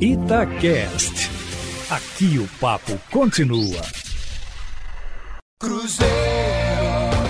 Itacast. 0.00 1.30
Aqui 1.90 2.38
o 2.38 2.48
papo 2.58 2.98
continua. 3.10 3.82
Cruzeiro. 5.60 6.14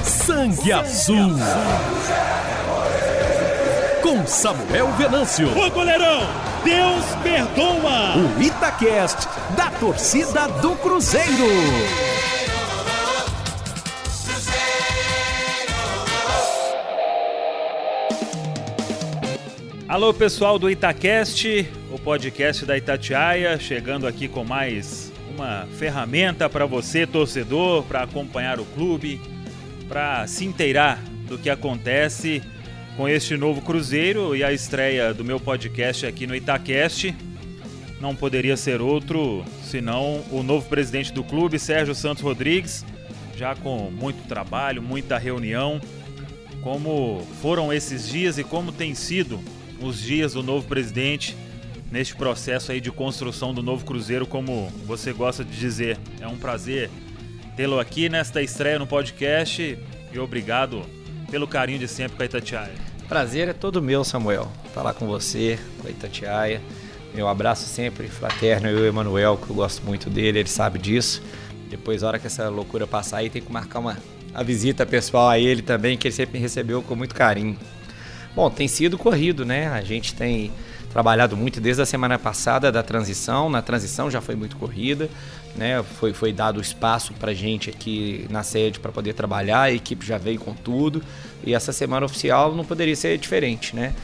Sangue 0.04 0.72
Azul. 0.72 1.32
Com 4.00 4.24
Samuel 4.24 4.86
Venâncio. 4.92 5.48
Ô 5.58 5.68
goleirão, 5.70 6.20
Deus 6.62 7.04
perdoa. 7.24 8.16
O 8.16 8.40
Itacast 8.40 9.26
da 9.56 9.68
torcida 9.72 10.46
do 10.60 10.76
Cruzeiro. 10.76 12.19
Alô 19.90 20.14
pessoal 20.14 20.56
do 20.56 20.70
Itacast, 20.70 21.66
o 21.90 21.98
podcast 21.98 22.64
da 22.64 22.78
Itatiaia, 22.78 23.58
chegando 23.58 24.06
aqui 24.06 24.28
com 24.28 24.44
mais 24.44 25.12
uma 25.34 25.66
ferramenta 25.80 26.48
para 26.48 26.64
você, 26.64 27.08
torcedor, 27.08 27.82
para 27.82 28.04
acompanhar 28.04 28.60
o 28.60 28.64
clube, 28.66 29.20
para 29.88 30.28
se 30.28 30.44
inteirar 30.44 31.02
do 31.26 31.36
que 31.36 31.50
acontece 31.50 32.40
com 32.96 33.08
este 33.08 33.36
novo 33.36 33.62
Cruzeiro 33.62 34.36
e 34.36 34.44
a 34.44 34.52
estreia 34.52 35.12
do 35.12 35.24
meu 35.24 35.40
podcast 35.40 36.06
aqui 36.06 36.24
no 36.24 36.36
Itacast. 36.36 37.12
Não 38.00 38.14
poderia 38.14 38.56
ser 38.56 38.80
outro 38.80 39.44
senão 39.64 40.22
o 40.30 40.44
novo 40.44 40.68
presidente 40.68 41.12
do 41.12 41.24
clube, 41.24 41.58
Sérgio 41.58 41.96
Santos 41.96 42.22
Rodrigues, 42.22 42.84
já 43.36 43.56
com 43.56 43.90
muito 43.90 44.28
trabalho, 44.28 44.80
muita 44.80 45.18
reunião. 45.18 45.80
Como 46.62 47.26
foram 47.42 47.72
esses 47.72 48.08
dias 48.08 48.38
e 48.38 48.44
como 48.44 48.70
tem 48.70 48.94
sido 48.94 49.40
os 49.82 50.00
dias 50.00 50.34
do 50.34 50.42
novo 50.42 50.66
presidente 50.66 51.36
neste 51.90 52.14
processo 52.14 52.72
aí 52.72 52.80
de 52.80 52.90
construção 52.90 53.52
do 53.52 53.62
novo 53.62 53.84
Cruzeiro, 53.84 54.26
como 54.26 54.72
você 54.86 55.12
gosta 55.12 55.44
de 55.44 55.58
dizer. 55.58 55.98
É 56.20 56.26
um 56.26 56.36
prazer 56.36 56.90
tê-lo 57.56 57.78
aqui 57.78 58.08
nesta 58.08 58.40
estreia 58.42 58.78
no 58.78 58.86
podcast 58.86 59.78
e 60.12 60.18
obrigado 60.18 60.82
pelo 61.30 61.46
carinho 61.46 61.78
de 61.78 61.88
sempre 61.88 62.16
com 62.16 62.22
a 62.22 62.26
Itatiaia. 62.26 62.74
Prazer 63.08 63.48
é 63.48 63.52
todo 63.52 63.82
meu, 63.82 64.04
Samuel, 64.04 64.50
falar 64.72 64.94
com 64.94 65.06
você, 65.06 65.58
com 65.80 65.88
a 65.88 65.90
Itatiaia. 65.90 66.60
Meu 67.12 67.26
abraço 67.26 67.64
sempre 67.66 68.06
fraterno, 68.06 68.68
eu 68.68 68.78
e 68.78 68.82
o 68.82 68.86
Emanuel, 68.86 69.36
que 69.36 69.50
eu 69.50 69.56
gosto 69.56 69.84
muito 69.84 70.08
dele, 70.08 70.38
ele 70.38 70.48
sabe 70.48 70.78
disso. 70.78 71.20
Depois, 71.68 72.02
na 72.02 72.08
hora 72.08 72.18
que 72.18 72.26
essa 72.26 72.48
loucura 72.48 72.86
passar 72.86 73.18
aí, 73.18 73.28
tem 73.28 73.42
que 73.42 73.50
marcar 73.50 73.80
uma 73.80 73.96
a 74.32 74.42
visita 74.44 74.86
pessoal 74.86 75.28
a 75.28 75.38
ele 75.38 75.60
também, 75.60 75.96
que 75.98 76.06
ele 76.06 76.14
sempre 76.14 76.38
me 76.38 76.42
recebeu 76.42 76.82
com 76.82 76.94
muito 76.94 77.14
carinho. 77.14 77.58
Bom, 78.34 78.48
tem 78.48 78.68
sido 78.68 78.96
corrido, 78.96 79.44
né? 79.44 79.68
A 79.68 79.82
gente 79.82 80.14
tem 80.14 80.52
trabalhado 80.92 81.36
muito 81.36 81.60
desde 81.60 81.82
a 81.82 81.86
semana 81.86 82.18
passada 82.18 82.70
da 82.70 82.82
transição. 82.82 83.50
Na 83.50 83.60
transição 83.60 84.10
já 84.10 84.20
foi 84.20 84.34
muito 84.36 84.56
corrida, 84.56 85.08
né? 85.56 85.82
Foi, 85.82 86.12
foi 86.12 86.32
dado 86.32 86.60
espaço 86.60 87.12
para 87.14 87.34
gente 87.34 87.70
aqui 87.70 88.26
na 88.30 88.42
sede 88.42 88.78
para 88.78 88.92
poder 88.92 89.14
trabalhar. 89.14 89.62
A 89.62 89.72
equipe 89.72 90.06
já 90.06 90.16
veio 90.16 90.38
com 90.38 90.54
tudo 90.54 91.02
e 91.44 91.54
essa 91.54 91.72
semana 91.72 92.06
oficial 92.06 92.54
não 92.54 92.64
poderia 92.64 92.94
ser 92.94 93.18
diferente, 93.18 93.74
né? 93.74 93.94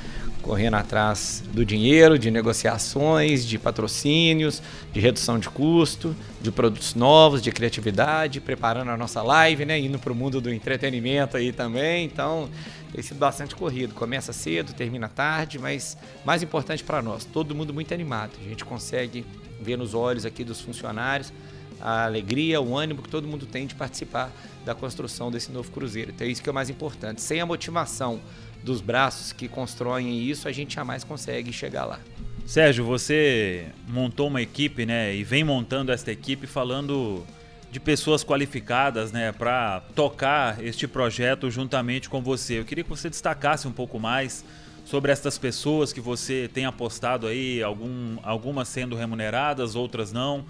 Correndo 0.47 0.75
atrás 0.75 1.43
do 1.53 1.65
dinheiro, 1.65 2.17
de 2.17 2.31
negociações, 2.31 3.45
de 3.45 3.59
patrocínios, 3.59 4.63
de 4.93 5.01
redução 5.01 5.41
de 5.41 5.51
custo, 5.51 6.15
de 6.41 6.53
produtos 6.53 6.95
novos, 6.95 7.43
de 7.43 7.51
criatividade, 7.51 8.41
preparando 8.41 8.93
a 8.93 8.97
nossa 8.97 9.21
live, 9.23 9.65
né, 9.65 9.77
indo 9.77 9.99
para 9.99 10.13
o 10.13 10.15
mundo 10.15 10.41
do 10.41 10.53
entretenimento 10.53 11.37
aí 11.37 11.53
também. 11.53 12.05
Então, 12.05 12.49
tem 12.93 13.03
sido 13.03 13.19
bastante 13.19 13.57
corrido. 13.57 13.93
Começa 13.93 14.33
cedo, 14.33 14.73
termina 14.73 15.09
tarde, 15.09 15.59
mas 15.59 15.99
mais 16.25 16.45
importante 16.45 16.85
para 16.85 17.03
nós, 17.03 17.25
todo 17.25 17.53
mundo 17.53 17.75
muito 17.75 17.93
animado. 17.93 18.31
A 18.41 18.49
gente 18.49 18.65
consegue 18.65 19.27
ver 19.61 19.77
nos 19.77 19.95
olhos 19.95 20.25
aqui 20.25 20.45
dos 20.45 20.61
funcionários 20.61 21.33
a 21.81 22.05
alegria, 22.05 22.61
o 22.61 22.77
ânimo 22.77 23.03
que 23.03 23.09
todo 23.09 23.29
mundo 23.29 23.47
tem 23.47 23.67
de 23.67 23.75
participar 23.75 24.33
da 24.65 24.75
construção 24.75 25.31
desse 25.31 25.53
novo 25.53 25.71
cruzeiro. 25.71 26.11
Então, 26.15 26.27
é 26.27 26.31
isso 26.31 26.43
que 26.43 26.49
é 26.49 26.53
o 26.53 26.55
mais 26.55 26.71
importante. 26.71 27.21
Sem 27.21 27.41
a 27.41 27.47
motivação 27.47 28.21
dos 28.67 28.81
braços 28.81 29.33
que 29.33 29.47
constroem 29.47 30.21
isso, 30.21 30.49
a 30.49 30.53
gente 30.53 30.75
jamais 30.75 31.05
consegue 31.05 31.53
chegar 31.53 31.85
lá. 31.85 32.01
Sérgio, 32.45 32.85
você 32.85 33.67
montou 33.89 34.27
uma 34.27 34.43
equipe, 34.43 34.85
né, 34.85 35.15
e 35.15 35.23
vem 35.23 35.45
montando 35.45 35.93
esta 35.93 36.11
equipe 36.11 36.49
falando 36.49 37.25
de 37.71 37.79
pessoas 37.79 38.25
qualificadas, 38.25 39.13
né, 39.13 39.31
para 39.31 39.83
tocar 39.95 40.63
este 40.65 40.89
projeto 40.89 41.49
juntamente 41.49 42.09
com 42.09 42.21
você. 42.21 42.59
Eu 42.59 42.65
queria 42.65 42.83
que 42.83 42.91
você 42.91 43.09
destacasse 43.09 43.69
um 43.69 43.73
pouco 43.73 44.01
mais 44.01 44.45
sobre 44.85 45.13
estas 45.13 45.39
pessoas 45.39 45.93
que 45.93 46.01
você 46.01 46.51
tem 46.53 46.65
apostado 46.65 47.29
aí, 47.29 47.63
algum, 47.63 48.19
algumas 48.25 48.67
sendo 48.67 48.97
remuneradas, 48.97 49.77
outras 49.77 50.13
não 50.13 50.45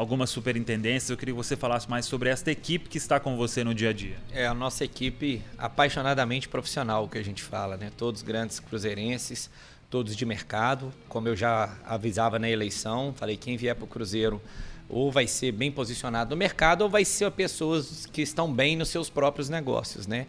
algumas 0.00 0.30
superintendências. 0.30 1.10
Eu 1.10 1.16
queria 1.18 1.34
que 1.34 1.36
você 1.36 1.54
falasse 1.54 1.88
mais 1.88 2.06
sobre 2.06 2.30
esta 2.30 2.50
equipe 2.50 2.88
que 2.88 2.96
está 2.96 3.20
com 3.20 3.36
você 3.36 3.62
no 3.62 3.74
dia 3.74 3.90
a 3.90 3.92
dia. 3.92 4.16
É 4.32 4.46
a 4.46 4.54
nossa 4.54 4.82
equipe 4.82 5.42
apaixonadamente 5.58 6.48
profissional, 6.48 7.06
que 7.06 7.18
a 7.18 7.22
gente 7.22 7.42
fala, 7.42 7.76
né? 7.76 7.92
Todos 7.98 8.22
grandes 8.22 8.58
cruzeirenses, 8.58 9.50
todos 9.90 10.16
de 10.16 10.24
mercado. 10.24 10.90
Como 11.06 11.28
eu 11.28 11.36
já 11.36 11.76
avisava 11.84 12.38
na 12.38 12.48
eleição, 12.48 13.12
falei 13.14 13.36
quem 13.36 13.58
vier 13.58 13.74
para 13.74 13.84
o 13.84 13.86
Cruzeiro 13.86 14.40
ou 14.88 15.12
vai 15.12 15.26
ser 15.26 15.52
bem 15.52 15.70
posicionado 15.70 16.30
no 16.30 16.36
mercado 16.36 16.80
ou 16.80 16.88
vai 16.88 17.04
ser 17.04 17.30
pessoas 17.32 18.06
que 18.06 18.22
estão 18.22 18.50
bem 18.50 18.76
nos 18.76 18.88
seus 18.88 19.10
próprios 19.10 19.50
negócios, 19.50 20.06
né? 20.06 20.26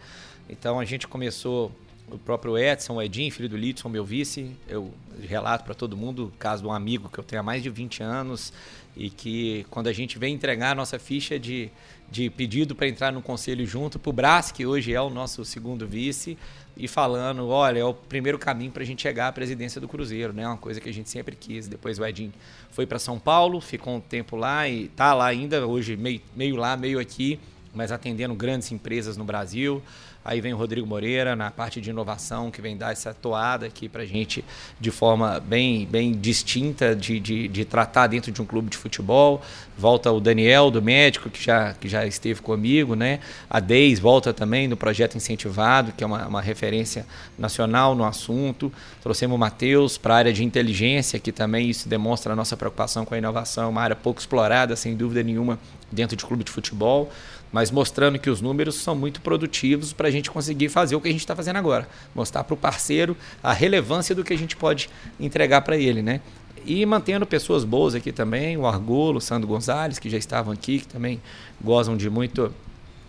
Então 0.50 0.78
a 0.78 0.84
gente 0.84 1.08
começou 1.08 1.72
o 2.10 2.18
próprio 2.18 2.58
Edson, 2.58 2.94
o 2.94 3.02
Edinho, 3.02 3.32
filho 3.32 3.48
do 3.48 3.56
Lidson, 3.56 3.88
meu 3.88 4.04
vice, 4.04 4.50
eu 4.68 4.92
relato 5.20 5.64
para 5.64 5.74
todo 5.74 5.96
mundo 5.96 6.26
o 6.26 6.38
caso 6.38 6.62
de 6.62 6.68
um 6.68 6.72
amigo 6.72 7.08
que 7.08 7.18
eu 7.18 7.24
tenho 7.24 7.40
há 7.40 7.42
mais 7.42 7.62
de 7.62 7.70
20 7.70 8.02
anos 8.02 8.52
e 8.96 9.08
que 9.08 9.64
quando 9.70 9.86
a 9.86 9.92
gente 9.92 10.18
vem 10.18 10.34
entregar 10.34 10.72
a 10.72 10.74
nossa 10.74 10.98
ficha 10.98 11.38
de, 11.38 11.70
de 12.10 12.28
pedido 12.28 12.74
para 12.74 12.86
entrar 12.86 13.12
no 13.12 13.22
conselho 13.22 13.66
junto 13.66 13.98
para 13.98 14.10
o 14.10 14.12
Brás, 14.12 14.52
que 14.52 14.66
hoje 14.66 14.92
é 14.92 15.00
o 15.00 15.08
nosso 15.08 15.44
segundo 15.44 15.86
vice, 15.86 16.36
e 16.76 16.88
falando, 16.88 17.48
olha, 17.48 17.80
é 17.80 17.84
o 17.84 17.94
primeiro 17.94 18.38
caminho 18.38 18.70
para 18.70 18.82
a 18.82 18.86
gente 18.86 19.02
chegar 19.02 19.28
à 19.28 19.32
presidência 19.32 19.80
do 19.80 19.88
Cruzeiro, 19.88 20.32
né? 20.32 20.46
Uma 20.46 20.56
coisa 20.56 20.80
que 20.80 20.88
a 20.88 20.92
gente 20.92 21.08
sempre 21.08 21.36
quis. 21.36 21.68
Depois 21.68 21.98
o 21.98 22.04
Edinho 22.04 22.32
foi 22.70 22.86
para 22.86 22.98
São 22.98 23.18
Paulo, 23.18 23.60
ficou 23.60 23.96
um 23.96 24.00
tempo 24.00 24.36
lá 24.36 24.68
e 24.68 24.84
está 24.84 25.12
lá 25.12 25.26
ainda, 25.26 25.66
hoje 25.66 25.96
meio, 25.96 26.20
meio 26.34 26.56
lá, 26.56 26.76
meio 26.76 26.98
aqui, 26.98 27.38
mas 27.74 27.92
atendendo 27.92 28.34
grandes 28.34 28.72
empresas 28.72 29.16
no 29.16 29.24
Brasil. 29.24 29.82
Aí 30.24 30.40
vem 30.40 30.54
o 30.54 30.56
Rodrigo 30.56 30.86
Moreira 30.86 31.34
na 31.34 31.50
parte 31.50 31.80
de 31.80 31.90
inovação, 31.90 32.50
que 32.50 32.62
vem 32.62 32.76
dar 32.76 32.92
essa 32.92 33.12
toada 33.12 33.66
aqui 33.66 33.88
para 33.88 34.04
gente 34.04 34.44
de 34.80 34.90
forma 34.90 35.40
bem, 35.40 35.84
bem 35.86 36.12
distinta 36.12 36.94
de, 36.94 37.18
de, 37.18 37.48
de, 37.48 37.64
tratar 37.64 38.06
dentro 38.06 38.30
de 38.30 38.40
um 38.40 38.46
clube 38.46 38.70
de 38.70 38.76
futebol. 38.76 39.42
Volta 39.76 40.12
o 40.12 40.20
Daniel, 40.20 40.70
do 40.70 40.80
médico, 40.80 41.28
que 41.28 41.42
já, 41.42 41.74
que 41.74 41.88
já 41.88 42.06
esteve 42.06 42.40
comigo, 42.40 42.94
né? 42.94 43.18
A 43.50 43.58
Deis 43.58 43.98
volta 43.98 44.32
também 44.32 44.68
no 44.68 44.76
projeto 44.76 45.16
Incentivado, 45.16 45.92
que 45.92 46.04
é 46.04 46.06
uma, 46.06 46.28
uma 46.28 46.40
referência 46.40 47.04
nacional 47.36 47.94
no 47.96 48.04
assunto. 48.04 48.72
Trouxemos 49.02 49.34
o 49.34 49.38
Matheus 49.38 49.98
para 49.98 50.14
a 50.14 50.16
área 50.18 50.32
de 50.32 50.44
inteligência, 50.44 51.18
que 51.18 51.32
também 51.32 51.68
isso 51.68 51.88
demonstra 51.88 52.32
a 52.32 52.36
nossa 52.36 52.56
preocupação 52.56 53.04
com 53.04 53.14
a 53.14 53.18
inovação, 53.18 53.70
uma 53.70 53.82
área 53.82 53.96
pouco 53.96 54.20
explorada, 54.20 54.76
sem 54.76 54.94
dúvida 54.94 55.22
nenhuma, 55.22 55.58
dentro 55.90 56.16
de 56.16 56.24
clube 56.24 56.44
de 56.44 56.50
futebol 56.50 57.10
mas 57.52 57.70
mostrando 57.70 58.18
que 58.18 58.30
os 58.30 58.40
números 58.40 58.76
são 58.76 58.96
muito 58.96 59.20
produtivos 59.20 59.92
para 59.92 60.08
a 60.08 60.10
gente 60.10 60.30
conseguir 60.30 60.68
fazer 60.68 60.96
o 60.96 61.00
que 61.00 61.08
a 61.08 61.12
gente 61.12 61.20
está 61.20 61.36
fazendo 61.36 61.56
agora. 61.56 61.86
Mostrar 62.14 62.42
para 62.44 62.54
o 62.54 62.56
parceiro 62.56 63.16
a 63.42 63.52
relevância 63.52 64.14
do 64.14 64.24
que 64.24 64.32
a 64.32 64.38
gente 64.38 64.56
pode 64.56 64.88
entregar 65.20 65.60
para 65.60 65.76
ele, 65.76 66.02
né? 66.02 66.20
E 66.64 66.86
mantendo 66.86 67.26
pessoas 67.26 67.64
boas 67.64 67.94
aqui 67.94 68.12
também, 68.12 68.56
o 68.56 68.66
Argolo, 68.66 69.18
o 69.18 69.20
Sandro 69.20 69.48
Gonzalez, 69.48 69.98
que 69.98 70.08
já 70.08 70.16
estavam 70.16 70.52
aqui, 70.52 70.78
que 70.78 70.86
também 70.86 71.20
gozam 71.60 71.96
de 71.96 72.08
muito 72.08 72.52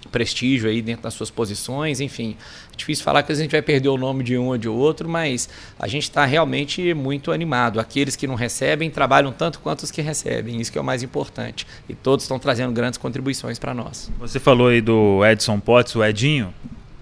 prestígio 0.09 0.69
aí 0.69 0.81
dentro 0.81 1.03
das 1.03 1.13
suas 1.13 1.29
posições, 1.29 1.99
enfim. 1.99 2.35
É 2.71 2.75
difícil 2.75 3.03
falar 3.03 3.23
que 3.23 3.31
a 3.31 3.35
gente 3.35 3.51
vai 3.51 3.61
perder 3.61 3.89
o 3.89 3.97
nome 3.97 4.23
de 4.23 4.37
um 4.37 4.47
ou 4.47 4.57
de 4.57 4.67
outro, 4.67 5.07
mas 5.07 5.49
a 5.79 5.87
gente 5.87 6.03
está 6.03 6.25
realmente 6.25 6.93
muito 6.93 7.31
animado. 7.31 7.79
Aqueles 7.79 8.15
que 8.15 8.27
não 8.27 8.35
recebem 8.35 8.89
trabalham 8.89 9.31
tanto 9.31 9.59
quanto 9.59 9.83
os 9.83 9.91
que 9.91 10.01
recebem, 10.01 10.59
isso 10.59 10.71
que 10.71 10.77
é 10.77 10.81
o 10.81 10.83
mais 10.83 11.03
importante. 11.03 11.65
E 11.87 11.93
todos 11.93 12.23
estão 12.23 12.39
trazendo 12.39 12.73
grandes 12.73 12.97
contribuições 12.97 13.59
para 13.59 13.73
nós. 13.73 14.11
Você 14.19 14.39
falou 14.39 14.67
aí 14.67 14.81
do 14.81 15.25
Edson 15.25 15.59
Potts, 15.59 15.95
o 15.95 16.03
Edinho. 16.03 16.53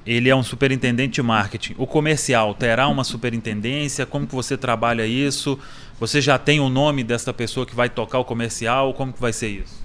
Ele 0.06 0.30
é 0.30 0.36
um 0.36 0.42
superintendente 0.42 1.14
de 1.14 1.22
marketing. 1.22 1.76
O 1.78 1.86
comercial 1.86 2.56
terá 2.56 2.88
uma 2.88 3.04
superintendência? 3.04 4.04
Como 4.06 4.26
que 4.26 4.34
você 4.34 4.58
trabalha 4.58 5.06
isso? 5.06 5.60
Você 6.00 6.20
já 6.20 6.40
tem 6.40 6.60
o 6.60 6.70
nome 6.70 7.04
dessa 7.04 7.32
pessoa 7.32 7.66
que 7.66 7.76
vai 7.76 7.88
tocar 7.88 8.18
o 8.18 8.26
comercial? 8.26 8.94
Como 8.96 9.14
que 9.14 9.22
vai 9.22 9.32
ser 9.32 9.50
isso? 9.50 9.81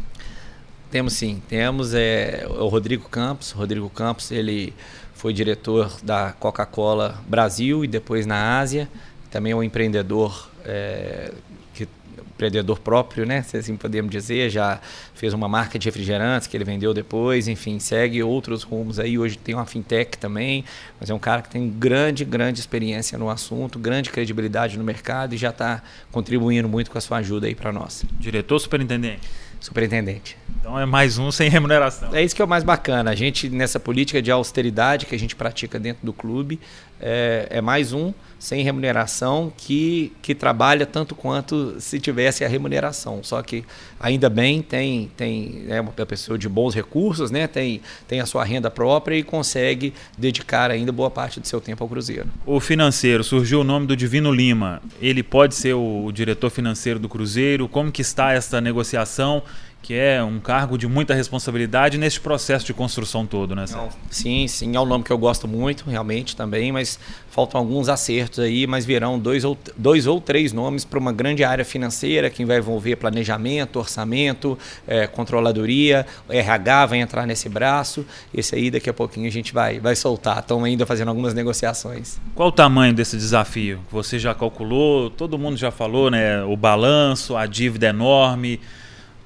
Temos 0.97 1.13
sim, 1.13 1.43
temos 1.47 1.93
é, 1.93 2.47
o 2.49 2.69
Rodrigo 2.69 3.07
Campos. 3.07 3.51
Rodrigo 3.51 3.91
Campos 3.91 4.31
ele 4.31 4.73
foi 5.13 5.35
diretor 5.35 5.95
da 6.03 6.33
Coca-Cola 6.33 7.23
Brasil 7.29 7.85
e 7.85 7.87
depois 7.87 8.25
na 8.25 8.59
Ásia. 8.59 8.89
Também 9.31 9.53
é 9.53 9.55
um 9.55 9.63
empreendedor 9.63 10.51
é, 10.65 11.35
que 11.75 11.87
empreendedor 12.31 12.79
próprio, 12.79 13.27
né? 13.27 13.43
Se 13.43 13.59
assim 13.59 13.77
podemos 13.77 14.11
dizer, 14.11 14.49
já 14.49 14.81
fez 15.15 15.35
uma 15.35 15.47
marca 15.47 15.79
de 15.79 15.87
refrigerantes 15.87 16.49
que 16.49 16.57
ele 16.57 16.65
vendeu 16.65 16.95
depois, 16.95 17.47
enfim, 17.47 17.79
segue 17.79 18.23
outros 18.23 18.63
rumos 18.63 18.99
aí. 18.99 19.19
Hoje 19.19 19.37
tem 19.37 19.55
uma 19.55 19.67
fintech 19.67 20.17
também, 20.17 20.65
mas 20.99 21.11
é 21.11 21.15
um 21.15 21.19
cara 21.19 21.43
que 21.43 21.51
tem 21.51 21.69
grande, 21.69 22.25
grande 22.25 22.59
experiência 22.59 23.19
no 23.19 23.29
assunto, 23.29 23.79
grande 23.79 24.09
credibilidade 24.09 24.79
no 24.79 24.85
mercado 24.85 25.35
e 25.35 25.37
já 25.37 25.51
está 25.51 25.83
contribuindo 26.11 26.67
muito 26.71 26.91
com 26.91 26.97
a 26.97 27.03
sua 27.03 27.19
ajuda 27.19 27.49
aí 27.49 27.55
para 27.55 27.71
nós. 27.71 28.03
Diretor 28.19 28.59
superintendente? 28.59 29.21
Superintendente. 29.67 30.37
Então 30.61 30.79
é 30.79 30.87
mais 30.87 31.19
um 31.19 31.33
sem 31.33 31.51
remuneração. 31.51 32.15
É 32.15 32.23
isso 32.23 32.37
que 32.37 32.41
é 32.41 32.45
o 32.45 32.49
mais 32.49 32.63
bacana. 32.63 33.11
A 33.11 33.15
gente, 33.17 33.49
nessa 33.49 33.81
política 33.81 34.23
de 34.23 34.31
austeridade 34.31 35.07
que 35.07 35.15
a 35.15 35.19
gente 35.19 35.35
pratica 35.35 35.77
dentro 35.77 36.07
do 36.07 36.13
clube, 36.13 36.61
é, 37.01 37.49
é, 37.51 37.61
mais 37.61 37.93
um 37.93 38.13
sem 38.39 38.63
remuneração 38.63 39.53
que, 39.57 40.13
que 40.23 40.35
trabalha 40.35 40.87
tanto 40.87 41.15
quanto 41.15 41.81
se 41.81 41.99
tivesse 41.99 42.45
a 42.45 42.49
remuneração. 42.49 43.21
Só 43.23 43.43
que 43.43 43.65
ainda 43.99 44.31
bem 44.31 44.63
tem, 44.63 45.11
tem 45.17 45.65
é 45.69 45.81
uma 45.81 45.93
pessoa 45.93 46.39
de 46.39 46.49
bons 46.49 46.75
recursos, 46.75 47.31
né? 47.31 47.47
tem, 47.47 47.81
tem 48.07 48.21
a 48.21 48.27
sua 48.27 48.45
renda 48.45 48.71
própria 48.71 49.17
e 49.17 49.23
consegue 49.23 49.93
dedicar 50.17 50.71
ainda 50.71 50.93
boa 50.93 51.11
parte 51.11 51.41
do 51.41 51.47
seu 51.49 51.61
tempo 51.61 51.83
ao 51.83 51.89
Cruzeiro. 51.89 52.29
O 52.45 52.61
financeiro, 52.61 53.25
surgiu 53.25 53.63
o 53.63 53.65
nome 53.65 53.87
do 53.87 53.97
Divino 53.97 54.33
Lima. 54.33 54.81
Ele 55.01 55.23
pode 55.23 55.55
ser 55.55 55.75
o, 55.75 56.05
o 56.05 56.13
diretor 56.13 56.51
financeiro 56.51 56.99
do 56.99 57.09
Cruzeiro? 57.09 57.69
Como 57.69 57.91
que 57.91 58.03
está 58.03 58.33
essa 58.33 58.61
negociação? 58.61 59.43
Que 59.87 59.95
é 59.95 60.21
um 60.21 60.41
cargo 60.41 60.77
de 60.77 60.89
muita 60.89 61.15
responsabilidade 61.15 61.97
nesse 61.97 62.19
processo 62.19 62.67
de 62.67 62.75
construção 62.75 63.25
todo, 63.25 63.55
né? 63.55 63.67
Não, 63.71 63.89
sim, 64.11 64.49
sim, 64.49 64.75
é 64.75 64.81
um 64.81 64.85
nome 64.85 65.05
que 65.05 65.13
eu 65.13 65.19
gosto 65.19 65.47
muito, 65.47 65.89
realmente 65.89 66.35
também, 66.35 66.73
mas 66.73 66.99
faltam 67.31 67.61
alguns 67.61 67.89
acertos 67.89 68.41
aí, 68.41 68.67
mas 68.67 68.85
virão 68.85 69.17
dois 69.17 69.45
ou, 69.45 69.57
dois 69.77 70.09
ou 70.09 70.21
três 70.21 70.53
nomes 70.53 70.85
para 70.85 70.99
uma 70.99 71.13
grande 71.13 71.45
área 71.45 71.65
financeira 71.65 72.29
que 72.29 72.45
vai 72.45 72.59
envolver 72.59 72.97
planejamento, 72.97 73.79
orçamento, 73.79 74.59
é, 74.89 75.07
controladoria, 75.07 76.05
RH 76.29 76.87
vai 76.87 76.99
entrar 76.99 77.25
nesse 77.25 77.49
braço. 77.49 78.05
Esse 78.35 78.57
aí 78.57 78.73
daqui 78.73 78.91
a 78.91 78.93
pouquinho 78.93 79.29
a 79.29 79.31
gente 79.31 79.55
vai, 79.55 79.79
vai 79.79 79.95
soltar. 79.95 80.41
Estão 80.41 80.65
ainda 80.65 80.85
fazendo 80.85 81.11
algumas 81.11 81.33
negociações. 81.33 82.19
Qual 82.35 82.49
o 82.49 82.53
tamanho 82.53 82.93
desse 82.93 83.17
desafio? 83.17 83.79
Você 83.93 84.19
já 84.19 84.35
calculou? 84.35 85.11
Todo 85.11 85.39
mundo 85.39 85.57
já 85.57 85.71
falou, 85.71 86.11
né? 86.11 86.43
O 86.43 86.57
balanço, 86.57 87.37
a 87.37 87.47
dívida 87.47 87.87
enorme 87.87 88.59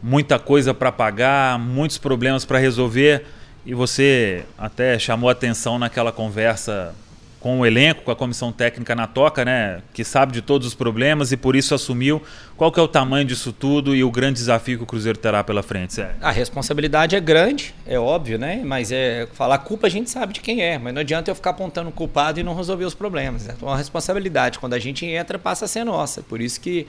muita 0.02 0.38
coisa 0.38 0.73
para 0.73 0.91
pagar, 0.91 1.58
muitos 1.58 1.99
problemas 1.99 2.44
para 2.44 2.58
resolver. 2.58 3.25
E 3.64 3.75
você 3.75 4.44
até 4.56 4.99
chamou 4.99 5.29
atenção 5.29 5.79
naquela 5.79 6.11
conversa 6.11 6.94
com 7.41 7.61
o 7.61 7.67
elenco, 7.67 8.02
com 8.02 8.11
a 8.11 8.17
comissão 8.17 8.52
técnica 8.52 8.94
na 8.94 9.06
toca, 9.06 9.44
né, 9.44 9.81
que 9.94 10.05
sabe 10.05 10.32
de 10.32 10.43
todos 10.43 10.67
os 10.67 10.75
problemas 10.75 11.32
e 11.32 11.37
por 11.37 11.56
isso 11.56 11.75
assumiu. 11.75 12.23
Qual 12.61 12.71
que 12.71 12.79
é 12.79 12.83
o 12.83 12.89
tamanho 12.89 13.25
disso 13.25 13.55
tudo 13.55 13.97
e 13.97 14.05
o 14.05 14.11
grande 14.11 14.35
desafio 14.35 14.77
que 14.77 14.85
o 14.85 14.87
Cruzeiro 14.87 15.19
terá 15.19 15.43
pela 15.43 15.62
frente, 15.62 15.95
Sérgio? 15.95 16.17
A 16.21 16.31
responsabilidade 16.31 17.17
é 17.17 17.21
grande, 17.21 17.75
é 17.87 17.99
óbvio, 17.99 18.39
né? 18.39 18.61
Mas 18.62 18.93
é 18.93 19.27
falar 19.33 19.57
culpa 19.57 19.87
a 19.87 19.91
gente 19.91 20.11
sabe 20.11 20.35
de 20.35 20.43
quem 20.43 20.61
é, 20.61 20.79
mas 20.79 20.93
não 20.93 21.01
adianta 21.01 21.31
eu 21.31 21.35
ficar 21.35 21.53
apontando 21.53 21.91
culpado 21.91 22.39
e 22.39 22.43
não 22.43 22.55
resolver 22.55 22.85
os 22.85 22.93
problemas. 22.93 23.47
Né? 23.47 23.55
Então 23.57 23.67
a 23.67 23.79
responsabilidade 23.79 24.59
quando 24.59 24.75
a 24.75 24.79
gente 24.79 25.07
entra 25.07 25.39
passa 25.39 25.65
a 25.65 25.69
ser 25.69 25.85
nossa. 25.85 26.21
Por 26.21 26.39
isso 26.39 26.61
que 26.61 26.87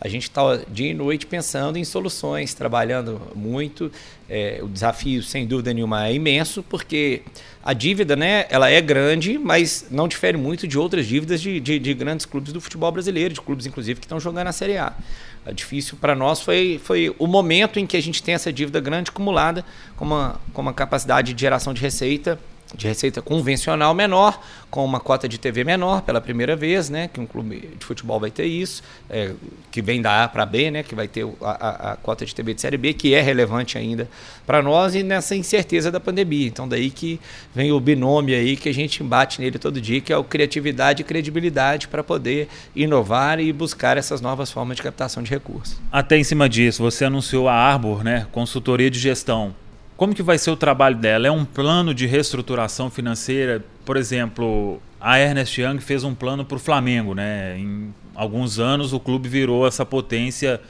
a 0.00 0.08
gente 0.08 0.24
está 0.24 0.42
dia 0.68 0.90
e 0.90 0.94
noite 0.94 1.24
pensando 1.24 1.78
em 1.78 1.84
soluções, 1.84 2.52
trabalhando 2.52 3.22
muito. 3.32 3.92
É, 4.28 4.58
o 4.60 4.66
desafio, 4.66 5.22
sem 5.22 5.46
dúvida 5.46 5.72
nenhuma, 5.72 6.08
é 6.08 6.14
imenso, 6.14 6.64
porque 6.64 7.22
a 7.64 7.72
dívida, 7.72 8.16
né, 8.16 8.46
ela 8.48 8.68
é 8.68 8.80
grande, 8.80 9.38
mas 9.38 9.86
não 9.90 10.08
difere 10.08 10.36
muito 10.36 10.66
de 10.66 10.78
outras 10.78 11.06
dívidas 11.06 11.40
de, 11.40 11.60
de, 11.60 11.78
de 11.78 11.94
grandes 11.94 12.26
clubes 12.26 12.52
do 12.52 12.60
futebol 12.60 12.90
brasileiro, 12.90 13.32
de 13.32 13.40
clubes, 13.40 13.66
inclusive, 13.66 14.00
que 14.00 14.06
estão 14.06 14.18
jogando 14.18 14.48
a 14.48 14.52
Série 14.52 14.76
A. 14.76 14.92
A 15.46 15.52
difícil 15.52 15.96
para 16.00 16.14
nós 16.14 16.40
foi, 16.40 16.80
foi 16.82 17.14
o 17.18 17.26
momento 17.26 17.78
em 17.78 17.86
que 17.86 17.96
a 17.96 18.02
gente 18.02 18.22
tem 18.22 18.34
essa 18.34 18.52
dívida 18.52 18.80
grande 18.80 19.10
acumulada 19.10 19.64
com 19.96 20.04
uma, 20.04 20.40
com 20.52 20.62
uma 20.62 20.72
capacidade 20.72 21.32
de 21.32 21.40
geração 21.40 21.72
de 21.72 21.80
receita 21.80 22.38
de 22.74 22.86
receita 22.86 23.20
convencional 23.20 23.94
menor, 23.94 24.40
com 24.70 24.84
uma 24.84 25.00
cota 25.00 25.28
de 25.28 25.38
TV 25.38 25.64
menor 25.64 26.02
pela 26.02 26.20
primeira 26.20 26.56
vez, 26.56 26.88
né? 26.88 27.08
Que 27.12 27.20
um 27.20 27.26
clube 27.26 27.68
de 27.78 27.84
futebol 27.84 28.18
vai 28.18 28.30
ter 28.30 28.46
isso, 28.46 28.82
é, 29.10 29.32
que 29.70 29.82
vem 29.82 30.00
da 30.00 30.24
A 30.24 30.28
para 30.28 30.46
B, 30.46 30.70
né? 30.70 30.82
Que 30.82 30.94
vai 30.94 31.06
ter 31.06 31.26
a, 31.42 31.50
a, 31.50 31.92
a, 31.92 31.96
cota 31.96 32.24
de 32.24 32.34
TV 32.34 32.54
de 32.54 32.60
série 32.60 32.78
B, 32.78 32.94
que 32.94 33.14
é 33.14 33.20
relevante 33.20 33.76
ainda 33.76 34.08
para 34.46 34.62
nós 34.62 34.94
e 34.94 35.02
nessa 35.02 35.36
incerteza 35.36 35.90
da 35.90 36.00
pandemia. 36.00 36.46
Então 36.46 36.66
daí 36.66 36.90
que 36.90 37.20
vem 37.54 37.70
o 37.72 37.78
binômio 37.78 38.34
aí 38.34 38.56
que 38.56 38.68
a 38.68 38.74
gente 38.74 39.02
embate 39.02 39.40
nele 39.40 39.58
todo 39.58 39.80
dia, 39.80 40.00
que 40.00 40.12
é 40.12 40.16
o 40.16 40.24
criatividade 40.24 41.02
e 41.02 41.04
credibilidade 41.04 41.88
para 41.88 42.02
poder 42.02 42.48
inovar 42.74 43.40
e 43.40 43.52
buscar 43.52 43.96
essas 43.96 44.20
novas 44.20 44.50
formas 44.50 44.76
de 44.76 44.82
captação 44.82 45.22
de 45.22 45.30
recursos. 45.30 45.78
Até 45.90 46.16
em 46.16 46.24
cima 46.24 46.48
disso, 46.48 46.82
você 46.82 47.04
anunciou 47.04 47.48
a 47.48 47.54
Arbor, 47.54 48.02
né? 48.02 48.26
Consultoria 48.32 48.90
de 48.90 48.98
gestão 48.98 49.54
como 49.96 50.14
que 50.14 50.22
vai 50.22 50.38
ser 50.38 50.50
o 50.50 50.56
trabalho 50.56 50.96
dela? 50.96 51.26
É 51.26 51.30
um 51.30 51.44
plano 51.44 51.94
de 51.94 52.06
reestruturação 52.06 52.90
financeira? 52.90 53.64
Por 53.84 53.96
exemplo, 53.96 54.80
a 55.00 55.18
Ernest 55.18 55.60
Young 55.60 55.80
fez 55.80 56.04
um 56.04 56.14
plano 56.14 56.44
para 56.44 56.56
o 56.56 56.60
Flamengo, 56.60 57.14
né? 57.14 57.58
Em 57.58 57.94
alguns 58.14 58.58
anos 58.58 58.92
o 58.92 59.00
clube 59.00 59.28
virou 59.28 59.66
essa 59.66 59.84
potência 59.84 60.60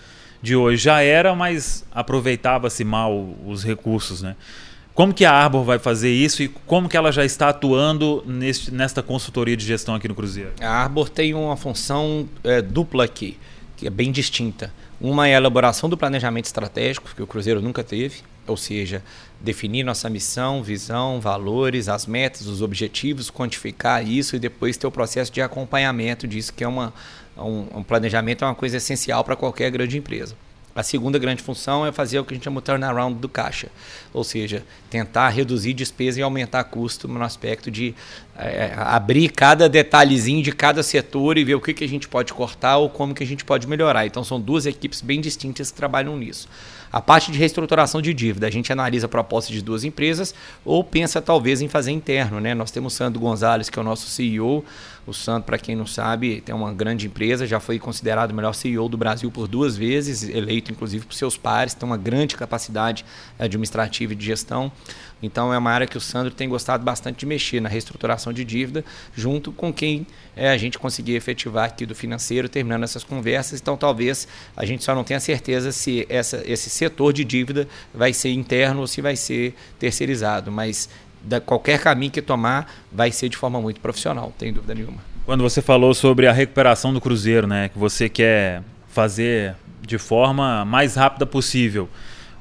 de 0.43 0.57
hoje. 0.57 0.83
Já 0.83 1.03
era, 1.03 1.35
mas 1.35 1.85
aproveitava-se 1.93 2.85
mal 2.85 3.35
os 3.47 3.65
recursos, 3.65 4.23
né? 4.23 4.37
Como 4.95 5.15
que 5.15 5.25
a 5.25 5.33
Arbor 5.33 5.65
vai 5.65 5.79
fazer 5.79 6.11
isso 6.11 6.43
e 6.43 6.49
como 6.49 6.87
que 6.87 6.97
ela 6.97 7.11
já 7.11 7.25
está 7.25 7.49
atuando 7.49 8.23
neste, 8.27 8.71
nesta 8.71 9.03
consultoria 9.03 9.57
de 9.57 9.65
gestão 9.65 9.95
aqui 9.95 10.07
no 10.07 10.15
Cruzeiro? 10.15 10.53
A 10.61 10.69
Arbor 10.69 11.09
tem 11.09 11.33
uma 11.33 11.57
função 11.57 12.29
é, 12.45 12.61
dupla 12.61 13.05
aqui, 13.05 13.39
que 13.77 13.87
é 13.87 13.91
bem 13.91 14.13
distinta. 14.13 14.73
Uma 15.01 15.29
é 15.29 15.35
a 15.35 15.39
elaboração 15.39 15.89
do 15.89 15.97
planejamento 15.97 16.45
estratégico, 16.45 17.11
que 17.17 17.23
o 17.23 17.27
Cruzeiro 17.27 17.63
nunca 17.63 17.83
teve, 17.83 18.17
ou 18.47 18.57
seja, 18.57 19.03
definir 19.41 19.83
nossa 19.83 20.09
missão, 20.09 20.63
visão, 20.63 21.21
valores, 21.21 21.89
as 21.89 22.07
metas, 22.07 22.47
os 22.47 22.63
objetivos, 22.63 23.31
quantificar 23.31 24.07
isso 24.07 24.37
e 24.37 24.39
depois 24.39 24.77
ter 24.77 24.87
o 24.87 24.91
processo 24.91 25.33
de 25.33 25.41
acompanhamento 25.41 26.27
disso, 26.27 26.53
que 26.53 26.65
é 26.65 26.69
uma, 26.69 26.93
um, 27.37 27.79
um 27.79 27.83
planejamento 27.83 28.45
é 28.45 28.49
uma 28.49 28.55
coisa 28.55 28.77
essencial 28.77 29.25
para 29.25 29.37
qualquer 29.37 29.71
grande 29.71 29.99
empresa. 29.99 30.37
A 30.75 30.83
segunda 30.83 31.19
grande 31.19 31.43
função 31.43 31.85
é 31.85 31.93
fazer 31.93 32.19
o 32.19 32.25
que 32.25 32.33
a 32.33 32.37
gente 32.37 32.45
chama 32.45 32.61
de 32.61 32.65
turnaround 32.65 33.19
do 33.19 33.29
caixa, 33.29 33.69
ou 34.13 34.25
seja, 34.25 34.65
tentar 34.89 35.29
reduzir 35.29 35.75
despesa 35.75 36.21
e 36.21 36.23
aumentar 36.23 36.65
custo 36.65 37.07
no 37.07 37.23
aspecto 37.23 37.71
de 37.71 37.95
é, 38.37 38.73
abrir 38.77 39.29
cada 39.31 39.69
detalhezinho 39.69 40.43
de 40.43 40.51
cada 40.51 40.83
setor 40.83 41.37
e 41.37 41.45
ver 41.45 41.57
o 41.57 41.61
que, 41.61 41.75
que 41.75 41.85
a 41.85 41.89
gente 41.89 42.09
pode 42.09 42.33
cortar 42.33 42.79
ou 42.79 42.89
como 42.89 43.15
que 43.15 43.23
a 43.23 43.27
gente 43.27 43.45
pode 43.45 43.67
melhorar. 43.67 44.07
Então 44.07 44.25
são 44.25 44.41
duas 44.41 44.65
equipes 44.65 45.03
bem 45.03 45.21
distintas 45.21 45.71
que 45.71 45.77
trabalham 45.77 46.17
nisso. 46.17 46.49
A 46.91 47.01
parte 47.01 47.33
de 47.33 47.39
reestruturação 47.39 48.03
de 48.03 48.13
dívida, 48.13 48.47
a 48.47 48.51
gente 48.51 48.71
analisa 48.71 49.09
propostas 49.09 49.55
de 49.55 49.63
duas 49.63 49.83
empresas 49.83 50.35
ou 50.63 50.85
pensa 50.85 51.23
talvez 51.23 51.63
em 51.63 51.69
fazer 51.69 51.91
interno. 51.91 52.39
Né? 52.39 52.55
Nós 52.55 52.71
temos 52.71 52.93
Sandro 52.93 53.19
Gonzalez, 53.19 53.71
que 53.71 53.79
é 53.79 53.83
o 53.83 53.85
nosso 53.85 54.09
CEO. 54.09 54.63
O 55.07 55.13
Sandro, 55.13 55.43
para 55.43 55.59
quem 55.59 55.75
não 55.75 55.87
sabe, 55.87 56.41
tem 56.41 56.55
uma 56.55 56.73
grande 56.73 57.07
empresa, 57.07 57.47
já 57.47 57.59
foi 57.59 57.79
considerado 57.79 58.31
o 58.31 58.35
melhor 58.35 58.53
CEO 58.53 58.89
do 58.89 58.97
Brasil 58.97 59.31
por 59.33 59.49
duas 59.49 59.77
vezes, 59.77 60.23
eleito 60.23 60.71
inclusive 60.71 61.05
por 61.05 61.15
seus 61.15 61.37
pares, 61.37 61.75
tem 61.75 61.89
uma 61.89 61.97
grande 61.97 62.37
capacidade 62.37 63.05
administrativa 63.39 64.13
e 64.13 64.17
de 64.17 64.25
gestão. 64.25 64.71
Então 65.23 65.55
é 65.55 65.59
uma 65.59 65.71
área 65.71 65.87
que 65.87 65.97
o 65.97 66.01
Sandro 66.01 66.33
tem 66.33 66.49
gostado 66.49 66.85
bastante 66.85 67.21
de 67.21 67.27
mexer 67.27 67.61
na 67.61 67.69
reestruturação 67.69 68.33
de 68.33 68.45
dívida, 68.45 68.85
junto 69.15 69.53
com 69.53 69.73
quem 69.73 70.07
é, 70.35 70.51
a 70.51 70.57
gente 70.57 70.79
conseguir 70.79 71.15
efetivar 71.15 71.67
aqui 71.67 71.87
do 71.87 71.95
financeiro, 71.95 72.49
terminando 72.49 72.83
essas 72.83 73.05
conversas. 73.05 73.61
Então 73.61 73.77
talvez 73.77 74.27
a 74.57 74.65
gente 74.65 74.83
só 74.83 74.95
não 74.95 75.05
tenha 75.05 75.21
certeza 75.21 75.71
se 75.71 76.07
essa, 76.09 76.43
esse 76.45 76.69
setor 76.69 77.13
de 77.13 77.25
dívida 77.25 77.69
vai 77.95 78.13
ser 78.13 78.33
interno 78.33 78.81
ou 78.81 78.87
se 78.87 79.01
vai 79.01 79.15
ser 79.15 79.55
terceirizado, 79.79 80.51
mas 80.51 80.89
da, 81.25 81.41
qualquer 81.41 81.81
caminho 81.81 82.11
que 82.11 82.23
tomar 82.23 82.73
vai 82.91 83.13
ser 83.13 83.29
de 83.29 83.37
forma 83.37 83.61
muito 83.61 83.81
profissional, 83.81 84.33
tem 84.39 84.53
dúvida 84.53 84.75
nenhuma. 84.75 84.99
Quando 85.25 85.43
você 85.43 85.63
falou 85.63 85.95
sobre 85.95 86.27
a 86.27 86.33
recuperação 86.33 86.93
do 86.93 87.01
Cruzeiro, 87.01 87.47
né, 87.47 87.69
que 87.69 87.79
você 87.79 88.09
quer 88.09 88.63
fazer 88.89 89.55
de 89.81 89.99
forma 89.99 90.65
mais 90.65 90.95
rápida 90.95 91.27
possível. 91.27 91.89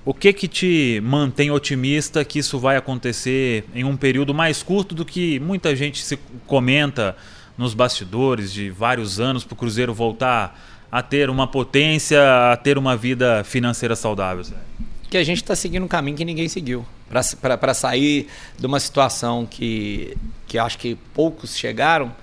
O 0.04 0.14
que 0.14 0.34
que 0.34 0.48
te 0.48 1.00
mantém 1.04 1.52
otimista 1.52 2.26
que 2.26 2.40
isso 2.40 2.58
vai 2.58 2.76
acontecer 2.76 3.66
em 3.74 3.84
um 3.84 3.96
período 3.96 4.34
mais 4.34 4.64
curto 4.64 4.96
do 4.96 5.06
que 5.06 5.40
muita 5.40 5.76
gente 5.76 6.04
se 6.04 6.18
comenta 6.48 7.16
nos 7.56 7.76
bastidores 7.76 8.52
de 8.52 8.72
vários 8.72 9.20
anos 9.20 9.44
para 9.44 9.54
o 9.54 9.58
Cruzeiro 9.58 9.94
voltar 9.94 10.60
a 10.92 11.04
ter 11.04 11.30
uma 11.30 11.48
potência, 11.48 12.20
a 12.52 12.58
ter 12.58 12.78
uma 12.78 12.98
vida 12.98 13.44
financeira 13.44 13.96
saudável? 13.96 14.44
Que 15.10 15.18
a 15.18 15.24
gente 15.24 15.38
está 15.38 15.56
seguindo 15.56 15.84
um 15.84 15.88
caminho 15.88 16.18
que 16.18 16.26
ninguém 16.26 16.48
seguiu. 16.48 16.86
Para 17.12 17.74
sair 17.74 18.27
de 18.58 18.65
uma 18.65 18.80
situação 18.80 19.46
que, 19.46 20.18
que 20.48 20.58
acho 20.58 20.77
que 20.77 20.96
poucos 21.13 21.58
chegaram, 21.58 22.15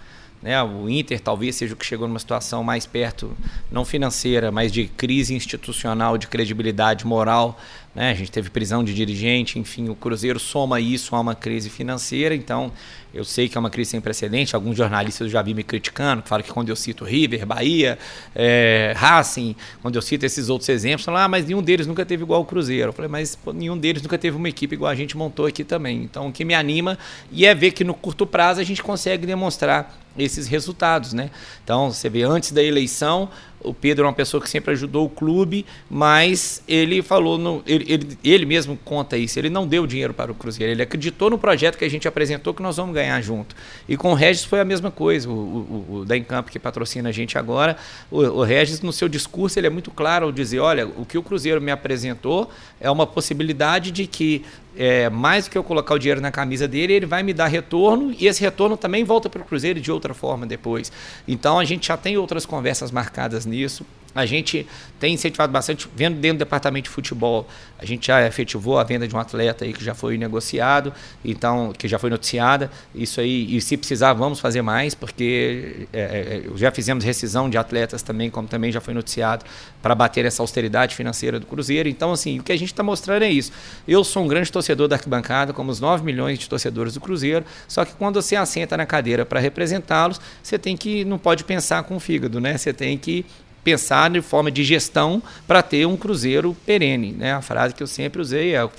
né? 0.42 0.62
O 0.62 0.88
Inter 0.88 1.20
talvez 1.20 1.56
seja 1.56 1.74
o 1.74 1.76
que 1.76 1.84
chegou 1.84 2.08
numa 2.08 2.18
situação 2.18 2.64
mais 2.64 2.86
perto, 2.86 3.36
não 3.70 3.84
financeira, 3.84 4.50
mas 4.50 4.72
de 4.72 4.86
crise 4.86 5.34
institucional, 5.34 6.16
de 6.16 6.26
credibilidade 6.26 7.06
moral 7.06 7.58
né? 7.98 8.12
A 8.12 8.14
gente 8.14 8.30
teve 8.30 8.48
prisão 8.48 8.84
de 8.84 8.94
dirigente, 8.94 9.58
enfim, 9.58 9.88
o 9.88 9.94
Cruzeiro 9.96 10.38
soma 10.38 10.78
isso 10.78 11.16
a 11.16 11.20
uma 11.20 11.34
crise 11.34 11.68
financeira, 11.68 12.32
então 12.32 12.70
eu 13.12 13.24
sei 13.24 13.48
que 13.48 13.56
é 13.56 13.60
uma 13.60 13.70
crise 13.70 13.92
sem 13.92 14.00
precedente. 14.00 14.54
Alguns 14.54 14.76
jornalistas 14.76 15.26
eu 15.26 15.28
já 15.30 15.42
vi 15.42 15.54
me 15.54 15.62
criticando, 15.62 16.22
que 16.22 16.28
falam 16.28 16.42
que 16.44 16.52
quando 16.52 16.68
eu 16.68 16.76
cito 16.76 17.04
River, 17.04 17.46
Bahia, 17.46 17.98
é, 18.34 18.92
Racing, 18.96 19.56
quando 19.80 19.96
eu 19.96 20.02
cito 20.02 20.26
esses 20.26 20.48
outros 20.48 20.68
exemplos, 20.68 21.04
falam, 21.04 21.22
ah, 21.22 21.28
mas 21.28 21.46
nenhum 21.46 21.62
deles 21.62 21.86
nunca 21.86 22.04
teve 22.04 22.22
igual 22.22 22.42
o 22.42 22.44
Cruzeiro. 22.44 22.90
Eu 22.90 22.92
falei, 22.92 23.10
mas 23.10 23.34
pô, 23.34 23.52
nenhum 23.52 23.76
deles 23.76 24.02
nunca 24.02 24.18
teve 24.18 24.36
uma 24.36 24.48
equipe 24.48 24.74
igual 24.74 24.90
a 24.90 24.94
gente 24.94 25.16
montou 25.16 25.46
aqui 25.46 25.64
também. 25.64 26.02
Então, 26.02 26.28
o 26.28 26.32
que 26.32 26.44
me 26.44 26.54
anima 26.54 26.98
e 27.32 27.46
é 27.46 27.54
ver 27.54 27.72
que 27.72 27.84
no 27.84 27.94
curto 27.94 28.26
prazo 28.26 28.60
a 28.60 28.64
gente 28.64 28.82
consegue 28.82 29.26
demonstrar 29.26 29.98
esses 30.18 30.46
resultados, 30.46 31.12
né? 31.12 31.30
Então, 31.62 31.90
você 31.92 32.08
vê, 32.08 32.22
antes 32.22 32.52
da 32.52 32.62
eleição, 32.62 33.28
o 33.60 33.74
Pedro 33.74 34.04
é 34.04 34.08
uma 34.08 34.14
pessoa 34.14 34.40
que 34.40 34.48
sempre 34.48 34.72
ajudou 34.72 35.06
o 35.06 35.08
clube, 35.08 35.66
mas 35.90 36.62
ele 36.68 37.02
falou, 37.02 37.36
no, 37.36 37.62
ele, 37.66 37.92
ele, 37.92 38.18
ele, 38.22 38.46
mesmo 38.46 38.78
conta 38.84 39.16
isso, 39.16 39.38
ele 39.38 39.50
não 39.50 39.66
deu 39.66 39.86
dinheiro 39.86 40.14
para 40.14 40.30
o 40.30 40.34
Cruzeiro, 40.34 40.72
ele 40.72 40.82
acreditou 40.82 41.28
no 41.28 41.38
projeto 41.38 41.76
que 41.76 41.84
a 41.84 41.90
gente 41.90 42.06
apresentou 42.06 42.54
que 42.54 42.62
nós 42.62 42.76
vamos 42.76 42.94
ganhar 42.94 43.20
junto. 43.20 43.56
E 43.88 43.96
com 43.96 44.12
o 44.12 44.14
Regis 44.14 44.44
foi 44.44 44.60
a 44.60 44.64
mesma 44.64 44.90
coisa, 44.90 45.28
o, 45.28 45.32
o, 45.32 45.96
o 45.96 46.04
da 46.04 46.16
Encampo 46.16 46.50
que 46.50 46.58
patrocina 46.58 47.08
a 47.08 47.12
gente 47.12 47.36
agora, 47.36 47.76
o, 48.10 48.20
o 48.20 48.42
Regis 48.44 48.80
no 48.80 48.92
seu 48.92 49.08
discurso 49.08 49.58
ele 49.58 49.66
é 49.66 49.70
muito 49.70 49.90
claro 49.90 50.26
ao 50.26 50.32
dizer, 50.32 50.60
olha, 50.60 50.86
o 50.86 51.04
que 51.04 51.18
o 51.18 51.22
Cruzeiro 51.22 51.60
me 51.60 51.72
apresentou 51.72 52.48
é 52.80 52.90
uma 52.90 53.06
possibilidade 53.06 53.90
de 53.90 54.06
que 54.06 54.44
é, 54.76 55.10
mais 55.10 55.46
do 55.46 55.50
que 55.50 55.58
eu 55.58 55.64
colocar 55.64 55.94
o 55.94 55.98
dinheiro 55.98 56.20
na 56.20 56.30
camisa 56.30 56.68
dele, 56.68 56.92
ele 56.92 57.06
vai 57.06 57.24
me 57.24 57.34
dar 57.34 57.48
retorno 57.48 58.14
e 58.16 58.28
esse 58.28 58.40
retorno 58.40 58.76
também 58.76 59.02
volta 59.02 59.28
para 59.28 59.42
o 59.42 59.44
Cruzeiro 59.44 59.80
de 59.80 59.90
outra 59.90 60.07
forma 60.14 60.46
depois. 60.46 60.90
Então 61.26 61.58
a 61.58 61.64
gente 61.64 61.88
já 61.88 61.96
tem 61.96 62.16
outras 62.16 62.46
conversas 62.46 62.90
marcadas 62.90 63.46
nisso. 63.46 63.84
A 64.14 64.24
gente 64.24 64.66
tem 64.98 65.14
incentivado 65.14 65.52
bastante, 65.52 65.88
vendo 65.94 66.18
dentro 66.18 66.38
do 66.38 66.40
departamento 66.40 66.84
de 66.84 66.90
futebol, 66.90 67.46
a 67.78 67.84
gente 67.84 68.08
já 68.08 68.26
efetivou 68.26 68.78
a 68.78 68.84
venda 68.84 69.06
de 69.06 69.14
um 69.14 69.18
atleta 69.18 69.64
aí 69.64 69.72
que 69.72 69.84
já 69.84 69.94
foi 69.94 70.18
negociado, 70.18 70.92
então 71.24 71.72
que 71.72 71.86
já 71.86 71.98
foi 71.98 72.10
noticiada. 72.10 72.70
Isso 72.94 73.20
aí, 73.20 73.54
e 73.54 73.60
se 73.60 73.76
precisar, 73.76 74.14
vamos 74.14 74.40
fazer 74.40 74.62
mais, 74.62 74.94
porque 74.94 75.86
é, 75.92 76.00
é, 76.00 76.56
já 76.56 76.72
fizemos 76.72 77.04
rescisão 77.04 77.48
de 77.48 77.56
atletas 77.56 78.02
também, 78.02 78.30
como 78.30 78.48
também 78.48 78.72
já 78.72 78.80
foi 78.80 78.92
noticiado, 78.92 79.44
para 79.80 79.94
bater 79.94 80.24
essa 80.24 80.42
austeridade 80.42 80.96
financeira 80.96 81.38
do 81.38 81.46
Cruzeiro. 81.46 81.88
Então, 81.88 82.10
assim, 82.10 82.40
o 82.40 82.42
que 82.42 82.50
a 82.50 82.58
gente 82.58 82.72
está 82.72 82.82
mostrando 82.82 83.22
é 83.22 83.30
isso. 83.30 83.52
Eu 83.86 84.02
sou 84.02 84.24
um 84.24 84.28
grande 84.28 84.50
torcedor 84.50 84.88
da 84.88 84.96
arquibancada, 84.96 85.52
como 85.52 85.70
os 85.70 85.78
9 85.78 86.04
milhões 86.04 86.38
de 86.38 86.48
torcedores 86.48 86.94
do 86.94 87.00
Cruzeiro, 87.00 87.44
só 87.68 87.84
que 87.84 87.92
quando 87.92 88.20
você 88.20 88.34
assenta 88.34 88.76
na 88.76 88.86
cadeira 88.86 89.24
para 89.24 89.38
representá-los, 89.38 90.20
você 90.42 90.58
tem 90.58 90.76
que, 90.76 91.04
não 91.04 91.18
pode 91.18 91.44
pensar 91.44 91.84
com 91.84 91.94
o 91.94 92.00
fígado, 92.00 92.40
né? 92.40 92.58
Você 92.58 92.72
tem 92.72 92.98
que 92.98 93.24
pensar 93.68 94.08
de 94.10 94.22
forma 94.22 94.50
de 94.50 94.64
gestão 94.64 95.22
para 95.46 95.62
ter 95.62 95.86
um 95.86 95.96
cruzeiro 95.96 96.56
perene. 96.64 97.12
Né? 97.12 97.32
A 97.32 97.42
frase 97.42 97.74
que 97.74 97.82
eu 97.82 97.86
sempre 97.86 98.20
usei 98.20 98.54
é: 98.54 98.62
eu 98.62 98.70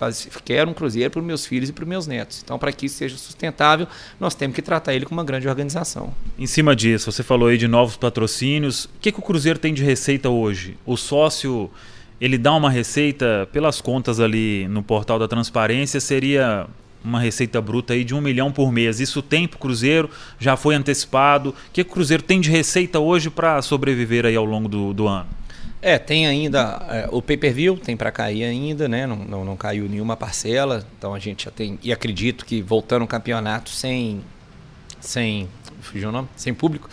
quero 0.43 0.72
um 0.72 0.74
cruzeiro 0.74 1.12
para 1.12 1.19
os 1.19 1.25
meus 1.25 1.46
filhos 1.46 1.69
e 1.69 1.74
para 1.74 1.84
os 1.84 1.88
meus 1.88 2.08
netos. 2.08 2.41
Então, 2.43 2.58
para 2.58 2.72
que 2.72 2.88
isso 2.88 2.96
seja 2.96 3.17
sustentável, 3.17 3.88
nós 4.19 4.34
temos 4.34 4.55
que 4.55 4.62
tratar 4.62 4.93
ele 4.93 5.05
como 5.05 5.19
uma 5.19 5.25
grande 5.25 5.48
organização. 5.48 6.13
Em 6.38 6.48
cima 6.48 6.75
disso, 6.75 7.12
você 7.12 7.22
falou 7.22 7.50
aí 7.50 7.58
de 7.58 7.67
novos 7.67 7.98
patrocínios. 7.98 8.86
O 8.86 8.89
que, 9.00 9.12
que 9.12 9.19
o 9.19 9.22
Cruzeiro 9.22 9.60
tem 9.60 9.74
de 9.74 9.84
receita 9.84 10.29
hoje? 10.29 10.77
O 10.86 10.98
sócio 10.98 11.69
ele 12.19 12.38
dá 12.38 12.53
uma 12.53 12.69
receita 12.69 13.48
pelas 13.51 13.79
contas 13.79 14.19
ali 14.19 14.67
no 14.67 14.84
portal 14.84 15.17
da 15.17 15.27
transparência 15.27 16.01
seria 16.01 16.67
uma 17.03 17.20
receita 17.20 17.62
bruta 17.62 17.94
aí 17.94 18.03
de 18.03 18.13
um 18.13 18.22
milhão 18.22 18.51
por 18.51 18.72
mês. 18.72 19.00
Isso 19.00 19.22
tem 19.22 19.48
para 19.48 19.58
o 19.58 19.60
Cruzeiro? 19.60 20.10
Já 20.39 20.58
foi 20.58 20.75
antecipado? 20.75 21.50
O 21.50 21.72
que 21.72 21.82
o 21.82 21.86
Cruzeiro 21.86 22.24
tem 22.24 22.41
de 22.41 22.50
receita 22.50 23.00
hoje 23.00 23.29
para 23.29 23.62
sobreviver 23.62 24.25
aí 24.25 24.36
ao 24.36 24.46
longo 24.46 24.68
do, 24.68 24.94
do 24.94 25.08
ano? 25.08 25.27
É, 25.82 25.98
tem 25.98 26.27
ainda 26.27 26.86
é, 26.89 27.08
o 27.10 27.22
pay-per-view, 27.22 27.77
tem 27.77 27.96
para 27.96 28.12
cair 28.12 28.44
ainda, 28.44 28.89
né? 28.89 29.08
Não, 29.08 29.15
não, 29.15 29.46
não, 29.46 29.56
caiu 29.56 29.88
nenhuma 29.88 30.18
parcela, 30.18 30.86
então 30.98 31.13
a 31.13 31.20
gente 31.20 31.46
já 31.46 31.51
tem. 31.51 31.79
E 31.82 31.94
acredito 31.94 32.46
que 32.46 32.62
voltando 32.62 33.03
o 33.03 33.08
campeonato 33.08 33.70
sem. 33.70 34.22
sem. 35.00 35.48
Fugiu 35.82 36.10
o 36.10 36.12
nome? 36.12 36.28
Sem 36.36 36.54
público, 36.54 36.90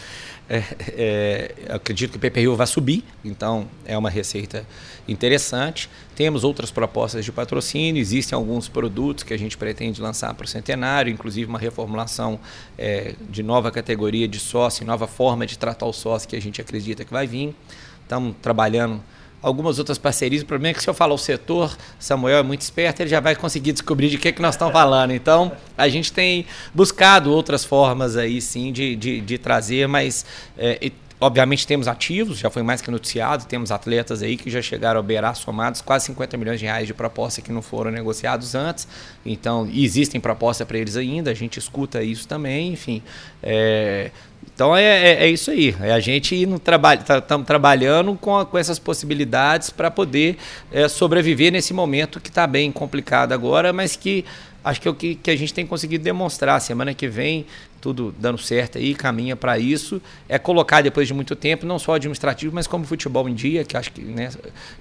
é, 0.49 0.63
é, 0.89 1.55
acredito 1.71 2.13
que 2.13 2.17
o 2.17 2.31
PPU 2.31 2.55
vai 2.55 2.67
subir, 2.67 3.03
então 3.25 3.69
é 3.85 3.99
uma 3.99 4.09
receita 4.09 4.65
interessante. 5.09 5.91
Temos 6.15 6.45
outras 6.45 6.71
propostas 6.71 7.25
de 7.25 7.33
patrocínio, 7.33 8.01
existem 8.01 8.37
alguns 8.37 8.69
produtos 8.69 9.25
que 9.25 9.35
a 9.35 9.39
gente 9.39 9.57
pretende 9.57 10.01
lançar 10.01 10.33
para 10.35 10.45
o 10.45 10.49
centenário, 10.49 11.13
inclusive 11.13 11.49
uma 11.49 11.59
reformulação 11.59 12.39
é, 12.79 13.15
de 13.29 13.43
nova 13.43 13.71
categoria 13.71 14.29
de 14.29 14.39
sócio, 14.39 14.87
nova 14.87 15.07
forma 15.07 15.47
de 15.47 15.59
tratar 15.59 15.87
o 15.87 15.93
sócio 15.93 16.29
que 16.29 16.37
a 16.37 16.41
gente 16.41 16.61
acredita 16.61 17.05
que 17.05 17.13
vai 17.13 17.27
vir. 17.27 17.55
Estamos 18.03 18.37
trabalhando 18.41 19.03
algumas 19.47 19.79
outras 19.79 19.97
parcerias. 19.97 20.43
O 20.43 20.47
problema 20.47 20.73
é 20.73 20.75
que 20.75 20.83
se 20.83 20.91
eu 20.91 20.95
falar 20.95 21.15
o 21.15 21.19
setor, 21.19 21.77
Samuel 22.01 22.39
é 22.39 22.43
muito 22.43 22.63
esperto, 22.63 23.01
ele 23.01 23.09
já 23.09 23.21
vai 23.21 23.37
conseguir 23.37 23.71
descobrir 23.71 24.09
de 24.09 24.19
que, 24.19 24.33
que 24.33 24.43
nós 24.43 24.57
estamos 24.57 24.73
falando. 24.73 25.13
Então, 25.13 25.53
a 25.79 25.89
gente 25.89 26.13
tem 26.13 26.45
buscado 26.75 27.33
outras 27.33 27.65
formas 27.65 28.17
aí, 28.17 28.41
sim, 28.41 28.73
de, 28.73 28.97
de, 28.97 29.21
de 29.21 29.39
trazer, 29.39 29.87
mas 29.87 30.27
é, 30.59 30.91
Obviamente 31.19 31.67
temos 31.67 31.89
ativos, 31.89 32.39
já 32.39 32.51
foi 32.51 32.63
mais 32.63 32.83
que 32.83 32.91
noticiado, 32.91 33.47
temos 33.47 33.71
atletas 33.71 34.23
aí 34.23 34.37
que 34.37 34.51
já 34.51 34.61
chegaram 34.61 35.01
a 35.01 35.03
beirar 35.03 35.35
somados 35.35 35.81
quase 35.81 36.07
50 36.07 36.37
milhões 36.37 36.61
de 36.61 36.67
reais 36.67 36.87
de 36.87 36.93
proposta 36.93 37.41
que 37.41 37.51
não 37.51 37.63
foram 37.63 37.91
negociados 37.91 38.55
antes. 38.55 38.87
Então, 39.25 39.67
existem 39.73 40.21
propostas 40.21 40.67
para 40.67 40.77
eles 40.77 40.95
ainda, 40.95 41.31
a 41.31 41.35
gente 41.35 41.59
escuta 41.59 42.03
isso 42.03 42.29
também, 42.29 42.73
enfim. 42.73 43.03
É, 43.43 44.11
então 44.55 44.77
é, 44.77 44.83
é, 44.83 45.25
é, 45.25 45.31
isso 45.31 45.51
aí. 45.51 45.75
É 45.81 45.93
a 45.93 46.01
gente 46.01 46.47
no 46.47 46.59
trabalho, 46.59 47.01
estamos 47.01 47.25
tá, 47.27 47.39
trabalhando 47.39 48.15
com, 48.15 48.39
a, 48.39 48.47
com 48.47 48.57
essas 48.57 48.79
possibilidades 48.79 49.71
para 49.71 49.91
poder 49.91 50.37
é, 50.73 50.89
sobreviver 50.89 51.53
nesse 51.53 51.75
momento 51.75 52.21
que 52.21 52.29
está 52.29 52.47
bem 52.47 52.71
complicado 52.73 53.33
agora, 53.33 53.73
mas 53.73 53.97
que 53.97 54.25
acho 54.67 54.81
que 54.81 54.89
é 54.89 54.91
o 54.91 54.95
que, 54.95 55.15
que 55.15 55.31
a 55.31 55.37
gente 55.37 55.55
tem 55.55 55.65
conseguido 55.65 56.03
demonstrar. 56.03 56.61
Semana 56.61 56.93
que 56.93 57.07
vem, 57.07 57.47
tudo 57.81 58.13
dando 58.19 58.37
certo 58.37 58.79
aí, 58.79 58.97
caminha 58.97 59.37
para 59.37 59.57
isso. 59.61 60.03
É 60.29 60.41
colocar 60.41 60.83
depois 60.83 61.07
de 61.07 61.15
muito 61.15 61.37
tempo, 61.37 61.65
não 61.65 61.79
só 61.79 61.95
administrativo, 61.95 62.53
mas 62.53 62.67
como 62.67 62.85
futebol 62.85 63.29
em 63.29 63.35
dia, 63.35 63.65
que 63.65 63.77
acho 63.77 63.93
que, 63.93 64.01
né, 64.03 64.29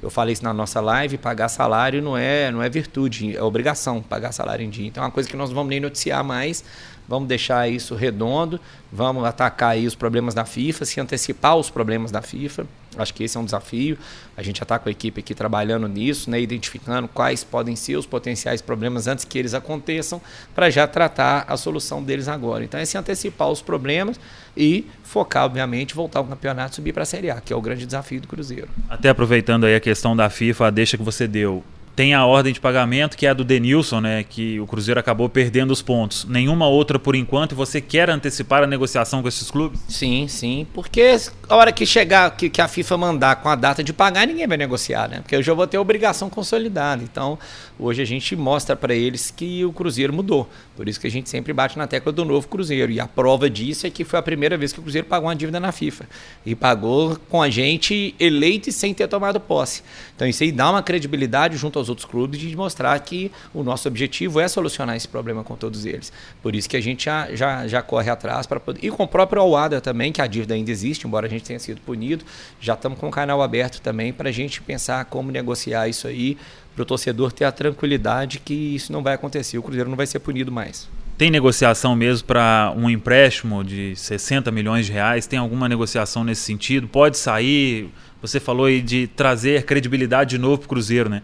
eu 0.01 0.10
falei 0.10 0.34
isso 0.34 0.44
na 0.44 0.51
nossa 0.51 0.82
live, 0.82 1.20
pagar 1.20 1.50
salário 1.50 2.01
não 2.01 2.18
é, 2.18 2.51
não 2.51 2.63
é 2.63 2.70
virtude, 2.70 3.38
é 3.38 3.44
obrigação 3.44 4.01
pagar 4.01 4.32
salário 4.32 4.65
em 4.65 4.70
dia. 4.72 4.88
Então 4.88 5.04
é 5.04 5.06
uma 5.06 5.12
coisa 5.12 5.30
que 5.30 5.38
nós 5.38 5.50
não 5.50 5.56
vamos 5.56 5.70
nem 5.70 5.80
noticiar 5.80 6.24
mais, 6.24 6.63
vamos 7.08 7.30
deixar 7.30 7.70
isso 7.70 7.94
redondo, 7.94 8.60
vamos 8.92 9.24
atacar 9.24 9.74
aí 9.74 9.86
os 9.86 9.94
problemas 9.94 10.34
da 10.34 10.46
FIFA, 10.46 10.84
se 10.84 11.00
antecipar 11.00 11.56
os 11.58 11.70
problemas 11.70 12.10
da 12.10 12.24
FIFA. 12.24 12.65
Acho 12.98 13.14
que 13.14 13.24
esse 13.24 13.38
é 13.38 13.40
um 13.40 13.46
desafio. 13.46 13.98
A 14.36 14.44
gente 14.44 14.58
já 14.58 14.64
está 14.64 14.80
com 14.80 14.90
a 14.90 14.92
equipe 14.92 15.20
aqui 15.20 15.34
trabalhando 15.34 15.88
nisso, 15.88 16.30
né, 16.30 16.40
identificando 16.40 17.08
quais 17.08 17.44
podem 17.44 17.75
ser 17.75 17.96
os 17.96 18.06
potenciais 18.06 18.62
problemas 18.62 19.08
antes 19.08 19.25
que 19.25 19.38
eles 19.38 19.54
aconteçam, 19.54 20.22
para 20.54 20.70
já 20.70 20.88
tratar 20.88 21.46
a 21.48 21.58
solução 21.58 22.04
deles 22.04 22.28
agora. 22.28 22.64
Então, 22.64 22.80
é 22.80 22.86
se 22.86 22.98
antecipar 22.98 23.50
os 23.50 23.62
problemas 23.62 24.20
e 24.56 24.86
focar, 25.04 25.46
obviamente, 25.46 25.94
voltar 25.94 26.20
ao 26.20 26.25
campeonato 26.25 26.74
e 26.74 26.75
subir 26.75 26.94
para 26.94 27.04
a 27.04 27.06
Série 27.06 27.30
A, 27.30 27.42
que 27.42 27.52
é 27.52 27.56
o 27.56 27.62
grande 27.62 27.86
desafio 27.86 28.22
do 28.22 28.28
Cruzeiro. 28.28 28.70
Até 28.90 29.10
aproveitando 29.10 29.66
aí 29.66 29.75
a 29.75 29.80
questão 29.80 30.16
da 30.16 30.30
FIFA, 30.30 30.68
a 30.68 30.70
deixa 30.70 30.98
que 30.98 31.04
você 31.04 31.28
deu. 31.28 31.64
Tem 31.96 32.14
a 32.14 32.25
ordem 32.25 32.52
de 32.52 32.60
pagamento, 32.60 33.16
que 33.16 33.25
é 33.25 33.30
a 33.30 33.34
do 33.34 33.44
Denilson, 33.44 34.02
né? 34.02 34.24
Que 34.24 34.60
o 34.60 34.68
Cruzeiro 34.68 35.00
acabou 35.00 35.30
perdendo 35.30 35.72
os 35.72 35.82
pontos. 35.82 36.25
Nenhuma 36.25 36.68
outra 36.68 37.00
por 37.00 37.16
enquanto. 37.16 37.54
E 37.54 37.56
você 37.56 37.80
quer 37.80 38.10
antecipar 38.10 38.64
a 38.64 38.68
negociação 38.68 39.22
com 39.22 39.28
esses 39.28 39.50
clubes? 39.50 39.80
Sim, 39.88 40.28
sim. 40.28 40.68
Porque 40.74 41.16
a 41.48 41.56
hora 41.56 41.72
que 41.72 41.86
chegar, 41.86 42.30
que, 42.36 42.50
que 42.50 42.62
a 42.62 42.68
FIFA 42.68 42.98
mandar 42.98 43.36
com 43.38 43.48
a 43.48 43.56
data 43.56 43.84
de 43.84 43.94
pagar, 43.94 44.28
ninguém 44.28 44.46
vai 44.46 44.58
negociar, 44.58 45.08
né? 45.08 45.22
Porque 45.22 45.36
eu 45.36 45.42
já 45.42 45.54
vou 45.54 45.66
ter 45.66 45.78
obrigação 45.78 46.30
consolidada. 46.30 47.02
Então, 47.02 47.40
hoje 47.80 48.02
a 48.02 48.06
gente 48.06 48.36
mostra 48.36 48.75
para 48.75 48.94
eles 48.94 49.32
que 49.32 49.64
o 49.64 49.72
Cruzeiro 49.72 50.12
mudou. 50.12 50.50
Por 50.75 50.89
isso 50.89 51.00
que 51.00 51.08
a 51.08 51.12
gente 51.12 51.29
sempre 51.29 51.53
bate 51.53 51.77
na 51.77 51.88
tecla 51.88 52.12
do 52.12 52.25
novo 52.25 52.48
Cruzeiro. 52.48 52.91
E 52.91 53.00
a 53.00 53.08
prova 53.08 53.50
disso 53.50 53.88
é 53.88 53.89
que 53.89 54.03
foi 54.03 54.20
a 54.20 54.22
primeira 54.22 54.58
vez 54.58 54.74
que 54.74 54.79
o 54.79 54.82
Cruzeiro 54.82 55.08
pagou 55.08 55.29
uma 55.29 55.36
dívida 55.36 55.60
na 55.60 55.72
FIFA. 55.72 56.05
E 56.46 56.53
pagou 56.53 57.17
com 57.29 57.41
a 57.41 57.50
gente 57.50 58.13
eleito 58.20 58.70
e 58.70 58.72
sem 58.72 58.94
ter 58.94 59.08
tomado 59.08 59.39
posse. 59.39 59.84
Então, 60.15 60.27
isso 60.27 60.44
aí 60.44 60.51
dá 60.51 60.70
uma 60.70 60.84
credibilidade 60.84 61.55
junto 61.55 61.79
aos 61.79 61.88
outros 61.88 62.05
clubes 62.05 62.39
de 62.39 62.55
mostrar 62.55 63.00
que 63.00 63.32
o 63.53 63.63
nosso 63.63 63.88
objetivo 63.88 64.39
é 64.39 64.48
solucionar 64.48 64.96
esse 64.96 65.08
problema 65.08 65.44
com 65.44 65.55
todos 65.55 65.86
eles. 65.86 66.12
Por 66.41 66.55
isso 66.55 66.67
que 66.67 66.75
a 66.75 66.82
gente 66.82 67.05
já, 67.05 67.34
já, 67.34 67.67
já 67.67 67.82
corre 67.82 68.10
atrás 68.10 68.46
para 68.46 68.60
poder. 68.60 68.86
E 68.86 68.91
com 68.91 69.03
o 69.03 69.08
próprio 69.08 69.41
Awada 69.41 69.79
também, 69.79 70.12
que 70.12 70.22
a 70.22 70.27
dívida 70.27 70.55
ainda 70.55 70.72
existe, 70.72 71.08
embora 71.08 71.27
a 71.27 71.29
gente 71.29 71.46
tenha 71.46 71.60
sido 71.60 71.79
punido, 71.82 72.25
já 72.60 72.74
estamos 72.74 73.00
com 73.00 73.08
o 73.08 73.12
canal 73.12 73.41
aberto 73.41 73.79
também 73.82 74.12
para 74.12 74.29
a 74.29 74.32
gente 74.32 74.62
pensar 74.62 75.05
como 75.05 75.32
negociar 75.32 75.88
isso 75.88 76.08
aí, 76.08 76.38
para 76.75 76.84
o 76.84 76.86
torcedor 76.86 77.32
ter 77.32 77.46
a 77.46 77.51
tranquilidade 77.51 78.39
que 78.39 78.53
isso 78.53 78.91
não 78.91 79.01
vai 79.01 79.13
acontecer, 79.13 79.58
o 79.58 79.63
Cruzeiro 79.63 79.89
não 79.89 79.98
vai 79.98 80.05
ser 80.05 80.20
punido 80.20 80.51
mais. 80.51 80.89
Tem 81.17 81.32
negociação 81.32 81.96
mesmo 81.96 82.27
para 82.27 82.74
um 82.75 82.89
empréstimo 82.89 83.63
de 83.63 83.96
60 83.96 84.51
milhões 84.51 84.86
de 84.86 84.91
reais? 84.91 85.25
Tem 85.25 85.39
alguma 85.39 85.70
negociação 85.70 86.25
nesse 86.25 86.41
sentido? 86.41 86.88
Pode 86.89 87.17
sair? 87.17 87.89
Você 88.22 88.39
falou 88.39 88.65
aí 88.65 88.82
de 88.82 89.08
trazer 89.08 89.63
credibilidade 89.63 90.32
de 90.32 90.38
novo 90.38 90.58
para 90.58 90.65
o 90.65 90.70
Cruzeiro, 90.70 91.10
né? 91.10 91.22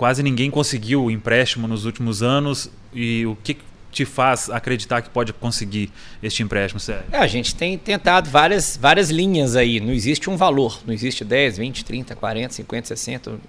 quase 0.00 0.22
ninguém 0.22 0.50
conseguiu 0.50 1.04
o 1.04 1.10
empréstimo 1.10 1.68
nos 1.68 1.84
últimos 1.84 2.22
anos. 2.22 2.70
E 2.90 3.26
o 3.26 3.36
que 3.44 3.58
te 3.90 4.04
faz 4.04 4.48
acreditar 4.48 5.02
que 5.02 5.10
pode 5.10 5.32
conseguir 5.32 5.90
este 6.22 6.42
empréstimo, 6.42 6.78
sério? 6.80 7.04
É, 7.10 7.18
a 7.18 7.26
gente 7.26 7.54
tem 7.54 7.76
tentado 7.76 8.30
várias, 8.30 8.76
várias 8.76 9.10
linhas 9.10 9.56
aí. 9.56 9.80
Não 9.80 9.92
existe 9.92 10.30
um 10.30 10.36
valor. 10.36 10.80
Não 10.86 10.94
existe 10.94 11.24
10, 11.24 11.58
20, 11.58 11.84
30, 11.84 12.16
40, 12.16 12.54
50, 12.54 12.86
60. 12.86 13.40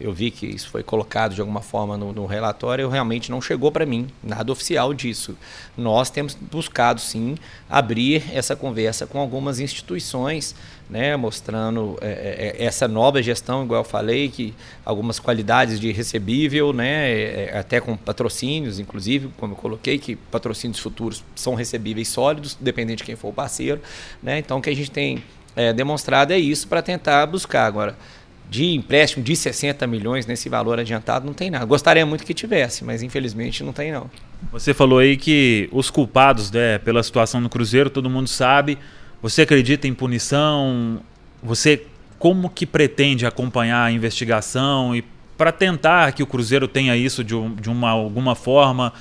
Eu 0.00 0.12
vi 0.12 0.30
que 0.30 0.46
isso 0.46 0.70
foi 0.70 0.82
colocado 0.84 1.34
de 1.34 1.40
alguma 1.40 1.60
forma 1.60 1.96
no, 1.96 2.12
no 2.12 2.26
relatório. 2.26 2.88
Realmente 2.88 3.30
não 3.30 3.40
chegou 3.40 3.72
para 3.72 3.84
mim 3.84 4.06
nada 4.22 4.52
oficial 4.52 4.94
disso. 4.94 5.36
Nós 5.76 6.08
temos 6.08 6.34
buscado, 6.34 7.00
sim, 7.00 7.36
abrir 7.68 8.22
essa 8.32 8.54
conversa 8.54 9.06
com 9.06 9.18
algumas 9.18 9.58
instituições 9.58 10.54
né, 10.88 11.16
mostrando 11.16 11.98
é, 12.00 12.08
é, 12.08 12.62
é, 12.62 12.64
essa 12.64 12.88
nova 12.88 13.22
gestão, 13.22 13.64
igual 13.64 13.80
eu 13.80 13.84
falei, 13.84 14.28
que 14.28 14.54
algumas 14.84 15.18
qualidades 15.18 15.78
de 15.78 15.92
recebível, 15.92 16.72
né, 16.72 17.10
é, 17.10 17.50
é, 17.52 17.58
até 17.58 17.80
com 17.80 17.96
patrocínios, 17.96 18.78
inclusive, 18.78 19.28
como 19.36 19.52
eu 19.52 19.56
coloquei, 19.56 19.98
que 19.98 20.16
patrocínios 20.16 20.78
futuros 20.78 21.22
são 21.34 21.54
recebíveis 21.54 22.08
sólidos, 22.08 22.56
dependente 22.58 22.98
de 22.98 23.04
quem 23.04 23.16
for 23.16 23.28
o 23.28 23.32
parceiro. 23.32 23.80
Né, 24.22 24.38
então, 24.38 24.58
o 24.58 24.62
que 24.62 24.70
a 24.70 24.76
gente 24.76 24.90
tem 24.90 25.22
é, 25.54 25.72
demonstrado 25.72 26.32
é 26.32 26.38
isso 26.38 26.66
para 26.66 26.80
tentar 26.80 27.26
buscar. 27.26 27.66
Agora, 27.66 27.94
de 28.48 28.74
empréstimo 28.74 29.22
de 29.22 29.36
60 29.36 29.86
milhões 29.86 30.26
nesse 30.26 30.48
valor 30.48 30.80
adiantado, 30.80 31.26
não 31.26 31.34
tem 31.34 31.50
nada. 31.50 31.66
Gostaria 31.66 32.06
muito 32.06 32.24
que 32.24 32.32
tivesse, 32.32 32.82
mas 32.82 33.02
infelizmente 33.02 33.62
não 33.62 33.74
tem 33.74 33.92
não. 33.92 34.10
Você 34.50 34.72
falou 34.72 35.00
aí 35.00 35.16
que 35.16 35.68
os 35.70 35.90
culpados 35.90 36.50
né, 36.50 36.78
pela 36.78 37.02
situação 37.02 37.40
no 37.40 37.50
Cruzeiro, 37.50 37.90
todo 37.90 38.08
mundo 38.08 38.28
sabe, 38.28 38.78
você 39.20 39.42
acredita 39.42 39.86
em 39.86 39.94
punição? 39.94 41.00
Você 41.42 41.86
como 42.18 42.50
que 42.50 42.66
pretende 42.66 43.24
acompanhar 43.24 43.84
a 43.84 43.92
investigação 43.92 44.94
e 44.94 45.04
para 45.36 45.52
tentar 45.52 46.12
que 46.12 46.22
o 46.22 46.26
Cruzeiro 46.26 46.66
tenha 46.66 46.96
isso 46.96 47.22
de, 47.22 47.34
de 47.60 47.70
uma 47.70 47.90
alguma 47.90 48.34
forma, 48.34 48.92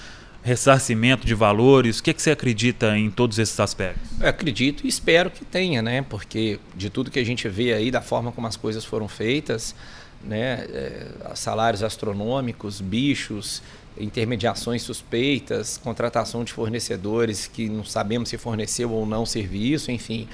ressarcimento 0.43 1.25
de 1.25 1.33
valores? 1.33 1.97
O 1.97 2.03
que, 2.03 2.11
é 2.11 2.13
que 2.13 2.21
você 2.21 2.29
acredita 2.29 2.95
em 2.95 3.09
todos 3.09 3.39
esses 3.39 3.59
aspectos? 3.59 4.07
Eu 4.21 4.29
acredito 4.29 4.85
e 4.85 4.87
espero 4.87 5.31
que 5.31 5.43
tenha, 5.43 5.81
né? 5.81 6.03
Porque 6.07 6.59
de 6.75 6.91
tudo 6.91 7.09
que 7.09 7.17
a 7.17 7.25
gente 7.25 7.49
vê 7.49 7.73
aí, 7.73 7.89
da 7.89 8.01
forma 8.01 8.31
como 8.31 8.45
as 8.45 8.55
coisas 8.55 8.85
foram 8.85 9.07
feitas, 9.07 9.75
né? 10.23 10.65
É, 10.69 11.07
salários 11.35 11.83
astronômicos, 11.83 12.81
bichos, 12.81 13.61
intermediações 13.99 14.83
suspeitas, 14.83 15.77
contratação 15.77 16.43
de 16.43 16.53
fornecedores 16.53 17.47
que 17.47 17.67
não 17.67 17.83
sabemos 17.83 18.29
se 18.29 18.37
forneceu 18.37 18.91
ou 18.91 19.05
não 19.05 19.25
serviço, 19.25 19.91
enfim. 19.91 20.27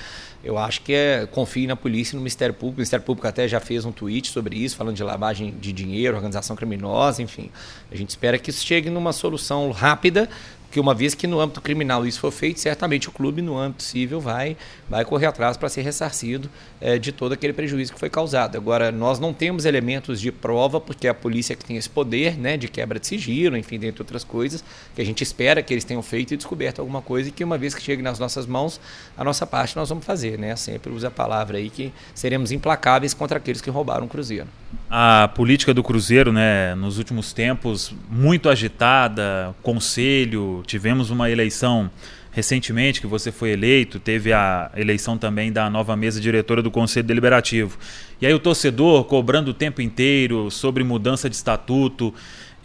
Eu 0.43 0.57
acho 0.57 0.81
que 0.81 0.93
é 0.93 1.25
confie 1.31 1.65
na 1.65 1.75
polícia 1.75 2.13
e 2.13 2.17
no 2.17 2.21
Ministério 2.21 2.53
Público. 2.53 2.75
O 2.75 2.79
Ministério 2.79 3.05
Público 3.05 3.27
até 3.27 3.47
já 3.47 3.59
fez 3.59 3.85
um 3.85 3.91
tweet 3.91 4.27
sobre 4.27 4.57
isso, 4.57 4.75
falando 4.75 4.95
de 4.95 5.03
lavagem 5.03 5.51
de 5.51 5.71
dinheiro, 5.71 6.15
organização 6.15 6.55
criminosa, 6.55 7.21
enfim. 7.21 7.49
A 7.89 7.95
gente 7.95 8.09
espera 8.09 8.37
que 8.37 8.49
isso 8.49 8.65
chegue 8.65 8.89
numa 8.89 9.13
solução 9.13 9.71
rápida 9.71 10.29
porque 10.73 10.79
uma 10.79 10.95
vez 10.95 11.13
que 11.13 11.27
no 11.27 11.39
âmbito 11.39 11.61
criminal 11.61 12.03
isso 12.03 12.19
for 12.19 12.31
feito, 12.31 12.59
certamente 12.59 13.07
o 13.07 13.11
clube 13.11 13.43
no 13.43 13.55
âmbito 13.55 13.83
civil 13.83 14.19
vai, 14.19 14.57
vai 14.89 15.05
correr 15.05 15.27
atrás 15.27 15.55
para 15.55 15.69
ser 15.69 15.83
ressarcido 15.83 16.49
é, 16.81 16.97
de 16.97 17.11
todo 17.11 17.31
aquele 17.31 17.53
prejuízo 17.53 17.93
que 17.93 17.99
foi 17.99 18.09
causado. 18.09 18.55
Agora, 18.55 18.91
nós 18.91 19.19
não 19.19 19.35
temos 19.35 19.65
elementos 19.65 20.19
de 20.19 20.31
prova, 20.31 20.81
porque 20.81 21.05
é 21.05 21.11
a 21.11 21.13
polícia 21.13 21.55
que 21.55 21.63
tem 21.63 21.77
esse 21.77 21.87
poder 21.87 22.39
né, 22.39 22.57
de 22.57 22.67
quebra 22.67 22.99
de 22.99 23.05
sigilo, 23.05 23.55
enfim, 23.55 23.77
dentre 23.77 24.01
outras 24.01 24.23
coisas, 24.23 24.63
que 24.95 24.99
a 24.99 25.05
gente 25.05 25.21
espera 25.21 25.61
que 25.61 25.71
eles 25.71 25.83
tenham 25.83 26.01
feito 26.01 26.33
e 26.33 26.37
descoberto 26.37 26.79
alguma 26.79 27.03
coisa 27.03 27.29
e 27.29 27.31
que 27.31 27.43
uma 27.43 27.55
vez 27.55 27.75
que 27.75 27.81
chegue 27.83 28.01
nas 28.01 28.17
nossas 28.17 28.47
mãos, 28.47 28.81
a 29.15 29.23
nossa 29.23 29.45
parte 29.45 29.75
nós 29.75 29.89
vamos 29.89 30.03
fazer. 30.03 30.39
Né? 30.39 30.55
Sempre 30.55 30.91
usa 30.91 31.09
a 31.09 31.11
palavra 31.11 31.59
aí 31.59 31.69
que 31.69 31.93
seremos 32.15 32.51
implacáveis 32.51 33.13
contra 33.13 33.37
aqueles 33.37 33.61
que 33.61 33.69
roubaram 33.69 34.07
o 34.07 34.09
Cruzeiro. 34.09 34.47
A 34.89 35.27
política 35.35 35.71
do 35.71 35.83
Cruzeiro, 35.83 36.33
né, 36.33 36.73
nos 36.73 36.97
últimos 36.97 37.31
tempos, 37.31 37.93
muito 38.09 38.49
agitada, 38.49 39.53
conselho, 39.61 40.62
tivemos 40.63 41.09
uma 41.09 41.29
eleição 41.29 41.89
recentemente 42.33 42.99
que 42.99 43.05
você 43.05 43.31
foi 43.31 43.51
eleito, 43.51 43.99
teve 43.99 44.33
a 44.33 44.71
eleição 44.75 45.17
também 45.17 45.51
da 45.51 45.69
nova 45.69 45.95
mesa 45.95 46.19
diretora 46.19 46.63
do 46.63 46.71
Conselho 46.71 47.05
Deliberativo. 47.05 47.77
E 48.19 48.25
aí 48.25 48.33
o 48.33 48.39
torcedor 48.39 49.03
cobrando 49.05 49.51
o 49.51 49.53
tempo 49.53 49.81
inteiro 49.81 50.49
sobre 50.49 50.83
mudança 50.83 51.29
de 51.29 51.35
estatuto. 51.35 52.13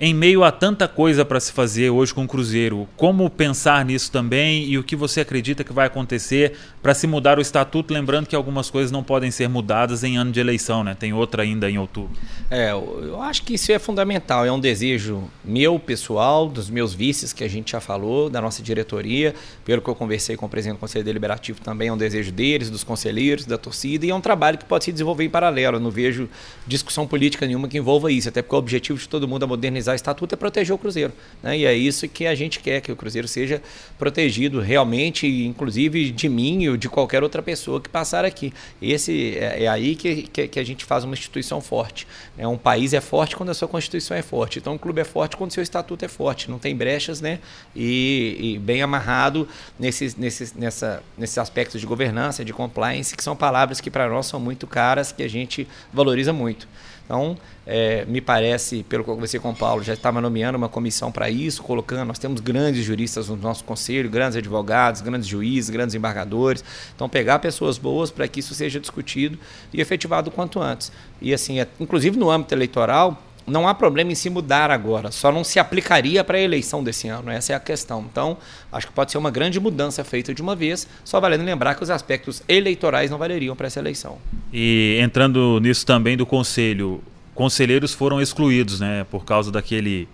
Em 0.01 0.15
meio 0.15 0.45
a 0.45 0.53
tanta 0.53 0.87
coisa 0.87 1.25
para 1.25 1.41
se 1.41 1.51
fazer 1.51 1.91
hoje 1.91 2.15
com 2.15 2.23
o 2.23 2.29
Cruzeiro, 2.29 2.89
como 2.97 3.29
pensar 3.29 3.85
nisso 3.85 4.13
também 4.13 4.65
e 4.65 4.79
o 4.79 4.85
que 4.85 4.95
você 4.95 5.23
acredita 5.23 5.65
que 5.65 5.73
vai 5.73 5.89
acontecer 5.89 6.53
para 6.81 6.95
se 6.95 7.05
mudar 7.09 7.37
o 7.37 7.43
estatuto? 7.43 7.93
Lembrando 7.93 8.29
que 8.29 8.37
algumas 8.37 8.71
coisas 8.71 8.93
não 8.93 9.03
podem 9.03 9.33
ser 9.33 9.49
mudadas 9.49 10.05
em 10.05 10.17
ano 10.17 10.31
de 10.31 10.39
eleição, 10.39 10.85
né? 10.85 10.95
Tem 10.97 11.13
outra 11.13 11.43
ainda 11.43 11.69
em 11.69 11.79
outubro. 11.79 12.17
É, 12.49 12.71
eu 12.71 13.21
acho 13.21 13.43
que 13.43 13.55
isso 13.55 13.73
é 13.73 13.79
fundamental. 13.81 14.47
É 14.47 14.53
um 14.53 14.61
desejo 14.61 15.25
meu, 15.45 15.81
pessoal, 15.81 16.49
dos 16.49 16.71
meus 16.71 16.95
vices 16.95 17.33
que 17.33 17.43
a 17.43 17.49
gente 17.49 17.73
já 17.73 17.81
falou, 17.81 18.31
da 18.31 18.41
nossa 18.41 18.63
diretoria, 18.63 19.35
pelo 19.65 19.83
que 19.83 19.91
eu 19.91 19.97
conversei 19.97 20.37
com 20.37 20.47
o 20.47 20.49
presidente 20.49 20.77
do 20.77 20.81
Conselho 20.81 21.05
Deliberativo 21.05 21.61
também, 21.61 21.89
é 21.89 21.93
um 21.93 21.99
desejo 21.99 22.31
deles, 22.31 22.71
dos 22.71 22.85
conselheiros, 22.85 23.47
da 23.47 23.59
torcida, 23.59 24.07
e 24.07 24.11
é 24.11 24.15
um 24.15 24.21
trabalho 24.21 24.59
que 24.59 24.65
pode 24.65 24.85
se 24.85 24.93
desenvolver 24.93 25.25
em 25.25 25.31
paralelo. 25.31 25.79
Eu 25.79 25.81
não 25.81 25.91
vejo 25.91 26.29
discussão 26.69 27.05
política 27.05 27.45
nenhuma 27.49 27.67
que 27.67 27.79
envolva 27.79 28.13
isso, 28.13 28.29
até 28.29 28.43
porque 28.43 28.55
o 28.55 28.59
objetivo 28.59 28.97
de 28.97 29.09
todo 29.09 29.27
mundo 29.27 29.45
é 29.45 29.49
modernizar 29.49 29.88
o 29.93 29.95
estatuto 29.95 30.35
é 30.35 30.37
proteger 30.37 30.75
o 30.75 30.79
Cruzeiro. 30.79 31.13
Né? 31.43 31.59
E 31.59 31.67
é 31.67 31.75
isso 31.75 32.09
que 32.09 32.27
a 32.27 32.35
gente 32.35 32.61
quer, 32.61 32.81
que 32.81 32.91
o 32.91 32.97
Cruzeiro 32.97 33.29
seja 33.29 33.63
protegido 33.99 34.61
realmente, 34.61 35.27
inclusive 35.27 36.11
de 36.11 36.29
mim 36.29 36.69
ou 36.69 36.77
de 36.77 36.89
qualquer 36.89 37.23
outra 37.23 37.43
pessoa 37.43 37.81
que 37.81 37.89
passar 37.89 38.25
aqui. 38.25 38.53
Esse 38.81 39.37
é, 39.37 39.65
é 39.65 39.69
aí 39.69 39.95
que, 39.95 40.23
que, 40.23 40.49
que, 40.49 40.61
a 40.61 40.65
gente 40.65 40.85
faz 40.85 41.05
uma 41.05 41.15
instituição 41.15 41.61
forte. 41.61 42.07
Né? 42.37 42.47
Um 42.47 42.59
país 42.59 42.93
é 42.93 43.01
forte 43.01 43.37
quando 43.37 43.51
a 43.51 43.55
sua 43.55 43.69
Constituição 43.69 44.17
é 44.17 44.23
forte. 44.23 44.59
Então, 44.59 44.75
um 44.75 44.79
clube 44.79 45.01
é 45.01 45.05
forte 45.05 45.37
quando 45.37 45.51
o 45.51 45.55
seu 45.55 45.63
estatuto 45.63 46.05
é 46.05 46.09
forte. 46.09 46.51
Não 46.51 46.59
tem 46.59 46.75
brechas, 46.75 47.21
né? 47.21 47.39
E, 47.75 48.37
e 48.41 48.59
bem 48.59 48.83
amarrado 48.83 49.49
nesses, 49.79 50.17
nesses, 50.17 50.55
nessa, 50.55 51.03
nesses 51.17 51.39
aspectos 51.39 51.81
de 51.81 51.87
governança, 51.87 52.45
de 52.45 52.53
compliance, 52.53 53.17
que 53.17 53.23
são 53.23 53.37
palavras 53.37 53.81
que 53.81 53.91
para 53.91 54.09
nós 54.09 54.27
são 54.27 54.41
muito 54.41 54.67
caras, 54.67 55.13
que 55.13 55.23
a 55.23 55.29
gente 55.29 55.67
valoriza 55.93 56.33
muito. 56.33 56.69
Então, 57.09 57.39
é, 57.67 58.05
me 58.05 58.21
parece, 58.21 58.83
pelo 58.83 59.03
que 59.03 59.09
eu 59.09 59.15
conversei 59.15 59.41
com 59.41 59.49
o 59.49 59.57
Paulo, 59.57 59.83
já 59.83 59.95
estava 59.95 60.21
nomeando 60.21 60.59
uma 60.59 60.69
comissão 60.69 61.11
para 61.11 61.31
isso, 61.31 61.63
colocando. 61.63 62.07
Nós 62.07 62.19
temos 62.19 62.39
grandes 62.39 62.85
juristas 62.85 63.31
no 63.31 63.37
nosso 63.37 63.65
conselho, 63.65 64.11
grandes 64.11 64.37
advogados, 64.37 65.01
grandes 65.01 65.27
juízes, 65.27 65.71
grandes 65.71 65.95
embargadores. 65.95 66.63
Então, 66.95 67.09
pegar 67.09 67.39
pessoas 67.39 67.79
boas 67.79 68.11
para 68.11 68.29
que 68.29 68.41
isso 68.41 68.55
seja 68.55 68.79
discutido 68.79 69.39
e 69.73 69.81
efetivado 69.81 70.29
o 70.29 70.31
quanto 70.31 70.61
antes. 70.61 70.93
E, 71.19 71.33
assim, 71.33 71.61
é, 71.61 71.67
inclusive 71.81 72.19
no 72.19 72.31
âmbito 72.31 72.55
eleitoral, 72.55 73.23
não 73.49 73.67
há 73.67 73.75
problema 73.75 74.13
em 74.13 74.15
se 74.15 74.31
mudar 74.31 74.71
agora, 74.71 75.11
só 75.11 75.33
não 75.33 75.43
se 75.43 75.59
aplicaria 75.59 76.23
para 76.23 76.39
a 76.39 76.41
eleição 76.41 76.83
desse 76.83 77.09
ano, 77.09 77.31
essa 77.31 77.53
é 77.53 77.57
a 77.57 77.61
questão. 77.61 78.07
Então, 78.11 78.37
acho 78.71 78.87
que 78.87 78.93
pode 78.93 79.11
ser 79.11 79.19
uma 79.19 79.31
grande 79.31 79.59
mudança 79.59 80.05
feita 80.05 80.35
de 80.35 80.43
uma 80.43 80.55
vez, 80.55 80.87
só 81.05 81.21
valendo 81.21 81.45
lembrar 81.45 81.75
que 81.75 81.83
os 81.83 81.91
aspectos 81.91 82.43
eleitorais 82.49 83.11
não 83.11 83.19
valeriam 83.19 83.57
para 83.57 83.67
essa 83.67 83.79
eleição. 83.81 84.19
E 84.53 84.99
entrando 85.03 85.59
nisso 85.61 85.85
também 85.85 86.17
do 86.17 86.27
conselho, 86.27 87.03
conselheiros 87.35 87.95
foram 87.95 88.21
excluídos, 88.21 88.81
né, 88.81 89.07
por 89.11 89.25
causa 89.25 89.51
daquele 89.51 90.09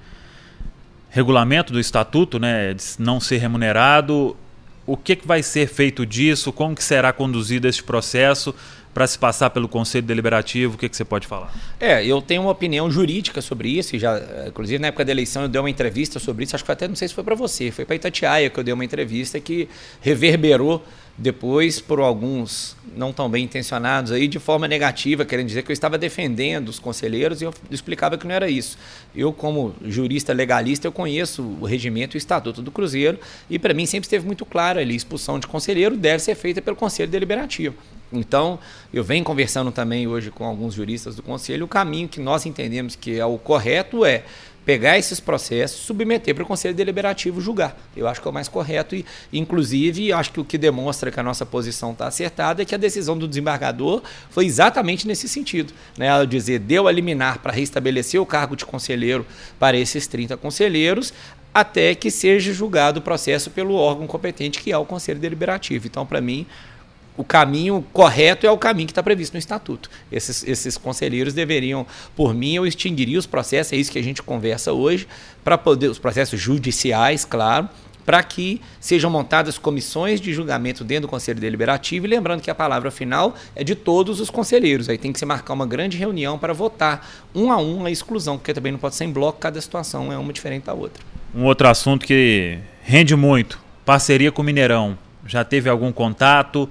regulamento 1.11 1.73
do 1.73 1.79
estatuto, 1.79 2.39
né, 2.39 2.75
de 2.75 2.85
não 2.99 3.21
ser 3.21 3.39
remunerado. 3.39 4.37
O 4.85 4.97
que, 4.97 5.17
que 5.17 5.27
vai 5.27 5.43
ser 5.43 5.69
feito 5.69 6.05
disso? 6.05 6.53
Como 6.53 6.75
que 6.75 6.85
será 6.85 7.13
conduzido 7.13 7.69
esse 7.69 7.83
processo? 7.83 8.55
Para 8.95 9.07
se 9.07 9.19
passar 9.19 9.51
pelo 9.51 9.69
Conselho 9.69 10.07
Deliberativo? 10.07 10.77
O 10.77 10.79
que, 10.79 10.89
que 10.89 10.97
você 10.97 11.05
pode 11.05 11.27
falar? 11.27 11.53
É, 11.81 12.07
eu 12.07 12.23
tenho 12.23 12.43
uma 12.43 12.53
opinião 12.53 12.89
jurídica 12.89 13.43
sobre 13.43 13.69
isso, 13.69 13.97
e 13.97 13.99
já, 13.99 14.19
inclusive 14.47 14.79
na 14.79 14.89
época 14.89 15.05
da 15.05 15.11
eleição 15.11 15.43
eu 15.43 15.49
dei 15.49 15.61
uma 15.61 15.69
entrevista 15.69 16.21
sobre 16.21 16.45
isso, 16.45 16.55
acho 16.55 16.65
que 16.65 16.71
até 16.71 16.87
não 16.87 16.95
sei 16.95 17.09
se 17.09 17.15
foi 17.15 17.25
para 17.25 17.35
você, 17.35 17.73
foi 17.73 17.85
para 17.85 17.97
Itatiaia 17.97 18.49
que 18.49 18.59
eu 18.59 18.63
dei 18.63 18.73
uma 18.73 18.85
entrevista 18.85 19.41
que 19.41 19.69
reverberou 20.01 20.85
depois 21.17 21.81
por 21.81 22.01
alguns 22.01 22.77
não 22.97 23.13
tão 23.13 23.29
bem 23.29 23.45
intencionados 23.45 24.13
aí 24.13 24.27
de 24.27 24.39
forma 24.39 24.67
negativa, 24.67 25.25
querendo 25.25 25.47
dizer 25.47 25.63
que 25.63 25.71
eu 25.71 25.73
estava 25.73 25.97
defendendo 25.97 26.69
os 26.69 26.79
conselheiros 26.79 27.41
e 27.41 27.45
eu 27.45 27.55
explicava 27.71 28.19
que 28.19 28.27
não 28.27 28.35
era 28.35 28.49
isso. 28.49 28.77
Eu 29.15 29.33
como 29.33 29.75
jurista 29.85 30.33
legalista, 30.33 30.87
eu 30.87 30.93
conheço 30.93 31.43
o 31.61 31.65
regimento 31.65 32.17
e 32.17 32.19
o 32.19 32.19
estatuto 32.19 32.61
do 32.61 32.71
Cruzeiro 32.71 33.19
e 33.49 33.59
para 33.59 33.75
mim 33.75 33.87
sempre 33.87 34.07
esteve 34.07 34.27
muito 34.27 34.45
claro 34.45 34.79
ali, 34.79 34.95
expulsão 34.95 35.39
de 35.39 35.47
conselheiro 35.47 35.97
deve 35.97 36.23
ser 36.23 36.35
feita 36.35 36.61
pelo 36.61 36.77
Conselho 36.77 37.11
Deliberativo. 37.11 37.75
Então, 38.13 38.59
eu 38.93 39.03
venho 39.03 39.25
conversando 39.25 39.73
também 39.73 40.07
hoje 40.07 40.31
com 40.31 40.45
alguns 40.45 40.75
juristas 40.75 41.17
do 41.17 41.23
Conselho, 41.23 41.65
o 41.65 41.69
caminho 41.69 42.09
que 42.09 42.21
nós 42.21 42.47
entendemos 42.47 42.95
que 42.95 43.19
é 43.19 43.27
o 43.27 43.39
correto 43.39 44.05
é 44.05 44.25
pegar 44.65 44.99
esses 44.99 45.21
processos, 45.21 45.81
submeter 45.81 46.35
para 46.35 46.45
o 46.45 46.47
Conselho 46.47 46.75
Deliberativo 46.75 47.41
julgar. 47.41 47.77
Eu 47.97 48.09
acho 48.09 48.21
que 48.21 48.27
é 48.27 48.31
o 48.31 48.35
mais 48.35 48.49
correto 48.49 48.97
e, 48.97 49.05
inclusive, 49.33 50.13
acho 50.13 50.33
que 50.33 50.41
o 50.41 50.45
que 50.45 50.57
demonstra 50.57 51.11
que 51.11 51.21
a 51.21 51.23
nossa 51.23 51.45
posição 51.45 51.93
está 51.93 52.07
acertada 52.07 52.63
é 52.63 52.65
que 52.65 52.75
a 52.75 52.79
decisão 52.79 53.17
do 53.17 53.29
desembargador 53.29 54.03
foi 54.31 54.47
exatamente 54.47 55.07
nesse 55.07 55.29
sentido. 55.29 55.73
Né? 55.99 56.07
Ela 56.07 56.27
dizer, 56.27 56.59
deu 56.59 56.89
a 56.89 56.93
liminar 56.93 57.39
para 57.41 57.53
restabelecer 57.53 58.21
o 58.21 58.27
cargo 58.27 58.57
de 58.57 58.65
conselheiro 58.65 59.27
para 59.59 59.77
esses 59.77 60.07
30 60.07 60.37
conselheiros, 60.37 61.13
até 61.53 61.95
que 61.95 62.11
seja 62.11 62.53
julgado 62.53 62.99
o 62.99 63.03
processo 63.03 63.51
pelo 63.51 63.75
órgão 63.75 64.07
competente, 64.07 64.61
que 64.61 64.73
é 64.73 64.79
o 64.79 64.85
Conselho 64.85 65.21
Deliberativo. 65.21 65.87
Então, 65.87 66.05
para 66.05 66.21
mim, 66.21 66.47
o 67.17 67.25
caminho 67.25 67.85
correto 67.93 68.47
é 68.47 68.51
o 68.51 68.59
caminho 68.59 68.87
que 68.87 68.93
está 68.93 69.03
previsto 69.03 69.35
no 69.35 69.39
estatuto. 69.39 69.89
Esses, 70.11 70.43
esses 70.45 70.77
conselheiros 70.77 71.33
deveriam, 71.33 71.87
por 72.17 72.35
mim, 72.35 72.55
eu 72.55 72.67
extinguiria 72.67 73.19
os 73.19 73.27
processos, 73.27 73.73
é 73.73 73.77
isso 73.77 73.93
que 73.93 73.99
a 73.99 74.03
gente 74.03 74.23
conversa 74.23 74.73
hoje, 74.73 75.07
para 75.45 75.57
poder, 75.57 75.89
os 75.89 75.99
processos 75.99 76.41
judiciais, 76.41 77.25
claro, 77.25 77.69
para 78.05 78.23
que 78.23 78.61
sejam 78.81 79.11
montadas 79.11 79.57
comissões 79.57 80.21
de 80.21 80.33
julgamento 80.33 80.85
dentro 80.85 81.03
do 81.03 81.09
Conselho 81.09 81.41
Deliberativo, 81.41 82.07
e 82.07 82.09
lembrando 82.09 82.43
que 82.43 82.51
a 82.51 82.55
palavra 82.55 82.91
final 82.91 83.35
é 83.55 83.65
de 83.65 83.75
todos 83.75 84.21
os 84.21 84.29
conselheiros. 84.29 84.89
Aí 84.89 84.99
tem 84.99 85.13
que 85.13 85.19
se 85.19 85.25
marcar 85.25 85.55
uma 85.55 85.67
grande 85.67 85.97
reunião 85.97 86.39
para 86.39 86.53
votar 86.53 87.09
um 87.35 87.51
a 87.51 87.57
um 87.57 87.87
a 87.87 87.91
exclusão, 87.91 88.37
porque 88.37 88.53
também 88.53 88.73
não 88.73 88.79
pode 88.79 88.95
ser 88.95 89.05
em 89.05 89.13
bloco, 89.13 89.39
cada 89.39 89.61
situação 89.61 90.13
é 90.13 90.19
uma 90.19 90.33
diferente 90.33 90.65
da 90.65 90.75
outra. 90.75 91.03
Um 91.35 91.45
outro 91.45 91.67
assunto 91.69 92.05
que 92.05 92.59
rende 92.83 93.17
muito, 93.17 93.59
parceria 93.85 94.31
com 94.31 94.43
o 94.43 94.45
Mineirão. 94.45 94.99
Já 95.27 95.43
teve 95.43 95.71
algum 95.71 95.91
contato? 95.91 96.69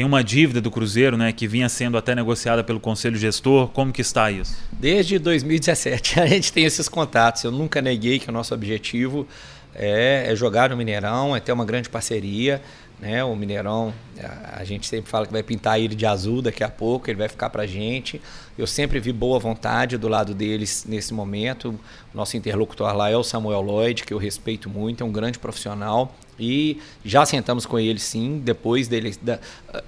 Tem 0.00 0.04
uma 0.06 0.24
dívida 0.24 0.62
do 0.62 0.70
Cruzeiro, 0.70 1.14
né, 1.14 1.30
que 1.30 1.46
vinha 1.46 1.68
sendo 1.68 1.98
até 1.98 2.14
negociada 2.14 2.64
pelo 2.64 2.80
Conselho 2.80 3.18
Gestor. 3.18 3.68
Como 3.68 3.92
que 3.92 4.00
está 4.00 4.30
isso? 4.30 4.56
Desde 4.72 5.18
2017 5.18 6.18
a 6.20 6.26
gente 6.26 6.50
tem 6.54 6.64
esses 6.64 6.88
contatos. 6.88 7.44
Eu 7.44 7.50
nunca 7.52 7.82
neguei 7.82 8.18
que 8.18 8.30
o 8.30 8.32
nosso 8.32 8.54
objetivo 8.54 9.28
é, 9.74 10.24
é 10.26 10.34
jogar 10.34 10.70
no 10.70 10.76
Mineirão, 10.78 11.36
é 11.36 11.40
ter 11.40 11.52
uma 11.52 11.66
grande 11.66 11.90
parceria. 11.90 12.62
Né? 12.98 13.22
O 13.22 13.36
Mineirão, 13.36 13.92
a, 14.22 14.64
gente 14.64 14.86
sempre 14.86 15.10
fala 15.10 15.26
que 15.26 15.32
vai 15.32 15.42
pintar 15.42 15.80
ele 15.80 15.94
de 15.94 16.06
azul 16.06 16.42
daqui 16.42 16.62
a 16.62 16.68
pouco, 16.68 17.08
ele 17.10 17.18
vai 17.18 17.28
ficar 17.28 17.50
para 17.50 17.62
a 17.62 17.66
gente. 17.66 18.20
Eu 18.58 18.66
sempre 18.66 19.00
vi 19.00 19.12
boa 19.12 19.38
vontade 19.38 19.96
do 19.96 20.08
lado 20.08 20.34
deles 20.34 20.84
nesse 20.88 21.14
momento. 21.14 21.78
Nosso 22.12 22.36
interlocutor 22.36 22.94
lá 22.94 23.10
é 23.10 23.16
o 23.16 23.22
Samuel 23.22 23.62
Lloyd, 23.62 24.04
que 24.04 24.12
eu 24.12 24.18
respeito 24.18 24.68
muito, 24.68 25.02
é 25.02 25.06
um 25.06 25.12
grande 25.12 25.38
profissional. 25.38 26.14
E 26.38 26.80
já 27.04 27.26
sentamos 27.26 27.66
com 27.66 27.78
ele 27.78 27.98
sim, 27.98 28.40
depois, 28.42 28.88
dele, 28.88 29.14
da, 29.20 29.38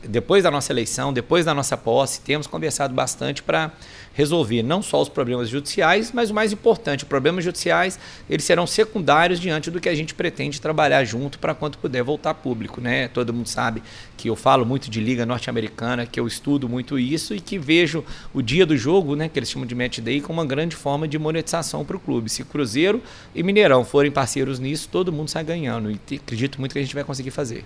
depois 0.07 0.43
da 0.45 0.51
nossa 0.51 0.71
eleição, 0.71 1.11
depois 1.13 1.47
da 1.47 1.55
nossa 1.55 1.79
posse, 1.79 2.21
temos 2.21 2.47
conversado 2.47 2.93
bastante 2.93 3.43
para 3.43 3.73
resolver 4.13 4.63
não 4.63 4.83
só 4.83 5.01
os 5.01 5.09
problemas 5.09 5.49
judiciais, 5.49 6.13
mas 6.13 6.31
o 6.31 6.35
mais 6.35 6.53
importante, 6.53 7.05
os 7.05 7.09
problemas 7.09 7.45
judiciais, 7.45 7.99
eles 8.29 8.45
serão 8.45 8.67
secundários 8.67 9.41
diante 9.41 9.71
do 9.71 9.81
que 9.81 9.89
a 9.89 9.95
gente 9.95 10.15
pretende 10.15 10.61
trabalhar 10.61 11.03
junto 11.05 11.39
para 11.39 11.55
quando 11.55 11.79
puder 11.79 12.03
voltar 12.03 12.35
público, 12.35 12.81
né? 12.81 13.09
Todo 13.09 13.33
mundo 13.33 13.49
sabe 13.49 13.83
que 14.17 14.22
eu 14.29 14.37
falo 14.37 14.65
muito 14.65 14.91
de 14.91 15.01
liga 15.01 15.27
norte-americana, 15.27 16.07
que 16.07 16.19
eu 16.19 16.27
estudo 16.27 16.69
muito 16.69 16.99
isso 16.99 17.35
e 17.35 17.41
que 17.41 17.59
vejo 17.59 18.05
o 18.33 18.43
dia 18.43 18.65
do 18.65 18.77
jogo, 18.77 19.15
né, 19.17 19.29
que 19.29 19.39
eles 19.39 19.51
chamam 19.51 19.67
de 19.67 19.75
match 19.75 19.99
day, 19.99 20.21
como 20.21 20.41
uma 20.41 20.47
grande 20.47 20.77
forma 20.77 21.07
de 21.07 21.19
monetização 21.19 21.85
para 21.85 21.97
o 21.97 22.01
clube. 22.01 22.31
Se 22.31 22.45
Cruzeiro 22.45 23.03
e 23.35 23.43
Mineirão 23.43 23.85
forem 23.85 24.11
parceiros 24.11 24.59
nisso, 24.59 24.89
todo 24.91 25.13
mundo 25.13 25.29
sai 25.29 25.45
ganhando 25.45 25.91
e 25.91 25.99
acredito 26.17 26.59
muito 26.59 26.73
que 26.73 26.79
a 26.79 26.83
gente 26.83 26.95
vai 26.95 27.05
conseguir 27.05 27.31
fazer. 27.31 27.65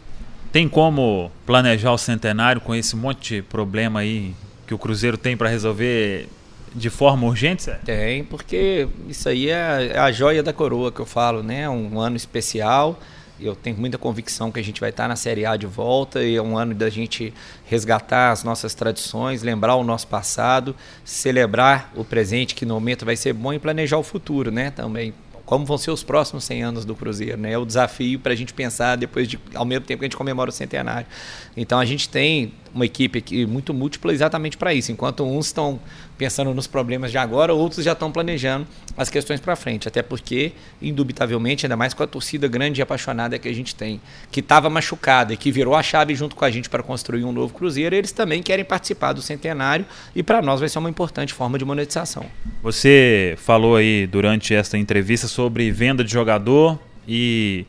Tem 0.52 0.68
como 0.68 1.30
planejar 1.44 1.92
o 1.92 1.98
centenário 1.98 2.60
com 2.60 2.74
esse 2.74 2.96
monte 2.96 3.36
de 3.36 3.42
problema 3.42 4.00
aí 4.00 4.34
que 4.66 4.74
o 4.74 4.78
Cruzeiro 4.78 5.16
tem 5.16 5.36
para 5.36 5.48
resolver 5.48 6.28
de 6.74 6.90
forma 6.90 7.26
urgente, 7.26 7.62
Sérgio? 7.62 7.84
Tem, 7.84 8.24
porque 8.24 8.86
isso 9.08 9.28
aí 9.28 9.48
é, 9.48 9.92
é 9.94 9.98
a 9.98 10.12
joia 10.12 10.42
da 10.42 10.52
coroa 10.52 10.92
que 10.92 11.00
eu 11.00 11.06
falo, 11.06 11.42
né? 11.42 11.68
Um 11.68 11.98
ano 11.98 12.16
especial. 12.16 12.98
Eu 13.38 13.54
tenho 13.54 13.76
muita 13.76 13.98
convicção 13.98 14.50
que 14.50 14.58
a 14.58 14.64
gente 14.64 14.80
vai 14.80 14.90
estar 14.90 15.06
na 15.06 15.16
Série 15.16 15.44
A 15.44 15.56
de 15.56 15.66
volta 15.66 16.22
e 16.22 16.36
é 16.36 16.42
um 16.42 16.56
ano 16.56 16.74
da 16.74 16.88
gente 16.88 17.34
resgatar 17.66 18.30
as 18.30 18.42
nossas 18.42 18.74
tradições, 18.74 19.42
lembrar 19.42 19.76
o 19.76 19.84
nosso 19.84 20.06
passado, 20.06 20.74
celebrar 21.04 21.92
o 21.94 22.04
presente 22.04 22.54
que 22.54 22.64
no 22.64 22.74
momento 22.74 23.04
vai 23.04 23.14
ser 23.14 23.34
bom 23.34 23.52
e 23.52 23.58
planejar 23.58 23.98
o 23.98 24.02
futuro, 24.02 24.50
né? 24.50 24.70
Também 24.70 25.12
como 25.46 25.64
vão 25.64 25.78
ser 25.78 25.92
os 25.92 26.02
próximos 26.02 26.44
100 26.44 26.62
anos 26.62 26.84
do 26.84 26.94
Cruzeiro, 26.94 27.38
né? 27.38 27.52
É 27.52 27.58
o 27.58 27.64
desafio 27.64 28.18
para 28.18 28.32
a 28.32 28.36
gente 28.36 28.52
pensar 28.52 28.96
depois 28.96 29.28
de, 29.28 29.38
ao 29.54 29.64
mesmo 29.64 29.86
tempo 29.86 30.00
que 30.00 30.04
a 30.04 30.08
gente 30.08 30.16
comemora 30.16 30.50
o 30.50 30.52
centenário. 30.52 31.06
Então 31.56 31.78
a 31.78 31.84
gente 31.84 32.08
tem 32.08 32.52
uma 32.76 32.84
equipe 32.84 33.18
aqui 33.18 33.46
muito 33.46 33.72
múltipla 33.72 34.12
exatamente 34.12 34.56
para 34.56 34.72
isso. 34.72 34.92
Enquanto 34.92 35.24
uns 35.24 35.46
estão 35.46 35.80
pensando 36.18 36.52
nos 36.54 36.66
problemas 36.66 37.10
de 37.10 37.18
agora, 37.18 37.52
outros 37.52 37.84
já 37.84 37.92
estão 37.92 38.12
planejando 38.12 38.66
as 38.96 39.08
questões 39.08 39.40
para 39.40 39.56
frente. 39.56 39.88
Até 39.88 40.02
porque, 40.02 40.52
indubitavelmente, 40.80 41.64
ainda 41.64 41.76
mais 41.76 41.94
com 41.94 42.02
a 42.02 42.06
torcida 42.06 42.46
grande 42.46 42.80
e 42.80 42.82
apaixonada 42.82 43.38
que 43.38 43.48
a 43.48 43.52
gente 43.52 43.74
tem, 43.74 44.00
que 44.30 44.40
estava 44.40 44.68
machucada 44.68 45.32
e 45.32 45.36
que 45.36 45.50
virou 45.50 45.74
a 45.74 45.82
chave 45.82 46.14
junto 46.14 46.36
com 46.36 46.44
a 46.44 46.50
gente 46.50 46.68
para 46.68 46.82
construir 46.82 47.24
um 47.24 47.32
novo 47.32 47.54
Cruzeiro, 47.54 47.96
eles 47.96 48.12
também 48.12 48.42
querem 48.42 48.64
participar 48.64 49.14
do 49.14 49.22
centenário 49.22 49.86
e 50.14 50.22
para 50.22 50.42
nós 50.42 50.60
vai 50.60 50.68
ser 50.68 50.78
uma 50.78 50.90
importante 50.90 51.32
forma 51.32 51.58
de 51.58 51.64
monetização. 51.64 52.26
Você 52.62 53.34
falou 53.38 53.76
aí 53.76 54.06
durante 54.06 54.54
esta 54.54 54.76
entrevista 54.76 55.26
sobre 55.26 55.70
venda 55.70 56.04
de 56.04 56.12
jogador 56.12 56.78
e 57.08 57.64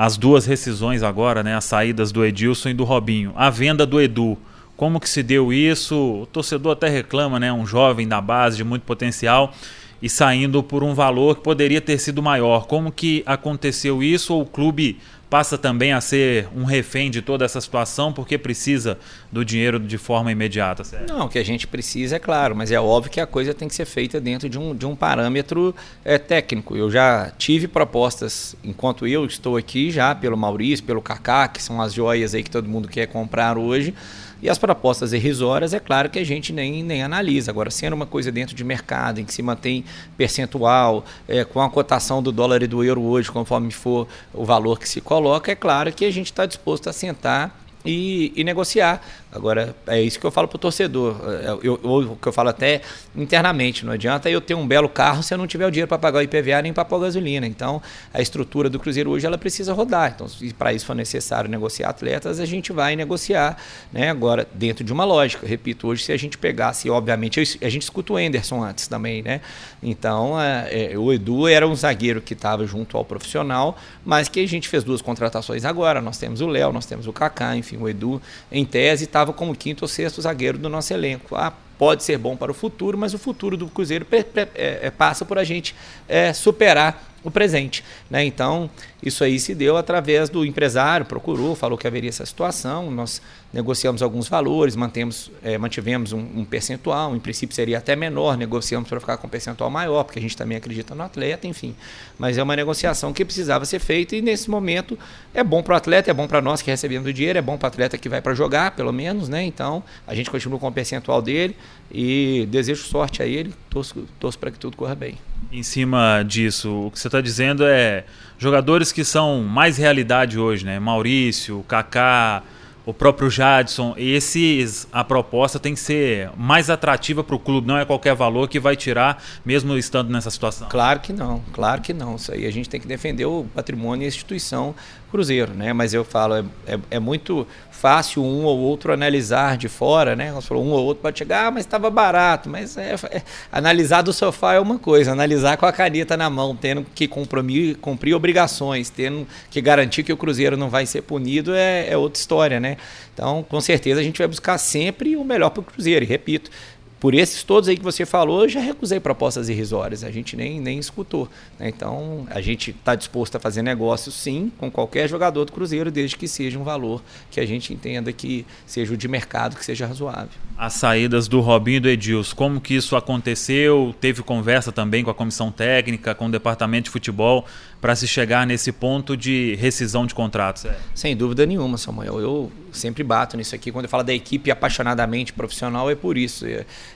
as 0.00 0.16
duas 0.16 0.46
rescisões 0.46 1.02
agora, 1.02 1.42
né, 1.42 1.56
as 1.56 1.64
saídas 1.64 2.12
do 2.12 2.24
Edilson 2.24 2.68
e 2.68 2.72
do 2.72 2.84
Robinho, 2.84 3.32
a 3.34 3.50
venda 3.50 3.84
do 3.84 4.00
Edu. 4.00 4.38
Como 4.76 5.00
que 5.00 5.08
se 5.08 5.24
deu 5.24 5.52
isso? 5.52 6.20
O 6.22 6.26
torcedor 6.26 6.74
até 6.74 6.88
reclama, 6.88 7.40
né, 7.40 7.52
um 7.52 7.66
jovem 7.66 8.06
da 8.06 8.20
base 8.20 8.58
de 8.58 8.62
muito 8.62 8.82
potencial 8.82 9.52
e 10.00 10.08
saindo 10.08 10.62
por 10.62 10.84
um 10.84 10.94
valor 10.94 11.34
que 11.34 11.42
poderia 11.42 11.80
ter 11.80 11.98
sido 11.98 12.22
maior. 12.22 12.68
Como 12.68 12.92
que 12.92 13.24
aconteceu 13.26 14.00
isso 14.00 14.34
ou 14.34 14.42
o 14.42 14.46
clube 14.46 15.00
passa 15.28 15.58
também 15.58 15.92
a 15.92 16.00
ser 16.00 16.48
um 16.54 16.64
refém 16.64 17.10
de 17.10 17.20
toda 17.20 17.44
essa 17.44 17.60
situação 17.60 18.12
porque 18.12 18.38
precisa 18.38 18.98
do 19.30 19.44
dinheiro 19.44 19.78
de 19.78 19.98
forma 19.98 20.32
imediata, 20.32 20.84
certo? 20.84 21.12
Não, 21.12 21.26
o 21.26 21.28
que 21.28 21.38
a 21.38 21.44
gente 21.44 21.66
precisa 21.66 22.16
é 22.16 22.18
claro, 22.18 22.56
mas 22.56 22.72
é 22.72 22.80
óbvio 22.80 23.12
que 23.12 23.20
a 23.20 23.26
coisa 23.26 23.52
tem 23.52 23.68
que 23.68 23.74
ser 23.74 23.84
feita 23.84 24.20
dentro 24.20 24.48
de 24.48 24.58
um, 24.58 24.74
de 24.74 24.86
um 24.86 24.96
parâmetro 24.96 25.74
é, 26.04 26.18
técnico. 26.18 26.76
Eu 26.76 26.90
já 26.90 27.30
tive 27.36 27.68
propostas, 27.68 28.56
enquanto 28.64 29.06
eu 29.06 29.24
estou 29.26 29.56
aqui, 29.56 29.90
já 29.90 30.14
pelo 30.14 30.36
Maurício, 30.36 30.84
pelo 30.84 31.02
Kaká, 31.02 31.48
que 31.48 31.62
são 31.62 31.80
as 31.80 31.92
joias 31.92 32.34
aí 32.34 32.42
que 32.42 32.50
todo 32.50 32.68
mundo 32.68 32.88
quer 32.88 33.06
comprar 33.06 33.58
hoje, 33.58 33.94
e 34.42 34.48
as 34.48 34.58
propostas 34.58 35.12
irrisórias, 35.12 35.74
é 35.74 35.80
claro 35.80 36.08
que 36.08 36.18
a 36.18 36.24
gente 36.24 36.52
nem, 36.52 36.82
nem 36.82 37.02
analisa. 37.02 37.50
Agora, 37.50 37.70
sendo 37.70 37.94
uma 37.94 38.06
coisa 38.06 38.30
dentro 38.30 38.54
de 38.54 38.62
mercado, 38.62 39.20
em 39.20 39.24
que 39.24 39.32
se 39.32 39.42
mantém 39.42 39.84
percentual, 40.16 41.04
é, 41.26 41.44
com 41.44 41.60
a 41.60 41.68
cotação 41.68 42.22
do 42.22 42.30
dólar 42.30 42.62
e 42.62 42.66
do 42.66 42.84
euro 42.84 43.02
hoje, 43.02 43.30
conforme 43.30 43.70
for 43.70 44.06
o 44.32 44.44
valor 44.44 44.78
que 44.78 44.88
se 44.88 45.00
coloca, 45.00 45.50
é 45.50 45.54
claro 45.54 45.92
que 45.92 46.04
a 46.04 46.10
gente 46.10 46.26
está 46.26 46.46
disposto 46.46 46.88
a 46.88 46.92
sentar 46.92 47.58
e, 47.84 48.32
e, 48.36 48.44
negociar. 48.44 49.02
Agora, 49.30 49.76
é 49.86 50.00
isso 50.00 50.18
que 50.18 50.24
eu 50.24 50.30
falo 50.30 50.48
para 50.48 50.56
o 50.56 50.58
torcedor. 50.58 51.16
É, 51.26 51.50
eu, 51.50 51.60
eu, 51.62 52.12
o 52.12 52.16
que 52.16 52.28
eu 52.28 52.32
falo 52.32 52.48
até 52.48 52.80
internamente. 53.14 53.84
Não 53.84 53.92
adianta 53.92 54.30
eu 54.30 54.40
ter 54.40 54.54
um 54.54 54.66
belo 54.66 54.88
carro 54.88 55.22
se 55.22 55.34
eu 55.34 55.38
não 55.38 55.46
tiver 55.46 55.66
o 55.66 55.70
dinheiro 55.70 55.88
para 55.88 55.98
pagar 55.98 56.20
o 56.20 56.22
IPVA 56.22 56.62
nem 56.62 56.72
para 56.72 56.84
pagar 56.84 57.04
gasolina. 57.04 57.46
Então, 57.46 57.82
a 58.12 58.22
estrutura 58.22 58.70
do 58.70 58.78
Cruzeiro 58.78 59.10
hoje 59.10 59.26
ela 59.26 59.36
precisa 59.36 59.74
rodar. 59.74 60.12
Então, 60.14 60.26
se 60.28 60.52
para 60.54 60.72
isso 60.72 60.86
for 60.86 60.96
necessário 60.96 61.50
negociar 61.50 61.90
atletas, 61.90 62.40
a 62.40 62.46
gente 62.46 62.72
vai 62.72 62.96
negociar. 62.96 63.58
Né? 63.92 64.08
Agora, 64.08 64.48
dentro 64.54 64.82
de 64.82 64.92
uma 64.92 65.04
lógica. 65.04 65.46
Repito, 65.46 65.88
hoje, 65.88 66.04
se 66.04 66.12
a 66.12 66.16
gente 66.16 66.38
pegasse, 66.38 66.88
obviamente, 66.88 67.40
a 67.60 67.68
gente 67.68 67.82
escuta 67.82 68.14
o 68.14 68.16
Anderson 68.16 68.64
antes 68.64 68.88
também. 68.88 69.22
Né? 69.22 69.42
Então, 69.82 70.40
é, 70.40 70.92
é, 70.92 70.98
o 70.98 71.12
Edu 71.12 71.46
era 71.46 71.68
um 71.68 71.74
zagueiro 71.74 72.22
que 72.22 72.32
estava 72.32 72.66
junto 72.66 72.96
ao 72.96 73.04
profissional, 73.04 73.76
mas 74.04 74.28
que 74.28 74.40
a 74.40 74.48
gente 74.48 74.68
fez 74.68 74.82
duas 74.82 75.02
contratações 75.02 75.66
agora. 75.66 76.00
Nós 76.00 76.16
temos 76.16 76.40
o 76.40 76.46
Léo, 76.46 76.72
nós 76.72 76.86
temos 76.86 77.06
o 77.06 77.12
Kaká, 77.12 77.54
enfim, 77.56 77.76
o 77.76 77.88
Edu, 77.88 78.22
em 78.50 78.64
tese, 78.64 79.04
está 79.04 79.17
estava 79.18 79.32
como 79.32 79.54
quinto 79.54 79.84
ou 79.84 79.88
sexto 79.88 80.22
zagueiro 80.22 80.58
do 80.58 80.68
nosso 80.68 80.92
elenco. 80.92 81.34
Ah, 81.34 81.52
pode 81.76 82.04
ser 82.04 82.18
bom 82.18 82.36
para 82.36 82.52
o 82.52 82.54
futuro, 82.54 82.96
mas 82.96 83.14
o 83.14 83.18
futuro 83.18 83.56
do 83.56 83.66
Cruzeiro 83.66 84.06
é, 84.12 84.80
é, 84.82 84.90
passa 84.90 85.24
por 85.24 85.38
a 85.38 85.44
gente 85.44 85.74
é, 86.08 86.32
superar 86.32 87.17
presente. 87.30 87.84
Né? 88.10 88.24
Então, 88.24 88.70
isso 89.02 89.22
aí 89.22 89.38
se 89.38 89.54
deu 89.54 89.76
através 89.76 90.28
do 90.28 90.44
empresário, 90.44 91.06
procurou, 91.06 91.54
falou 91.54 91.78
que 91.78 91.86
haveria 91.86 92.10
essa 92.10 92.26
situação, 92.26 92.90
nós 92.90 93.22
negociamos 93.52 94.02
alguns 94.02 94.28
valores, 94.28 94.76
mantemos, 94.76 95.30
é, 95.42 95.56
mantivemos 95.56 96.12
um, 96.12 96.18
um, 96.18 96.44
percentual, 96.44 97.16
em 97.16 97.20
princípio 97.20 97.54
seria 97.54 97.78
até 97.78 97.96
menor, 97.96 98.36
negociamos 98.36 98.88
para 98.88 99.00
ficar 99.00 99.16
com 99.16 99.26
um 99.26 99.30
percentual 99.30 99.70
maior, 99.70 100.04
porque 100.04 100.18
a 100.18 100.22
gente 100.22 100.36
também 100.36 100.58
acredita 100.58 100.94
no 100.94 101.02
atleta, 101.02 101.46
enfim. 101.46 101.74
Mas 102.18 102.36
é 102.36 102.42
uma 102.42 102.54
negociação 102.54 103.12
que 103.12 103.24
precisava 103.24 103.64
ser 103.64 103.78
feita 103.78 104.16
e 104.16 104.20
nesse 104.20 104.50
momento 104.50 104.98
é 105.32 105.42
bom 105.42 105.62
para 105.62 105.74
o 105.74 105.76
atleta, 105.76 106.10
é 106.10 106.14
bom 106.14 106.26
para 106.26 106.42
nós 106.42 106.60
que 106.60 106.70
recebemos 106.70 107.08
o 107.08 107.12
dinheiro, 107.12 107.38
é 107.38 107.42
bom 107.42 107.56
para 107.56 107.66
o 107.66 107.68
atleta 107.68 107.96
que 107.96 108.08
vai 108.08 108.20
para 108.20 108.34
jogar, 108.34 108.72
pelo 108.72 108.92
menos, 108.92 109.28
né? 109.28 109.42
Então, 109.44 109.82
a 110.06 110.14
gente 110.14 110.30
continua 110.30 110.58
com 110.58 110.66
o 110.66 110.72
percentual 110.72 111.22
dele 111.22 111.56
e 111.90 112.46
desejo 112.50 112.84
sorte 112.84 113.22
a 113.22 113.26
ele, 113.26 113.54
torço, 113.70 114.06
torço 114.20 114.38
para 114.38 114.50
que 114.50 114.58
tudo 114.58 114.76
corra 114.76 114.94
bem. 114.94 115.16
Em 115.50 115.62
cima 115.62 116.22
disso, 116.22 116.86
o 116.86 116.90
que 116.90 116.98
você 116.98 117.08
está 117.08 117.17
dizendo 117.20 117.64
é 117.64 118.04
jogadores 118.38 118.92
que 118.92 119.04
são 119.04 119.42
mais 119.42 119.76
realidade 119.76 120.38
hoje, 120.38 120.64
né? 120.64 120.78
Maurício, 120.78 121.64
Kaká, 121.66 122.42
o 122.88 122.94
próprio 122.94 123.28
Jadson, 123.28 123.94
esses 123.98 124.88
a 124.90 125.04
proposta 125.04 125.58
tem 125.58 125.74
que 125.74 125.80
ser 125.80 126.30
mais 126.34 126.70
atrativa 126.70 127.22
para 127.22 127.36
o 127.36 127.38
clube, 127.38 127.66
não 127.68 127.76
é 127.76 127.84
qualquer 127.84 128.14
valor 128.14 128.48
que 128.48 128.58
vai 128.58 128.76
tirar, 128.76 129.22
mesmo 129.44 129.76
estando 129.76 130.10
nessa 130.10 130.30
situação. 130.30 130.68
Claro 130.70 131.00
que 131.00 131.12
não, 131.12 131.42
claro 131.52 131.82
que 131.82 131.92
não. 131.92 132.16
Isso 132.16 132.32
aí 132.32 132.46
a 132.46 132.50
gente 132.50 132.66
tem 132.66 132.80
que 132.80 132.86
defender 132.86 133.26
o 133.26 133.44
patrimônio 133.54 134.04
e 134.04 134.06
a 134.06 134.08
instituição 134.08 134.74
Cruzeiro, 135.10 135.54
né? 135.54 135.72
Mas 135.72 135.94
eu 135.94 136.04
falo, 136.04 136.34
é, 136.34 136.44
é, 136.66 136.78
é, 136.92 136.98
muito 136.98 137.46
fácil 137.78 138.24
um 138.24 138.44
ou 138.44 138.58
outro 138.58 138.92
analisar 138.92 139.56
de 139.56 139.68
fora, 139.68 140.16
né? 140.16 140.32
Você 140.32 140.48
falou, 140.48 140.64
um 140.64 140.70
ou 140.70 140.84
outro 140.84 141.02
pode 141.02 141.18
chegar, 141.18 141.46
ah, 141.46 141.50
mas 141.50 141.64
estava 141.64 141.88
barato. 141.88 142.48
Mas 142.48 142.76
é, 142.76 142.94
é, 143.10 143.22
analisar 143.52 144.02
do 144.02 144.12
sofá 144.12 144.54
é 144.54 144.60
uma 144.60 144.78
coisa, 144.78 145.12
analisar 145.12 145.56
com 145.56 145.64
a 145.64 145.72
caneta 145.72 146.16
na 146.16 146.28
mão, 146.28 146.56
tendo 146.56 146.84
que 146.94 147.06
cumprir, 147.06 147.76
cumprir 147.76 148.14
obrigações, 148.14 148.90
tendo 148.90 149.26
que 149.48 149.60
garantir 149.60 150.02
que 150.02 150.12
o 150.12 150.16
Cruzeiro 150.16 150.56
não 150.56 150.68
vai 150.68 150.86
ser 150.86 151.02
punido 151.02 151.54
é, 151.54 151.88
é 151.88 151.96
outra 151.96 152.18
história, 152.18 152.58
né? 152.58 152.76
Então, 153.14 153.44
com 153.48 153.60
certeza, 153.60 154.00
a 154.00 154.04
gente 154.04 154.18
vai 154.18 154.26
buscar 154.26 154.58
sempre 154.58 155.16
o 155.16 155.24
melhor 155.24 155.50
para 155.50 155.60
o 155.60 155.64
Cruzeiro. 155.64 156.04
E 156.04 156.08
repito, 156.08 156.50
por 157.00 157.14
esses 157.14 157.42
todos 157.42 157.68
aí 157.68 157.76
que 157.76 157.82
você 157.82 158.04
falou, 158.04 158.42
eu 158.42 158.48
já 158.48 158.60
recusei 158.60 158.98
propostas 158.98 159.48
irrisórias, 159.48 160.02
a 160.02 160.10
gente 160.10 160.36
nem, 160.36 160.60
nem 160.60 160.78
escutou. 160.78 161.28
Né? 161.58 161.68
Então, 161.68 162.26
a 162.30 162.40
gente 162.40 162.70
está 162.70 162.94
disposto 162.94 163.36
a 163.36 163.40
fazer 163.40 163.62
negócio, 163.62 164.10
sim, 164.10 164.50
com 164.58 164.70
qualquer 164.70 165.08
jogador 165.08 165.44
do 165.44 165.52
Cruzeiro, 165.52 165.90
desde 165.90 166.16
que 166.16 166.26
seja 166.26 166.58
um 166.58 166.64
valor 166.64 167.02
que 167.30 167.40
a 167.40 167.46
gente 167.46 167.72
entenda 167.72 168.12
que 168.12 168.44
seja 168.66 168.94
o 168.94 168.96
de 168.96 169.06
mercado, 169.06 169.56
que 169.56 169.64
seja 169.64 169.86
razoável. 169.86 170.30
As 170.56 170.72
saídas 170.72 171.28
do 171.28 171.40
Robinho 171.40 171.76
e 171.76 171.80
do 171.80 171.88
Edilson, 171.88 172.34
como 172.34 172.60
que 172.60 172.74
isso 172.74 172.96
aconteceu? 172.96 173.94
Teve 174.00 174.22
conversa 174.24 174.72
também 174.72 175.04
com 175.04 175.10
a 175.10 175.14
comissão 175.14 175.52
técnica, 175.52 176.16
com 176.16 176.26
o 176.26 176.30
departamento 176.30 176.84
de 176.84 176.90
futebol, 176.90 177.46
para 177.80 177.94
se 177.94 178.08
chegar 178.08 178.44
nesse 178.44 178.72
ponto 178.72 179.16
de 179.16 179.54
rescisão 179.54 180.04
de 180.04 180.14
contratos? 180.14 180.64
É. 180.64 180.76
Sem 180.94 181.16
dúvida 181.16 181.46
nenhuma, 181.46 181.78
Samuel. 181.78 182.20
Eu 182.20 182.52
sempre 182.72 183.04
bato 183.04 183.36
nisso 183.36 183.54
aqui. 183.54 183.70
Quando 183.70 183.84
eu 183.84 183.88
falo 183.88 184.02
da 184.02 184.12
equipe 184.12 184.50
apaixonadamente 184.50 185.32
profissional, 185.32 185.88
é 185.88 185.94
por 185.94 186.18
isso. 186.18 186.44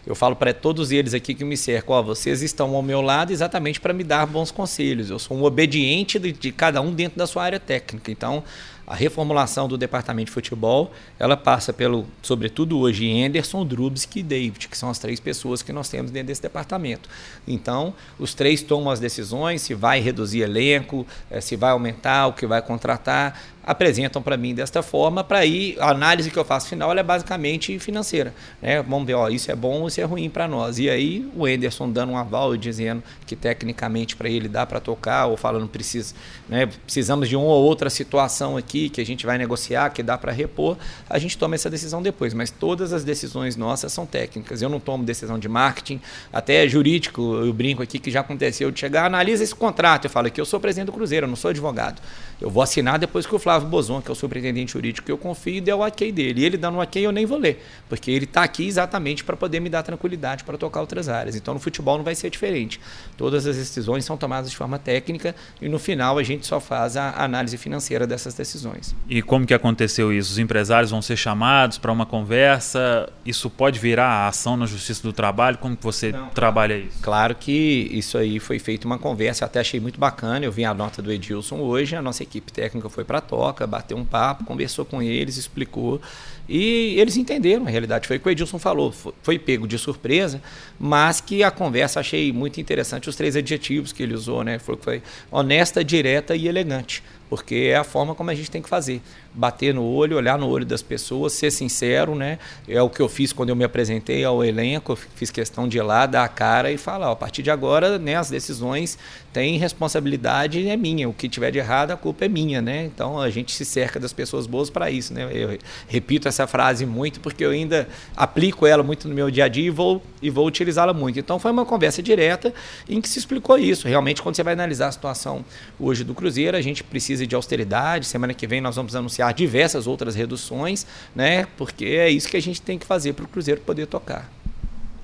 Eu 0.07 0.15
falo 0.15 0.35
para 0.35 0.53
todos 0.53 0.91
eles 0.91 1.15
aqui 1.15 1.35
que 1.35 1.45
me 1.45 1.57
cercam: 1.57 1.95
ó, 1.95 2.03
vocês 2.03 2.43
estão 2.43 2.75
ao 2.75 2.83
meu 2.83 3.01
lado 3.01 3.33
exatamente 3.33 3.81
para 3.81 3.93
me 3.93 4.05
dar 4.05 4.27
bons 4.27 4.51
conselhos. 4.51 5.11
Eu 5.11 5.19
sou 5.19 5.37
um 5.37 5.45
obediente 5.45 6.19
de, 6.19 6.33
de 6.33 6.53
cada 6.53 6.81
um 6.81 6.93
dentro 6.93 7.19
da 7.19 7.27
sua 7.27 7.45
área 7.45 7.61
técnica. 7.61 8.11
Então, 8.11 8.43
a 8.87 8.95
reformulação 8.95 9.69
do 9.69 9.79
departamento 9.79 10.27
de 10.27 10.33
futebol, 10.33 10.93
ela 11.19 11.37
passa 11.37 11.73
pelo, 11.73 12.07
sobretudo 12.21 12.79
hoje, 12.79 13.23
Anderson, 13.25 13.65
Drubsky 13.65 14.21
e 14.21 14.23
David, 14.23 14.69
que 14.69 14.77
são 14.77 14.91
as 14.91 14.99
três 14.99 15.21
pessoas 15.21 15.63
que 15.63 15.73
nós 15.73 15.89
temos 15.89 16.11
dentro 16.11 16.27
desse 16.27 16.43
departamento. 16.43 17.09
Então, 17.47 17.95
os 18.19 18.35
três 18.35 18.61
tomam 18.61 18.91
as 18.91 18.99
decisões, 18.99 19.63
se 19.63 19.73
vai 19.73 20.01
reduzir 20.01 20.41
elenco, 20.41 21.07
eh, 21.31 21.41
se 21.41 21.55
vai 21.55 21.71
aumentar, 21.71 22.27
o 22.27 22.33
que 22.33 22.47
vai 22.47 22.61
contratar, 22.61 23.41
apresentam 23.65 24.23
para 24.23 24.37
mim 24.37 24.55
desta 24.55 24.83
forma, 24.83 25.23
para 25.23 25.39
aí 25.39 25.77
a 25.79 25.91
análise 25.91 26.31
que 26.31 26.39
eu 26.39 26.45
faço 26.45 26.69
final 26.69 26.93
é 26.93 27.03
basicamente 27.03 27.79
financeira. 27.79 28.35
Né? 28.61 28.83
Vamos 28.83 29.07
ver, 29.07 29.15
ó, 29.15 29.29
isso 29.29 29.51
é 29.51 29.55
bom 29.55 29.83
isso 29.87 30.01
é 30.01 30.05
ruim 30.05 30.29
para 30.29 30.49
nós. 30.49 30.79
E 30.79 30.89
aí 30.89 31.29
o 31.35 31.47
Enderson 31.47 31.91
dando 31.91 32.13
um 32.13 32.17
aval 32.17 32.55
e 32.55 32.59
dizendo 32.59 33.03
que 33.27 33.37
tecnicamente 33.37 34.17
para 34.17 34.29
ele 34.29 34.49
dá 34.49 34.67
para 34.67 34.81
tocar, 34.81 35.27
ou 35.27 35.37
falando 35.37 35.69
precisa, 35.69 36.15
né, 36.49 36.67
precisamos 36.67 37.29
de 37.29 37.37
uma 37.37 37.47
ou 37.47 37.63
outra 37.63 37.91
situação 37.91 38.57
aqui 38.57 38.89
que 38.89 39.01
a 39.01 39.07
gente 39.07 39.25
vai 39.25 39.39
negociar, 39.39 39.91
que 39.91 40.03
dá 40.03 40.17
para 40.19 40.33
repor, 40.33 40.77
a 41.09 41.19
gente 41.19 41.37
toma 41.37 41.55
essa 41.55 41.71
decisão 41.71 42.03
depois. 42.03 42.35
Mas 42.35 42.51
todas 42.51 42.93
as 42.93 43.05
decisões 43.05 43.57
nossas 43.57 43.93
são 43.93 44.07
técnicas. 44.07 44.63
Eu 44.63 44.69
não 44.69 44.81
tomo 44.81 45.05
decisão 45.05 45.39
de 45.39 45.49
marketing, 45.49 46.01
até 46.33 46.67
jurídico, 46.67 47.21
eu 47.37 47.53
brinco 47.53 47.83
aqui 47.83 47.99
que 47.99 48.11
já 48.11 48.21
aconteceu 48.21 48.71
de 48.71 48.81
chegar, 48.81 49.07
analisa 49.07 49.45
esse 49.45 49.55
contrato. 49.55 50.07
Eu 50.07 50.11
falo 50.11 50.31
que 50.31 50.41
eu 50.41 50.45
sou 50.45 50.61
presidente 50.61 50.87
do 50.87 50.93
Cruzeiro, 50.93 51.27
eu 51.27 51.29
não 51.29 51.37
sou 51.37 51.51
advogado. 51.51 52.01
Eu 52.41 52.51
vou 52.51 52.63
assinar 52.63 52.99
depois 52.99 53.27
que 53.27 53.35
o 53.35 53.39
Flávio 53.39 53.52
Bozon, 53.61 54.01
que 54.01 54.11
é 54.11 54.13
o 54.13 54.15
superintendente 54.15 54.73
jurídico 54.73 55.07
que 55.07 55.13
eu 55.13 55.19
confio, 55.19 55.61
deu 55.61 55.79
o 55.79 55.87
ok 55.87 56.11
dele. 56.11 56.41
E 56.41 56.45
ele 56.45 56.57
dando 56.57 56.77
o 56.77 56.81
ok, 56.81 57.05
eu 57.05 57.13
nem 57.13 57.27
vou 57.27 57.39
ler, 57.39 57.63
porque 57.89 58.11
ele 58.11 58.25
está 58.25 58.43
aqui 58.43 58.67
exatamente 58.67 59.25
para 59.25 59.37
poder 59.37 59.61
me 59.61 59.69
dar 59.69 59.83
tranquilidade 59.83 60.45
para 60.45 60.57
tocar 60.57 60.81
outras 60.81 61.09
áreas. 61.09 61.37
Então, 61.37 61.55
no 61.55 61.61
futebol 61.61 61.97
não 61.97 62.05
vai 62.05 62.15
ser 62.15 62.31
diferente. 62.31 62.81
Todas 63.17 63.47
as 63.47 63.57
decisões 63.57 64.05
são 64.05 64.17
tomadas 64.17 64.51
de 64.51 64.57
forma 64.57 64.79
técnica 64.79 65.35
e 65.61 65.69
no 65.69 65.79
final 65.79 66.19
a 66.19 66.23
gente 66.23 66.47
só 66.47 66.61
faz 66.61 66.97
a 66.97 67.23
análise 67.23 67.57
financeira 67.57 68.07
dessas 68.07 68.35
decisões. 68.35 68.95
E 69.09 69.23
como 69.23 69.47
que 69.47 69.55
aconteceu 69.55 70.13
isso? 70.13 70.33
Os 70.33 70.39
empresários 70.39 70.91
vão 70.91 71.03
ser 71.03 71.17
chamados 71.17 71.79
para 71.79 71.93
uma 71.93 72.07
conversa? 72.07 73.09
Isso 73.25 73.49
pode 73.51 73.79
virar 73.79 74.07
a 74.07 74.29
ação 74.29 74.57
na 74.57 74.67
Justiça 74.67 75.03
do 75.03 75.13
Trabalho? 75.13 75.59
Como 75.59 75.77
que 75.77 75.83
você 75.83 76.13
não, 76.13 76.29
trabalha 76.29 76.77
isso? 76.77 76.99
Claro 77.03 77.35
que 77.35 77.89
isso 77.93 78.19
aí 78.19 78.39
foi 78.39 78.59
feito 78.59 78.85
uma 78.85 78.99
conversa, 78.99 79.45
eu 79.45 79.47
até 79.47 79.61
achei 79.61 79.81
muito 79.81 79.99
bacana. 79.99 80.45
Eu 80.45 80.53
vi 80.53 80.65
a 80.65 80.75
nota 80.75 81.03
do 81.03 81.13
Edilson 81.13 81.59
hoje, 81.59 81.97
a 81.97 82.03
nossa 82.03 82.23
equipe 82.23 82.53
técnica 82.53 82.89
foi 82.89 83.05
para 83.05 83.19
a 83.19 83.21
toca, 83.43 83.67
bateu 83.67 83.97
um 83.97 84.05
papo, 84.05 84.45
conversou 84.45 84.85
com 84.85 85.03
eles, 85.03 85.37
explicou. 85.37 86.01
E 86.49 86.95
eles 86.99 87.17
entenderam 87.17 87.67
a 87.67 87.71
realidade. 87.71 88.07
Foi 88.07 88.17
o 88.19 88.21
que 88.21 88.29
o 88.29 88.31
Edilson 88.31 88.59
falou. 88.59 88.93
Foi, 88.93 89.13
foi 89.23 89.39
pego 89.39 89.67
de 89.67 89.79
surpresa, 89.79 90.41
mas 90.79 91.21
que 91.21 91.43
a 91.43 91.51
conversa 91.51 91.99
achei 91.99 92.33
muito 92.33 92.61
interessante 92.61 93.09
os 93.09 93.17
três 93.17 93.35
adjetivos 93.35 93.93
que 93.93 94.03
ele 94.03 94.15
usou, 94.15 94.45
né? 94.45 94.59
Foi, 94.61 94.77
foi 94.77 95.03
honesta, 95.31 95.85
direta 95.85 96.37
e 96.37 96.47
elegante 96.47 97.03
porque 97.33 97.71
é 97.73 97.77
a 97.77 97.83
forma 97.83 98.15
como 98.15 98.29
a 98.29 98.35
gente 98.35 98.51
tem 98.51 98.61
que 98.61 98.69
fazer. 98.69 99.01
Bater 99.35 99.73
no 99.73 99.85
olho, 99.85 100.17
olhar 100.17 100.39
no 100.39 100.49
olho 100.49 100.67
das 100.67 100.83
pessoas, 100.83 101.33
ser 101.33 101.51
sincero, 101.51 102.15
né? 102.15 102.39
É 102.69 102.83
o 102.83 102.91
que 102.91 103.01
eu 103.01 103.09
fiz 103.09 103.33
quando 103.33 103.49
eu 103.49 103.57
me 103.57 103.65
apresentei 103.65 104.25
ao 104.25 104.45
elenco, 104.45 104.97
fiz 105.15 105.31
questão 105.31 105.67
de 105.67 105.79
ir 105.79 105.83
lá, 105.83 106.07
dar 106.07 106.25
a 106.25 106.29
cara 106.29 106.71
e 106.71 106.77
falar, 106.77 107.09
ó, 107.09 107.13
a 107.13 107.17
partir 107.17 107.43
de 107.43 107.51
agora, 107.51 107.99
né, 107.99 108.17
as 108.17 108.29
decisões 108.29 108.99
têm 109.33 109.57
responsabilidade 109.57 110.69
é 110.69 110.77
minha, 110.77 111.09
o 111.09 111.13
que 111.13 111.29
tiver 111.29 111.51
de 111.51 111.59
errado, 111.59 111.91
a 111.91 111.97
culpa 111.97 112.27
é 112.27 112.29
minha, 112.29 112.61
né? 112.61 112.85
Então 112.85 113.19
a 113.19 113.31
gente 113.31 113.53
se 113.53 113.65
cerca 113.65 113.99
das 113.99 114.13
pessoas 114.13 114.47
boas 114.47 114.69
para 114.69 114.91
isso, 114.91 115.15
né? 115.15 115.29
Eu 115.33 115.59
repito 115.89 116.29
essa 116.29 116.47
frase 116.47 116.85
muito 116.85 117.21
porque 117.21 117.45
eu 117.45 117.51
ainda 117.51 117.89
aplico 118.17 118.67
ela 118.67 118.83
muito 118.83 119.09
no 119.09 119.15
meu 119.15 119.31
dia 119.31 119.47
a 119.47 119.49
dia 119.49 119.67
e 119.67 119.71
vou 119.71 120.03
e 120.21 120.31
vou 120.31 120.47
utilizá-la 120.47 120.93
muito. 120.93 121.19
Então 121.19 121.39
foi 121.39 121.51
uma 121.51 121.65
conversa 121.65 122.03
direta 122.03 122.53
em 122.89 123.01
que 123.01 123.09
se 123.09 123.19
explicou 123.19 123.59
isso. 123.59 123.89
Realmente 123.89 124.23
quando 124.23 124.37
você 124.37 124.43
vai 124.43 124.53
analisar 124.53 124.89
a 124.89 124.93
situação 124.93 125.45
hoje 125.81 126.05
do 126.05 126.15
Cruzeiro, 126.15 126.57
a 126.57 126.61
gente 126.61 126.85
precisa 126.85 127.27
de 127.27 127.35
austeridade. 127.35 128.07
Semana 128.07 128.35
que 128.35 128.47
vem 128.47 128.61
nós 128.61 128.77
vamos 128.77 128.95
anunciar 128.95 129.22
diversas 129.31 129.87
outras 129.87 130.15
reduções, 130.15 130.87
né? 131.15 131.47
Porque 131.57 131.85
é 131.85 132.11
isso 132.11 132.29
que 132.29 132.37
a 132.37 132.43
gente 132.43 132.61
tem 132.61 132.79
que 132.79 132.87
fazer 132.87 133.13
para 133.13 133.25
o 133.25 133.29
Cruzeiro 133.29 133.61
poder 133.61 133.87
tocar. 133.87 134.29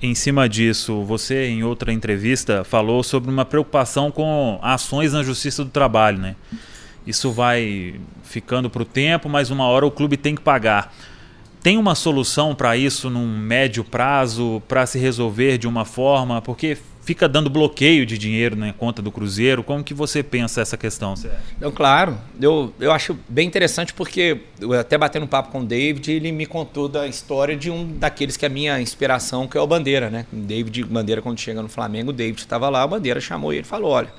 Em 0.00 0.14
cima 0.14 0.48
disso, 0.48 1.04
você 1.04 1.46
em 1.48 1.64
outra 1.64 1.92
entrevista 1.92 2.64
falou 2.64 3.02
sobre 3.02 3.30
uma 3.30 3.44
preocupação 3.44 4.10
com 4.10 4.58
ações 4.62 5.12
na 5.12 5.22
Justiça 5.22 5.64
do 5.64 5.70
Trabalho, 5.70 6.18
né? 6.18 6.36
Isso 7.06 7.32
vai 7.32 7.96
ficando 8.22 8.70
para 8.70 8.82
o 8.82 8.84
tempo, 8.84 9.28
mas 9.28 9.50
uma 9.50 9.64
hora 9.66 9.86
o 9.86 9.90
clube 9.90 10.16
tem 10.16 10.34
que 10.34 10.42
pagar. 10.42 10.94
Tem 11.62 11.76
uma 11.76 11.94
solução 11.94 12.54
para 12.54 12.76
isso 12.76 13.10
num 13.10 13.26
médio 13.26 13.82
prazo, 13.82 14.62
para 14.68 14.86
se 14.86 14.98
resolver 14.98 15.58
de 15.58 15.66
uma 15.66 15.84
forma? 15.84 16.40
Porque 16.40 16.78
fica 17.08 17.26
dando 17.26 17.48
bloqueio 17.48 18.04
de 18.04 18.18
dinheiro 18.18 18.54
na 18.54 18.70
conta 18.70 19.00
do 19.00 19.10
Cruzeiro. 19.10 19.64
Como 19.64 19.82
que 19.82 19.94
você 19.94 20.22
pensa 20.22 20.60
essa 20.60 20.76
questão? 20.76 21.14
Então, 21.56 21.72
claro, 21.72 22.18
eu, 22.38 22.74
eu 22.78 22.92
acho 22.92 23.18
bem 23.26 23.48
interessante 23.48 23.94
porque 23.94 24.42
eu 24.60 24.74
até 24.74 24.98
batendo 24.98 25.22
um 25.22 25.26
papo 25.26 25.50
com 25.50 25.60
o 25.60 25.64
David, 25.64 26.12
ele 26.12 26.30
me 26.30 26.44
contou 26.44 26.86
da 26.86 27.06
história 27.06 27.56
de 27.56 27.70
um 27.70 27.96
daqueles 27.96 28.36
que 28.36 28.44
é 28.44 28.48
a 28.48 28.50
minha 28.50 28.78
inspiração, 28.78 29.48
que 29.48 29.56
é 29.56 29.60
o 29.60 29.66
Bandeira, 29.66 30.10
né? 30.10 30.26
David 30.30 30.84
Bandeira 30.84 31.22
quando 31.22 31.40
chega 31.40 31.62
no 31.62 31.68
Flamengo, 31.70 32.10
o 32.10 32.12
David 32.12 32.40
estava 32.40 32.68
lá, 32.68 32.84
o 32.84 32.88
Bandeira 32.88 33.22
chamou 33.22 33.54
ele 33.54 33.62
e 33.62 33.64
falou: 33.64 33.92
"Olha, 33.92 34.12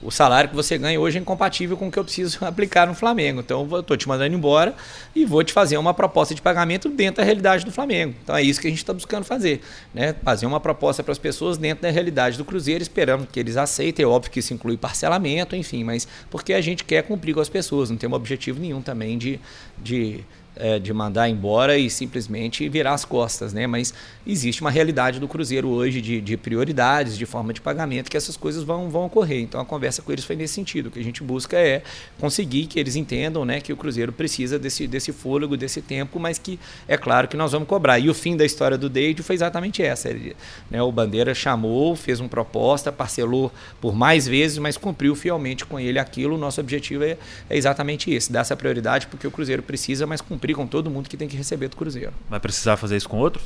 o 0.00 0.10
salário 0.10 0.48
que 0.48 0.54
você 0.54 0.78
ganha 0.78 1.00
hoje 1.00 1.18
é 1.18 1.20
incompatível 1.20 1.76
com 1.76 1.88
o 1.88 1.90
que 1.90 1.98
eu 1.98 2.04
preciso 2.04 2.38
aplicar 2.46 2.86
no 2.86 2.94
Flamengo. 2.94 3.40
Então 3.40 3.66
eu 3.70 3.80
estou 3.80 3.96
te 3.96 4.06
mandando 4.06 4.34
embora 4.34 4.74
e 5.14 5.24
vou 5.24 5.42
te 5.42 5.52
fazer 5.52 5.76
uma 5.76 5.92
proposta 5.92 6.34
de 6.34 6.40
pagamento 6.40 6.88
dentro 6.88 7.16
da 7.16 7.24
realidade 7.24 7.64
do 7.64 7.72
Flamengo. 7.72 8.14
Então 8.22 8.36
é 8.36 8.42
isso 8.42 8.60
que 8.60 8.68
a 8.68 8.70
gente 8.70 8.78
está 8.78 8.92
buscando 8.92 9.24
fazer, 9.24 9.60
né? 9.92 10.14
Fazer 10.22 10.46
uma 10.46 10.60
proposta 10.60 11.02
para 11.02 11.12
as 11.12 11.18
pessoas 11.18 11.58
dentro 11.58 11.82
da 11.82 11.90
realidade 11.90 12.38
do 12.38 12.44
Cruzeiro, 12.44 12.82
esperando 12.82 13.26
que 13.26 13.40
eles 13.40 13.56
aceitem. 13.56 14.04
É 14.04 14.08
óbvio 14.08 14.30
que 14.30 14.38
isso 14.38 14.54
inclui 14.54 14.76
parcelamento, 14.76 15.56
enfim, 15.56 15.82
mas 15.82 16.06
porque 16.30 16.52
a 16.52 16.60
gente 16.60 16.84
quer 16.84 17.02
cumprir 17.02 17.34
com 17.34 17.40
as 17.40 17.48
pessoas, 17.48 17.90
não 17.90 17.96
tem 17.96 18.08
um 18.08 18.14
objetivo 18.14 18.60
nenhum 18.60 18.80
também 18.80 19.18
de, 19.18 19.40
de 19.76 20.24
é, 20.58 20.78
de 20.78 20.92
mandar 20.92 21.28
embora 21.28 21.78
e 21.78 21.88
simplesmente 21.88 22.68
virar 22.68 22.94
as 22.94 23.04
costas, 23.04 23.52
né? 23.52 23.66
Mas 23.66 23.94
existe 24.26 24.60
uma 24.60 24.70
realidade 24.70 25.20
do 25.20 25.28
Cruzeiro 25.28 25.68
hoje 25.68 26.00
de, 26.00 26.20
de, 26.20 26.36
prioridades, 26.36 27.16
de 27.16 27.24
forma 27.24 27.52
de 27.52 27.60
pagamento, 27.60 28.10
que 28.10 28.16
essas 28.16 28.36
coisas 28.36 28.64
vão, 28.64 28.90
vão 28.90 29.06
ocorrer. 29.06 29.40
Então 29.40 29.60
a 29.60 29.64
conversa 29.64 30.02
com 30.02 30.12
eles 30.12 30.24
foi 30.24 30.36
nesse 30.36 30.54
sentido. 30.54 30.88
O 30.88 30.90
que 30.90 30.98
a 30.98 31.04
gente 31.04 31.22
busca 31.22 31.56
é 31.56 31.82
conseguir 32.20 32.66
que 32.66 32.78
eles 32.78 32.96
entendam 32.96 33.44
né, 33.44 33.60
que 33.60 33.72
o 33.72 33.76
Cruzeiro 33.76 34.12
precisa 34.12 34.58
desse, 34.58 34.86
desse 34.86 35.12
fôlego, 35.12 35.56
desse 35.56 35.80
tempo, 35.80 36.18
mas 36.18 36.38
que 36.38 36.58
é 36.86 36.96
claro 36.96 37.28
que 37.28 37.36
nós 37.36 37.52
vamos 37.52 37.68
cobrar. 37.68 37.98
E 37.98 38.10
o 38.10 38.14
fim 38.14 38.36
da 38.36 38.44
história 38.44 38.76
do 38.76 38.88
Deide 38.88 39.22
foi 39.22 39.36
exatamente 39.36 39.82
essa. 39.82 40.08
Ele, 40.08 40.36
né, 40.70 40.82
o 40.82 40.90
Bandeira 40.90 41.34
chamou, 41.34 41.94
fez 41.94 42.20
uma 42.20 42.28
proposta, 42.28 42.90
parcelou 42.90 43.52
por 43.80 43.94
mais 43.94 44.26
vezes, 44.26 44.58
mas 44.58 44.76
cumpriu 44.76 45.14
fielmente 45.14 45.64
com 45.64 45.78
ele 45.78 45.98
aquilo. 45.98 46.34
O 46.34 46.38
nosso 46.38 46.60
objetivo 46.60 47.04
é, 47.04 47.16
é 47.48 47.56
exatamente 47.56 48.10
esse, 48.10 48.32
dar 48.32 48.40
essa 48.40 48.56
prioridade 48.56 49.06
porque 49.06 49.26
o 49.26 49.30
Cruzeiro 49.30 49.62
precisa, 49.62 50.06
mas 50.06 50.20
cumprir 50.20 50.47
cumprir 50.48 50.54
com 50.54 50.66
todo 50.66 50.90
mundo 50.90 51.08
que 51.08 51.16
tem 51.16 51.28
que 51.28 51.36
receber 51.36 51.68
do 51.68 51.76
Cruzeiro. 51.76 52.12
Vai 52.28 52.40
precisar 52.40 52.76
fazer 52.76 52.96
isso 52.96 53.08
com 53.08 53.18
outros? 53.18 53.44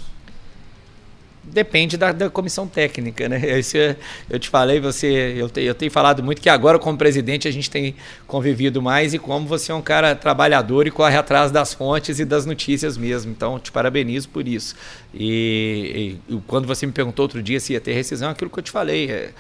Depende 1.45 1.97
da, 1.97 2.13
da 2.13 2.31
comissão 2.31 2.69
técnica, 2.69 3.29
né? 3.29 3.41
Esse, 3.59 3.77
é, 3.77 3.97
eu 4.31 4.39
te 4.39 4.49
falei, 4.49 4.79
você, 4.79 5.35
eu, 5.37 5.51
te, 5.51 5.61
eu 5.61 5.75
tenho 5.75 5.91
falado 5.91 6.23
muito 6.23 6.41
que 6.41 6.49
agora, 6.49 6.79
como 6.79 6.97
presidente, 6.97 7.49
a 7.49 7.51
gente 7.51 7.69
tem 7.69 7.97
convivido 8.29 8.81
mais 8.81 9.13
e 9.13 9.19
como 9.19 9.47
você 9.47 9.73
é 9.73 9.75
um 9.75 9.83
cara 9.83 10.15
trabalhador 10.15 10.87
e 10.87 10.91
corre 10.91 11.17
atrás 11.17 11.51
das 11.51 11.75
fontes 11.75 12.21
e 12.21 12.25
das 12.25 12.47
notícias 12.47 12.97
mesmo. 12.97 13.33
Então, 13.33 13.59
te 13.59 13.73
parabenizo 13.73 14.29
por 14.29 14.47
isso. 14.47 14.77
E, 15.13 16.17
e 16.29 16.37
quando 16.47 16.67
você 16.67 16.87
me 16.87 16.93
perguntou 16.93 17.25
outro 17.25 17.43
dia 17.43 17.59
se 17.59 17.73
ia 17.73 17.81
ter 17.81 17.93
rescisão, 17.93 18.31
aquilo 18.31 18.49
que 18.49 18.59
eu 18.61 18.63
te 18.63 18.71
falei. 18.71 19.11
É, 19.11 19.31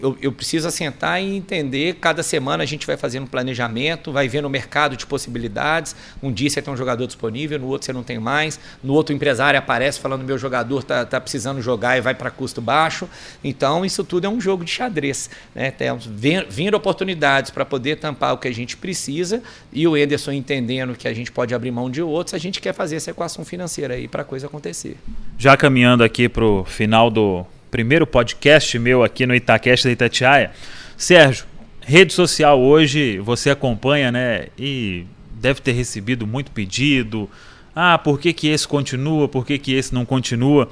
eu, 0.00 0.16
eu, 0.20 0.32
preciso 0.32 0.68
assentar 0.68 1.20
e 1.20 1.36
entender. 1.36 1.96
Cada 2.00 2.22
semana 2.22 2.62
a 2.62 2.66
gente 2.66 2.86
vai 2.86 2.96
fazendo 2.96 3.24
um 3.24 3.26
planejamento, 3.26 4.12
vai 4.12 4.28
vendo 4.28 4.46
o 4.46 4.50
mercado 4.50 4.96
de 4.96 5.06
possibilidades. 5.06 5.94
Um 6.22 6.32
dia 6.32 6.48
você 6.48 6.62
tem 6.62 6.72
um 6.72 6.76
jogador 6.76 7.06
disponível, 7.06 7.58
no 7.58 7.66
outro 7.66 7.86
você 7.86 7.92
não 7.92 8.02
tem 8.02 8.18
mais. 8.18 8.58
No 8.82 8.92
outro, 8.94 9.12
o 9.12 9.16
empresário 9.16 9.58
aparece 9.58 10.00
falando: 10.00 10.24
meu 10.24 10.38
jogador 10.38 10.80
está 10.80 11.04
tá 11.04 11.20
precisando 11.20 11.60
jogar 11.60 11.98
e 11.98 12.00
vai 12.00 12.14
para 12.14 12.30
custo 12.30 12.60
baixo. 12.60 13.08
Então, 13.42 13.84
isso 13.84 14.04
tudo 14.04 14.26
é 14.26 14.30
um 14.30 14.40
jogo 14.40 14.64
de 14.64 14.70
xadrez. 14.70 15.30
Né? 15.54 15.70
Temos 15.70 16.08
vindo 16.48 16.74
oportunidades 16.74 17.50
para 17.50 17.64
poder 17.64 17.96
tampar 17.96 18.34
o 18.34 18.38
que 18.38 18.48
a 18.48 18.54
gente 18.54 18.76
precisa 18.76 19.42
e 19.72 19.86
o 19.86 19.96
Ederson 19.96 20.32
entendendo 20.32 20.94
que 20.94 21.08
a 21.08 21.14
gente 21.14 21.30
pode 21.32 21.54
abrir 21.54 21.70
mão 21.70 21.90
de 21.90 22.02
outros, 22.02 22.34
a 22.34 22.38
gente 22.38 22.60
quer 22.60 22.72
fazer 22.72 22.96
essa 22.96 23.10
equação 23.10 23.44
financeira 23.44 23.94
aí 23.94 24.08
para 24.08 24.22
a 24.22 24.24
coisa 24.24 24.46
acontecer. 24.46 24.96
Já 25.38 25.56
caminhando 25.56 26.04
aqui 26.04 26.28
para 26.28 26.44
o 26.44 26.64
final 26.64 27.10
do 27.10 27.44
primeiro 27.72 28.06
podcast 28.06 28.78
meu 28.78 29.02
aqui 29.02 29.24
no 29.24 29.34
Itacast 29.34 29.86
da 29.86 29.92
Itatiaia. 29.92 30.50
Sérgio, 30.94 31.46
rede 31.80 32.12
social 32.12 32.60
hoje 32.60 33.18
você 33.18 33.48
acompanha, 33.48 34.12
né? 34.12 34.48
E 34.58 35.06
deve 35.40 35.62
ter 35.62 35.72
recebido 35.72 36.26
muito 36.26 36.50
pedido. 36.50 37.30
Ah, 37.74 37.96
por 37.96 38.20
que, 38.20 38.34
que 38.34 38.48
esse 38.48 38.68
continua? 38.68 39.26
Por 39.26 39.46
que, 39.46 39.56
que 39.58 39.72
esse 39.72 39.94
não 39.94 40.04
continua? 40.04 40.68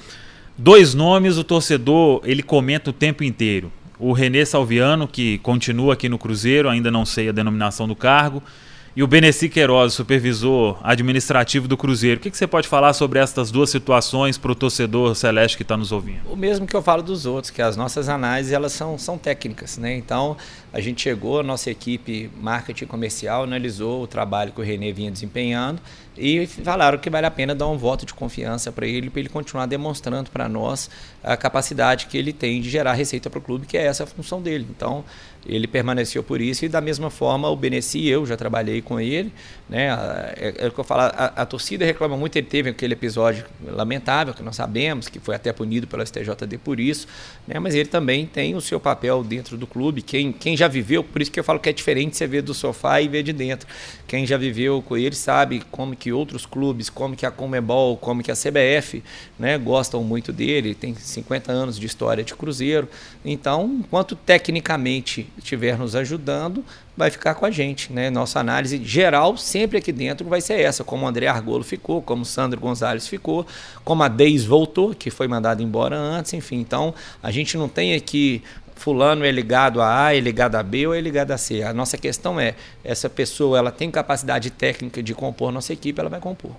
Dois 0.59 0.93
nomes 0.93 1.39
o 1.39 1.43
torcedor 1.43 2.21
ele 2.23 2.43
comenta 2.43 2.91
o 2.91 2.93
tempo 2.93 3.25
inteiro. 3.25 3.73
O 3.99 4.13
Renê 4.13 4.45
Salviano, 4.45 5.09
que 5.09 5.39
continua 5.39 5.95
aqui 5.95 6.07
no 6.07 6.19
Cruzeiro, 6.19 6.69
ainda 6.69 6.91
não 6.91 7.07
sei 7.07 7.31
a 7.31 7.33
denominação 7.33 7.89
do 7.89 7.97
cargo, 7.97 8.43
e 8.95 9.03
o 9.03 9.07
Beneci 9.07 9.49
Queiroz, 9.49 9.95
supervisor 9.95 10.79
administrativo 10.83 11.69
do 11.69 11.77
Cruzeiro. 11.77 12.19
O 12.19 12.23
que, 12.23 12.31
que 12.31 12.37
você 12.37 12.47
pode 12.47 12.67
falar 12.67 12.93
sobre 12.93 13.21
estas 13.21 13.51
duas 13.51 13.71
situações 13.71 14.37
para 14.37 14.51
o 14.51 14.55
torcedor 14.55 15.15
celeste 15.15 15.57
que 15.57 15.63
está 15.63 15.77
nos 15.77 15.93
ouvindo? 15.93 16.21
O 16.29 16.37
mesmo 16.37 16.67
que 16.67 16.75
eu 16.75 16.83
falo 16.83 17.03
dos 17.03 17.25
outros, 17.25 17.51
que 17.51 17.63
as 17.63 17.77
nossas 17.77 18.09
análises 18.09 18.53
elas 18.53 18.73
são, 18.73 18.99
são 18.99 19.17
técnicas. 19.17 19.79
Né? 19.79 19.97
Então, 19.97 20.37
a 20.73 20.81
gente 20.81 21.03
chegou, 21.03 21.39
a 21.39 21.43
nossa 21.43 21.71
equipe 21.71 22.31
marketing 22.41 22.87
comercial 22.87 23.45
analisou 23.45 24.03
o 24.03 24.07
trabalho 24.09 24.51
que 24.53 24.61
o 24.61 24.65
Renê 24.65 24.93
vinha 24.93 25.11
desempenhando 25.11 25.81
e 26.17 26.47
falaram 26.47 26.99
que 26.99 27.09
vale 27.09 27.27
a 27.27 27.31
pena 27.31 27.55
dar 27.55 27.69
um 27.69 27.79
voto 27.79 28.05
de 28.05 28.13
confiança 28.13 28.71
para 28.71 28.87
ele, 28.87 29.09
para 29.09 29.21
ele 29.21 29.29
continuar 29.29 29.67
demonstrando 29.67 30.31
para 30.31 30.49
nós 30.49 30.91
a 31.23 31.37
capacidade 31.37 32.07
que 32.07 32.19
ele 32.19 32.33
tem 32.33 32.61
de 32.61 32.69
gerar 32.69 32.93
receita 32.93 33.31
para 33.31 33.39
o 33.39 33.43
clube, 33.43 33.67
que 33.67 33.79
é 33.79 33.87
essa 33.87 34.05
a 34.05 34.07
função 34.07 34.43
dele. 34.43 34.67
Então, 34.69 35.05
ele 35.47 35.67
permaneceu 35.67 36.23
por 36.23 36.41
isso 36.41 36.65
e 36.65 36.69
da 36.69 36.81
mesma 36.81 37.11
forma 37.11 37.49
o 37.49 37.57
Beneci, 37.57 38.07
eu 38.07 38.27
já 38.27 38.37
trabalhei 38.37 38.83
com 38.83 39.01
ele, 39.01 39.33
né? 39.69 39.89
É, 40.37 40.55
é 40.59 40.67
o 40.69 40.73
que 40.73 40.79
eu 40.79 40.85
falo, 40.85 41.03
a, 41.03 41.33
a, 41.37 41.47
torcida 41.47 41.85
reclama 41.85 42.17
muito, 42.17 42.37
ele 42.37 42.47
teve 42.47 42.71
aquele 42.71 42.93
episódio 42.93 43.45
lamentável 43.67 44.35
que 44.35 44.43
nós 44.43 44.57
sabemos, 44.57 45.09
que 45.09 45.19
foi 45.19 45.35
até 45.35 45.53
punido 45.53 45.87
pela 45.87 46.05
STJD 46.05 46.59
por 46.59 46.79
isso, 46.79 47.07
né? 47.47 47.59
Mas 47.59 47.75
ele 47.75 47.89
também 47.89 48.27
tem 48.27 48.55
o 48.55 48.61
seu 48.61 48.79
papel 48.79 49.25
dentro 49.25 49.57
do 49.57 49.67
clube, 49.67 50.03
quem, 50.03 50.33
quem 50.33 50.57
já 50.57 50.69
viveu, 50.69 51.03
por 51.03 51.23
isso 51.23 51.31
que 51.31 51.41
eu 51.41 51.45
falo 51.45 51.59
que 51.59 51.69
é 51.69 51.73
diferente 51.73 52.17
você 52.17 52.27
ver 52.27 52.43
do 52.43 52.53
sofá 52.53 53.01
e 53.01 53.09
ver 53.09 53.23
de 53.23 53.33
dentro. 53.33 53.67
Quem 54.07 54.27
já 54.27 54.37
viveu 54.37 54.83
com 54.83 54.97
ele 54.97 55.15
sabe 55.15 55.63
como 55.71 55.97
que 55.97 56.13
outros 56.13 56.45
clubes, 56.45 56.91
como 56.91 57.17
que 57.17 57.25
a 57.25 57.31
Comebol, 57.31 57.97
como 57.97 58.23
que 58.23 58.31
a 58.31 58.35
CBF, 58.35 59.03
né, 59.39 59.57
gostam 59.57 60.03
muito 60.03 60.33
dele, 60.33 60.75
tem 60.75 60.95
50 60.95 61.51
anos 61.51 61.79
de 61.79 61.87
história 61.87 62.23
de 62.23 62.35
Cruzeiro. 62.35 62.89
Então, 63.25 63.79
enquanto 63.81 64.15
tecnicamente 64.15 65.30
estiver 65.39 65.79
nos 65.79 65.95
ajudando, 65.97 66.65
vai 66.97 67.11
ficar 67.11 67.35
com 67.35 67.47
a 67.47 67.51
gente. 67.51 67.93
Né? 67.93 68.11
Nossa 68.11 68.41
análise 68.41 68.83
geral 68.85 69.37
sempre 69.37 69.79
aqui 69.79 69.93
dentro 69.93 70.29
vai 70.29 70.41
ser 70.41 70.61
essa, 70.61 70.85
como 70.85 71.05
o 71.05 71.09
André 71.09 71.27
Argolo 71.27 71.65
ficou, 71.65 72.03
como 72.03 72.23
o 72.23 72.27
Sandro 72.27 72.61
Gonzalez 72.61 73.09
ficou, 73.09 73.47
como 73.85 74.03
a 74.03 74.09
Deis 74.09 74.45
voltou, 74.45 74.95
que 74.95 75.11
foi 75.11 75.29
mandado 75.29 75.63
embora 75.63 75.97
antes, 75.97 76.33
enfim. 76.33 76.61
Então, 76.61 76.95
a 77.23 77.31
gente 77.31 77.57
não 77.57 77.69
tem 77.69 77.95
aqui 77.95 78.43
fulano 78.81 79.27
é 79.27 79.31
ligado 79.31 79.83
a 79.83 80.07
A, 80.07 80.17
é 80.17 80.21
ligado 80.21 80.57
a 80.57 80.63
B 80.63 80.87
ou 80.87 80.95
é 80.95 81.01
ligado 81.01 81.33
a 81.33 81.39
C. 81.39 81.63
A 81.63 81.73
nossa 81.73 81.99
questão 81.99 82.41
é, 82.41 82.55
essa 82.83 83.11
pessoa 83.11 83.59
ela 83.59 83.71
tem 83.71 83.91
capacidade 83.91 84.51
técnica 84.51 85.03
de 85.03 85.15
compor 85.15 85.53
nossa 85.53 85.73
equipe, 85.73 86.01
ela 86.01 86.09
vai 86.09 86.19
compor. 86.19 86.53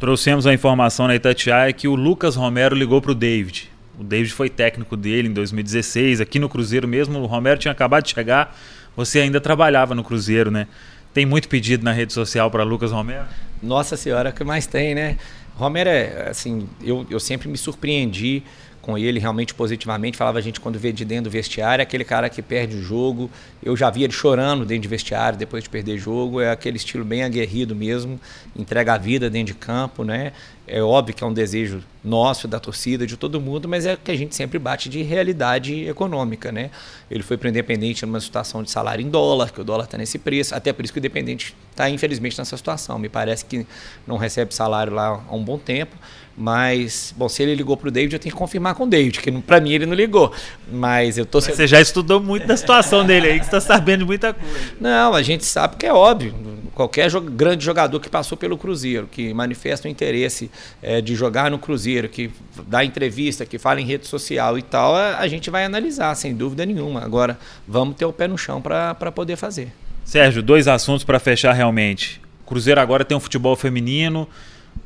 Trouxemos 0.00 0.46
a 0.46 0.52
informação 0.52 1.06
na 1.06 1.14
Itatiaia 1.14 1.72
que 1.72 1.86
o 1.86 1.94
Lucas 1.94 2.34
Romero 2.34 2.74
ligou 2.74 3.00
para 3.00 3.12
o 3.12 3.14
David. 3.14 3.70
O 3.98 4.04
David 4.04 4.32
foi 4.32 4.48
técnico 4.48 4.96
dele 4.96 5.28
em 5.28 5.32
2016, 5.32 6.20
aqui 6.20 6.38
no 6.38 6.48
Cruzeiro 6.48 6.88
mesmo. 6.88 7.18
O 7.18 7.26
Romero 7.26 7.58
tinha 7.58 7.72
acabado 7.72 8.04
de 8.04 8.10
chegar. 8.10 8.56
Você 8.96 9.20
ainda 9.20 9.40
trabalhava 9.40 9.94
no 9.94 10.02
Cruzeiro, 10.02 10.50
né? 10.50 10.66
Tem 11.12 11.26
muito 11.26 11.48
pedido 11.48 11.84
na 11.84 11.92
rede 11.92 12.12
social 12.12 12.50
para 12.50 12.62
Lucas 12.62 12.92
Romero? 12.92 13.24
Nossa 13.62 13.96
Senhora, 13.96 14.32
que 14.32 14.44
mais 14.44 14.66
tem, 14.66 14.94
né? 14.94 15.18
Romero 15.56 15.90
é, 15.90 16.28
assim, 16.30 16.68
eu, 16.82 17.06
eu 17.10 17.20
sempre 17.20 17.48
me 17.48 17.58
surpreendi 17.58 18.42
com 18.80 18.96
ele 18.96 19.18
realmente 19.18 19.54
positivamente. 19.54 20.16
Falava 20.16 20.38
a 20.38 20.42
gente 20.42 20.60
quando 20.60 20.78
vê 20.78 20.92
de 20.92 21.04
dentro 21.04 21.24
do 21.24 21.30
vestiário, 21.30 21.82
é 21.82 21.84
aquele 21.84 22.04
cara 22.04 22.28
que 22.28 22.42
perde 22.42 22.76
o 22.76 22.82
jogo. 22.82 23.30
Eu 23.62 23.76
já 23.76 23.90
vi 23.90 24.04
ele 24.04 24.12
chorando 24.12 24.64
dentro 24.64 24.82
de 24.82 24.88
vestiário 24.88 25.38
depois 25.38 25.64
de 25.64 25.70
perder 25.70 25.98
jogo. 25.98 26.40
É 26.40 26.50
aquele 26.50 26.76
estilo 26.76 27.04
bem 27.04 27.22
aguerrido 27.22 27.74
mesmo, 27.74 28.18
entrega 28.56 28.94
a 28.94 28.98
vida 28.98 29.28
dentro 29.28 29.52
de 29.52 29.58
campo, 29.58 30.04
né? 30.04 30.32
É 30.66 30.80
óbvio 30.80 31.14
que 31.14 31.24
é 31.24 31.26
um 31.26 31.32
desejo 31.32 31.82
nosso, 32.02 32.46
da 32.46 32.60
torcida, 32.60 33.04
de 33.04 33.16
todo 33.16 33.40
mundo, 33.40 33.68
mas 33.68 33.86
é 33.86 33.96
que 33.96 34.10
a 34.10 34.16
gente 34.16 34.36
sempre 34.36 34.56
bate 34.56 34.88
de 34.88 35.02
realidade 35.02 35.84
econômica, 35.88 36.52
né? 36.52 36.70
Ele 37.10 37.24
foi 37.24 37.36
para 37.36 37.46
o 37.46 37.48
Independente 37.50 38.06
numa 38.06 38.20
situação 38.20 38.62
de 38.62 38.70
salário 38.70 39.04
em 39.04 39.10
dólar, 39.10 39.50
que 39.50 39.60
o 39.60 39.64
dólar 39.64 39.84
está 39.84 39.98
nesse 39.98 40.16
preço, 40.16 40.54
até 40.54 40.72
por 40.72 40.84
isso 40.84 40.92
que 40.92 40.98
o 40.98 41.00
Independente 41.00 41.56
está, 41.72 41.90
infelizmente, 41.90 42.38
nessa 42.38 42.56
situação. 42.56 43.00
Me 43.00 43.08
parece 43.08 43.44
que 43.44 43.66
não 44.06 44.16
recebe 44.16 44.54
salário 44.54 44.92
lá 44.92 45.20
há 45.28 45.34
um 45.34 45.42
bom 45.42 45.58
tempo, 45.58 45.96
mas, 46.36 47.14
bom, 47.16 47.28
se 47.28 47.42
ele 47.42 47.54
ligou 47.54 47.76
para 47.76 47.88
o 47.88 47.90
David, 47.90 48.14
eu 48.14 48.18
tenho 48.18 48.34
que 48.34 48.38
confirmar 48.38 48.74
com 48.74 48.84
o 48.84 48.86
David, 48.86 49.20
que 49.20 49.30
para 49.42 49.60
mim 49.60 49.72
ele 49.72 49.84
não 49.84 49.94
ligou. 49.94 50.32
Mas 50.72 51.18
eu 51.18 51.26
tô. 51.26 51.38
Mas 51.38 51.46
você 51.48 51.66
já 51.66 51.80
estudou 51.80 52.20
muito 52.20 52.46
da 52.46 52.56
situação 52.56 53.04
dele 53.04 53.28
aí, 53.28 53.40
que 53.40 53.46
você 53.46 53.56
está 53.56 53.74
sabendo 53.74 54.00
de 54.00 54.06
muita 54.06 54.32
coisa. 54.32 54.54
Não, 54.80 55.14
a 55.14 55.22
gente 55.22 55.44
sabe 55.44 55.76
que 55.76 55.84
é 55.84 55.92
óbvio. 55.92 56.34
Qualquer 56.74 57.10
jo 57.10 57.20
grande 57.20 57.62
jogador 57.62 58.00
que 58.00 58.08
passou 58.08 58.38
pelo 58.38 58.56
Cruzeiro, 58.56 59.06
que 59.10 59.34
manifesta 59.34 59.86
o 59.86 59.90
interesse 59.90 60.50
é, 60.80 61.02
de 61.02 61.14
jogar 61.14 61.50
no 61.50 61.58
Cruzeiro, 61.58 62.08
que 62.08 62.30
dá 62.66 62.82
entrevista, 62.84 63.44
que 63.44 63.58
fala 63.58 63.80
em 63.80 63.84
rede 63.84 64.06
social 64.06 64.56
e 64.56 64.62
tal, 64.62 64.96
a 64.96 65.28
gente 65.28 65.50
vai 65.50 65.64
analisar, 65.64 66.14
sem 66.14 66.34
dúvida 66.34 66.64
nenhuma. 66.64 67.02
Agora, 67.04 67.38
vamos 67.68 67.96
ter 67.96 68.06
o 68.06 68.12
pé 68.12 68.26
no 68.26 68.38
chão 68.38 68.62
para 68.62 68.94
poder 69.12 69.36
fazer. 69.36 69.72
Sérgio, 70.04 70.42
dois 70.42 70.66
assuntos 70.66 71.04
para 71.04 71.18
fechar 71.18 71.52
realmente. 71.52 72.20
O 72.44 72.48
Cruzeiro 72.48 72.80
agora 72.80 73.04
tem 73.04 73.16
um 73.16 73.20
futebol 73.20 73.54
feminino 73.56 74.26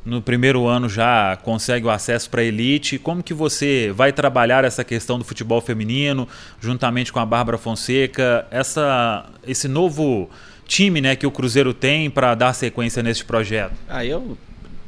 no 0.05 0.21
primeiro 0.21 0.67
ano 0.67 0.87
já 0.87 1.35
consegue 1.37 1.87
o 1.87 1.89
acesso 1.89 2.29
para 2.29 2.41
a 2.41 2.43
elite. 2.43 2.99
Como 2.99 3.23
que 3.23 3.33
você 3.33 3.91
vai 3.95 4.13
trabalhar 4.13 4.63
essa 4.63 4.83
questão 4.83 5.17
do 5.17 5.25
futebol 5.25 5.59
feminino, 5.59 6.27
juntamente 6.61 7.11
com 7.11 7.19
a 7.19 7.25
Bárbara 7.25 7.57
Fonseca, 7.57 8.45
essa, 8.51 9.25
esse 9.45 9.67
novo 9.67 10.29
time 10.67 11.01
né, 11.01 11.15
que 11.15 11.25
o 11.25 11.31
Cruzeiro 11.31 11.73
tem 11.73 12.09
para 12.09 12.35
dar 12.35 12.53
sequência 12.53 13.01
nesse 13.01 13.25
projeto? 13.25 13.73
Ah, 13.89 14.05
eu 14.05 14.19
não 14.21 14.37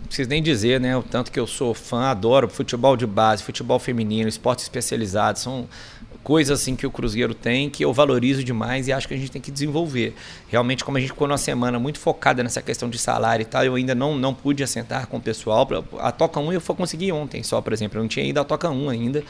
preciso 0.08 0.30
nem 0.30 0.42
dizer, 0.42 0.80
né? 0.80 0.96
O 0.96 1.04
tanto 1.04 1.32
que 1.32 1.40
eu 1.40 1.48
sou 1.48 1.74
fã, 1.74 2.06
adoro 2.06 2.48
futebol 2.48 2.96
de 2.96 3.06
base, 3.06 3.44
futebol 3.44 3.80
feminino, 3.80 4.30
esporte 4.30 4.60
especializado, 4.60 5.40
são 5.40 5.68
coisas 6.28 6.60
assim 6.60 6.76
que 6.76 6.86
o 6.86 6.92
Cruzeiro 6.92 7.34
tem 7.34 7.70
que 7.70 7.86
eu 7.86 7.94
valorizo 7.94 8.44
demais 8.44 8.90
e 8.90 8.92
acho 8.92 9.08
que 9.08 9.13
a 9.13 9.18
gente 9.18 9.32
tem 9.32 9.42
que 9.42 9.50
desenvolver. 9.50 10.13
Realmente, 10.50 10.84
como 10.84 10.98
a 10.98 11.00
gente 11.00 11.12
ficou 11.13 11.26
numa 11.26 11.38
semana 11.38 11.80
muito 11.80 12.00
focada 12.00 12.44
nessa 12.44 12.62
questão 12.62 12.90
de 12.90 12.98
salário 12.98 13.44
e 13.44 13.46
tal, 13.46 13.63
eu 13.63 13.76
ainda 13.76 13.96
não, 13.96 14.13
não 14.13 14.34
pude 14.34 14.62
assentar 14.62 15.08
com 15.08 15.16
o 15.16 15.22
pessoal. 15.22 15.66
A 16.00 16.12
Toca 16.12 16.38
1 16.38 16.52
eu 16.52 16.60
consegui 16.60 17.13
ontem 17.13 17.44
só, 17.44 17.62
por 17.62 17.72
exemplo. 17.72 17.98
Eu 17.98 18.02
não 18.02 18.10
tinha 18.10 18.26
ido 18.26 18.42
à 18.42 18.44
Toca 18.44 18.70
1 18.70 18.90
ainda, 18.90 19.24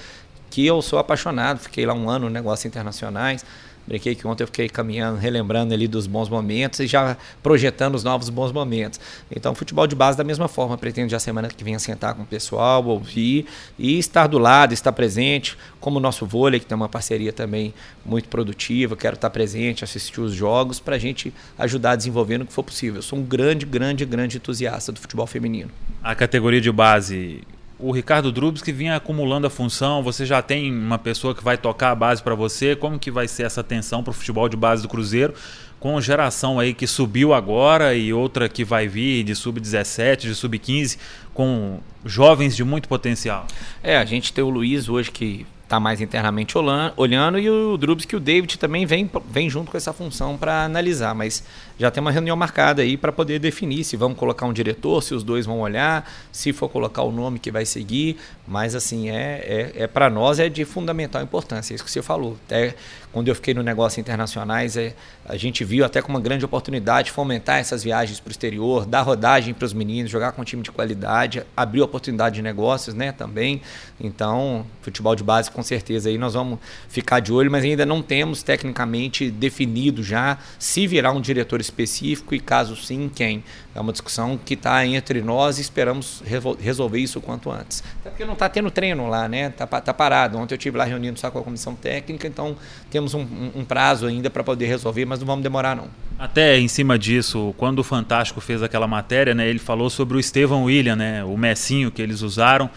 que 0.49 0.65
eu 0.65 0.81
sou 0.81 0.97
apaixonado, 0.97 1.60
fiquei 1.60 1.86
lá 1.86 1.93
um 1.93 2.10
ano 2.10 2.25
no 2.25 2.31
negócios 2.31 2.65
internacionais. 2.65 3.45
Brinquei 3.88 4.15
que 4.15 4.28
ontem 4.28 4.43
eu 4.43 4.47
fiquei 4.47 4.67
caminhando, 4.67 5.17
relembrando 5.17 5.73
ali 5.73 5.88
dos 5.88 6.08
bons 6.08 6.28
momentos 6.28 6.80
e 6.82 6.88
já 6.88 7.15
projetando 7.41 7.95
os 7.95 8.04
novos 8.04 8.30
bons 8.30 8.52
momentos. 8.52 9.00
Então, 9.32 9.56
futebol 9.56 9.88
de 9.88 9.95
base 9.95 10.17
da 10.17 10.23
mesma 10.23 10.47
forma, 10.47 10.78
pretendo 10.78 11.10
já 11.10 11.19
semana 11.19 11.47
que 11.47 11.63
vem 11.63 11.78
sentar 11.80 12.13
com 12.13 12.23
o 12.23 12.26
pessoal, 12.26 12.86
ouvir 12.86 13.45
e 13.80 13.97
estar 13.97 14.28
do 14.28 14.38
lado, 14.38 14.73
estar 14.73 14.91
presente, 14.91 15.58
como 15.80 15.97
o 15.97 16.00
nosso 16.02 16.26
vôlei, 16.26 16.60
que 16.60 16.65
tem 16.65 16.76
uma 16.76 16.89
parceria 16.89 17.32
também 17.32 17.73
muito 18.06 18.28
produtiva, 18.28 18.95
quero 18.95 19.15
estar 19.15 19.30
presente, 19.30 19.84
assistir 19.84 20.19
os 20.19 20.34
jogos 20.34 20.80
para 20.80 20.95
a 20.95 21.00
gente 21.00 21.34
ajudar 21.58 21.91
a 21.91 21.95
desenvolver 21.95 22.38
no 22.38 22.45
que 22.45 22.52
for 22.52 22.63
possível. 22.63 22.97
Eu 22.97 23.04
sou 23.04 23.17
um 23.17 23.23
grande, 23.23 23.65
grande, 23.65 24.06
grande 24.06 24.38
entusiasta 24.38 24.91
do 24.91 25.00
futebol 25.00 25.26
feminino. 25.26 25.71
A 26.04 26.13
categoria 26.13 26.60
de 26.60 26.71
base 26.71 27.41
o 27.79 27.91
Ricardo 27.91 28.31
Drubs 28.31 28.61
que 28.61 28.71
vinha 28.71 28.95
acumulando 28.95 29.45
a 29.45 29.49
função, 29.49 30.01
você 30.01 30.25
já 30.25 30.41
tem 30.41 30.71
uma 30.71 30.97
pessoa 30.97 31.35
que 31.35 31.43
vai 31.43 31.57
tocar 31.57 31.91
a 31.91 31.95
base 31.95 32.23
para 32.23 32.33
você, 32.33 32.75
como 32.75 32.97
que 32.97 33.11
vai 33.11 33.27
ser 33.27 33.43
essa 33.43 33.61
atenção 33.61 34.03
para 34.03 34.11
o 34.11 34.13
futebol 34.13 34.49
de 34.49 34.57
base 34.57 34.81
do 34.81 34.89
Cruzeiro, 34.89 35.33
com 35.79 36.01
geração 36.01 36.59
aí 36.59 36.73
que 36.73 36.87
subiu 36.87 37.33
agora 37.33 37.93
e 37.93 38.11
outra 38.11 38.49
que 38.49 38.65
vai 38.65 38.87
vir 38.87 39.23
de 39.23 39.35
sub-17, 39.35 40.21
de 40.21 40.33
sub-15, 40.33 40.97
com 41.33 41.79
jovens 42.03 42.55
de 42.55 42.63
muito 42.63 42.89
potencial? 42.89 43.45
É, 43.83 43.97
a 43.97 44.05
gente 44.05 44.33
tem 44.33 44.43
o 44.43 44.49
Luiz 44.49 44.89
hoje 44.89 45.11
que 45.11 45.45
tá 45.67 45.80
mais 45.80 45.99
internamente 45.99 46.56
olhando, 46.95 47.38
e 47.38 47.49
o 47.49 47.77
Drubs 47.77 48.06
que 48.06 48.15
o 48.15 48.19
David 48.19 48.58
também 48.58 48.86
vem, 48.86 49.10
vem 49.30 49.49
junto 49.49 49.69
com 49.69 49.77
essa 49.77 49.91
função 49.91 50.38
para 50.38 50.63
analisar, 50.63 51.13
mas 51.13 51.43
já 51.77 51.91
tem 51.91 51.99
uma 51.99 52.12
reunião 52.12 52.36
marcada 52.38 52.82
aí 52.82 52.95
para 52.95 53.12
poder 53.12 53.38
definir 53.39 53.84
se 53.84 53.97
vamos 53.97 54.17
colocar 54.17 54.45
um 54.45 54.53
diretor, 54.53 55.03
se 55.03 55.13
os 55.13 55.23
dois 55.23 55.45
vão 55.45 55.60
olhar, 55.60 56.10
se 56.32 56.53
for 56.53 56.69
colocar 56.69 57.03
o 57.03 57.12
nome 57.12 57.38
que 57.38 57.51
vai 57.51 57.65
seguir, 57.65 58.17
mas 58.47 58.75
assim, 58.75 59.10
é, 59.10 59.73
é, 59.75 59.84
é 59.84 59.88
para 59.88 60.10
nós 60.10 60.39
é 60.39 60.47
de 60.47 60.63
fundamental 60.63 61.21
importância, 61.21 61.73
é 61.73 61.75
isso 61.75 61.84
que 61.84 61.91
você 61.91 62.01
falou. 62.01 62.38
Até 62.45 62.73
quando 63.12 63.27
eu 63.30 63.36
fiquei 63.36 63.53
no 63.53 63.63
negócio 63.63 63.99
internacionais, 63.99 64.77
é, 64.77 64.93
a 65.25 65.36
gente 65.36 65.63
viu 65.63 65.84
até 65.84 66.01
como 66.01 66.17
uma 66.17 66.23
grande 66.23 66.45
oportunidade 66.45 67.12
fomentar 67.12 67.58
essas 67.60 67.84
viagens 67.84 68.19
para 68.19 68.30
o 68.30 68.32
exterior, 68.32 68.86
dar 68.86 69.01
rodagem 69.01 69.53
para 69.53 69.65
os 69.65 69.73
meninos, 69.73 70.12
jogar 70.12 70.32
com 70.34 70.41
um 70.41 70.45
time 70.45 70.62
de 70.62 70.71
qualidade, 70.71 71.43
abrir 71.56 71.82
oportunidade 71.82 72.36
de 72.36 72.41
negócios 72.41 72.95
né, 72.95 73.12
também. 73.12 73.62
Então, 73.99 74.65
futebol 74.82 75.15
de 75.15 75.23
base 75.23 75.49
com 75.57 75.63
certeza 75.63 76.07
aí 76.07 76.19
nós 76.19 76.35
vamos 76.35 76.59
ficar 76.87 77.19
de 77.19 77.33
olho, 77.33 77.49
mas 77.49 77.63
ainda 77.63 77.83
não 77.83 78.03
temos 78.03 78.43
tecnicamente 78.43 79.31
definido 79.31 80.03
já 80.03 80.37
se 80.59 80.85
virá 80.85 81.11
um 81.11 81.19
diretor 81.19 81.59
específico 81.59 82.35
e 82.35 82.39
caso 82.39 82.75
sim, 82.75 83.09
quem. 83.09 83.43
É 83.73 83.81
uma 83.81 83.91
discussão 83.91 84.37
que 84.37 84.53
está 84.53 84.85
entre 84.85 85.19
nós 85.19 85.58
e 85.58 85.62
esperamos 85.62 86.21
resolver 86.60 86.99
isso 86.99 87.17
o 87.17 87.21
quanto 87.23 87.49
antes. 87.49 87.83
Até 88.01 88.12
porque 88.12 88.23
não 88.23 88.33
está 88.33 88.47
tendo 88.47 88.69
treino 88.69 89.08
lá, 89.10 89.27
né? 89.27 89.47
Está 89.47 89.65
tá 89.65 89.91
parado. 89.95 90.37
Ontem 90.37 90.53
eu 90.53 90.60
tive 90.60 90.77
lá 90.77 90.83
reunindo 90.83 91.19
só 91.19 91.31
com 91.31 91.39
a 91.39 91.43
comissão 91.43 91.73
técnica, 91.73 92.27
então 92.27 92.55
temos 92.91 93.15
um, 93.15 93.25
um 93.55 93.65
prazo 93.65 94.05
ainda 94.05 94.29
para 94.29 94.43
poder 94.43 94.67
resolver, 94.67 95.05
mas 95.05 95.19
não 95.19 95.25
vamos 95.25 95.41
demorar 95.41 95.75
não. 95.75 95.87
Até 96.19 96.60
em 96.60 96.67
cima 96.67 96.99
disso, 96.99 97.55
quando 97.58 97.79
o 97.79 97.83
Fantástico 97.83 98.39
fez 98.39 98.62
aquela 98.62 98.87
matéria, 98.87 99.33
né, 99.33 99.47
ele 99.47 99.60
falou 99.60 99.89
sobre 99.89 100.17
o 100.17 100.19
Estevão 100.19 100.65
William, 100.65 100.95
né, 100.95 101.23
o 101.23 101.35
Messinho 101.35 101.89
que 101.89 102.01
eles 102.01 102.21
usaram. 102.21 102.69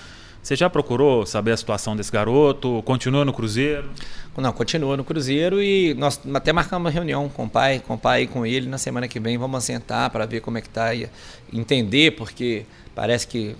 Você 0.43 0.57
já 0.57 0.71
procurou 0.71 1.27
saber 1.27 1.53
a 1.53 1.57
situação 1.57 1.95
desse 1.95 2.11
garoto? 2.11 2.83
Continua 2.85 3.25
no 3.25 3.33
Cruzeiro? 3.33 3.91
Não, 4.37 4.53
continua 4.53 4.97
no 4.97 5.05
Cruzeiro 5.05 5.63
e 5.63 5.93
nós 5.95 6.19
até 6.33 6.51
marcamos 6.51 6.87
uma 6.87 6.91
reunião 6.91 7.29
com 7.29 7.45
o 7.45 7.49
pai, 7.49 7.83
com 7.87 7.95
o 7.95 7.99
pai 7.99 8.23
e 8.23 8.27
com 8.27 8.47
ele 8.47 8.69
na 8.69 8.79
semana 8.79 9.07
que 9.07 9.21
vem. 9.21 9.37
Vamos 9.37 9.65
sentar 9.65 10.09
para 10.09 10.25
ver 10.25 10.41
como 10.41 10.57
é 10.57 10.63
que 10.63 10.69
está 10.69 10.95
e 10.95 11.11
entender, 11.53 12.13
porque 12.13 12.65
parece 12.95 13.27
que 13.27 13.55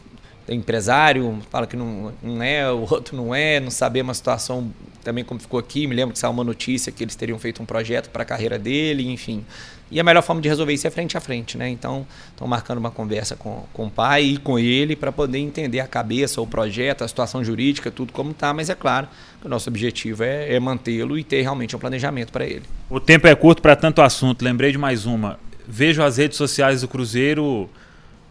empresário 0.55 1.39
fala 1.51 1.67
que 1.67 1.77
não, 1.77 2.13
não 2.23 2.43
é, 2.43 2.71
o 2.71 2.81
outro 2.81 3.17
não 3.17 3.35
é, 3.35 3.61
não 3.61 3.71
sabemos 3.71 4.11
a 4.11 4.15
situação 4.15 4.73
também 5.03 5.25
como 5.25 5.41
ficou 5.41 5.59
aqui. 5.59 5.87
Me 5.87 5.95
lembro 5.95 6.13
que 6.13 6.19
saiu 6.19 6.33
uma 6.33 6.45
notícia 6.45 6.91
que 6.93 7.05
eles 7.05 7.15
teriam 7.15 7.39
feito 7.39 7.63
um 7.63 7.67
projeto 7.67 8.11
para 8.11 8.23
a 8.23 8.27
carreira 8.27 8.59
dele, 8.59 9.11
enfim. 9.11 9.45
E 9.91 9.99
a 9.99 10.05
melhor 10.05 10.23
forma 10.23 10.41
de 10.41 10.49
resolver 10.49 10.73
isso 10.73 10.87
é 10.87 10.91
frente 10.91 11.17
a 11.17 11.21
frente, 11.21 11.59
né? 11.59 11.69
Então, 11.69 12.07
estão 12.31 12.47
marcando 12.47 12.79
uma 12.79 12.93
conversa 12.93 13.35
com, 13.35 13.65
com 13.73 13.87
o 13.87 13.91
pai 13.91 14.23
e 14.23 14.37
com 14.37 14.57
ele 14.57 14.95
para 14.95 15.11
poder 15.11 15.39
entender 15.39 15.81
a 15.81 15.87
cabeça, 15.87 16.41
o 16.41 16.47
projeto, 16.47 17.03
a 17.03 17.09
situação 17.09 17.43
jurídica, 17.43 17.91
tudo 17.91 18.13
como 18.13 18.31
está, 18.31 18.55
mas 18.55 18.71
é 18.71 18.75
claro 18.75 19.09
que 19.41 19.47
o 19.47 19.51
nosso 19.51 19.69
objetivo 19.69 20.23
é, 20.23 20.55
é 20.55 20.61
mantê-lo 20.61 21.19
e 21.19 21.25
ter 21.25 21.43
realmente 21.43 21.75
um 21.75 21.79
planejamento 21.79 22.31
para 22.31 22.45
ele. 22.45 22.63
O 22.89 23.01
tempo 23.01 23.27
é 23.27 23.35
curto 23.35 23.61
para 23.61 23.75
tanto 23.75 24.01
assunto, 24.01 24.45
lembrei 24.45 24.71
de 24.71 24.79
mais 24.79 25.07
uma. 25.07 25.41
Vejo 25.67 26.03
as 26.03 26.19
redes 26.19 26.37
sociais 26.37 26.83
do 26.83 26.89
Cruzeiro 26.89 27.69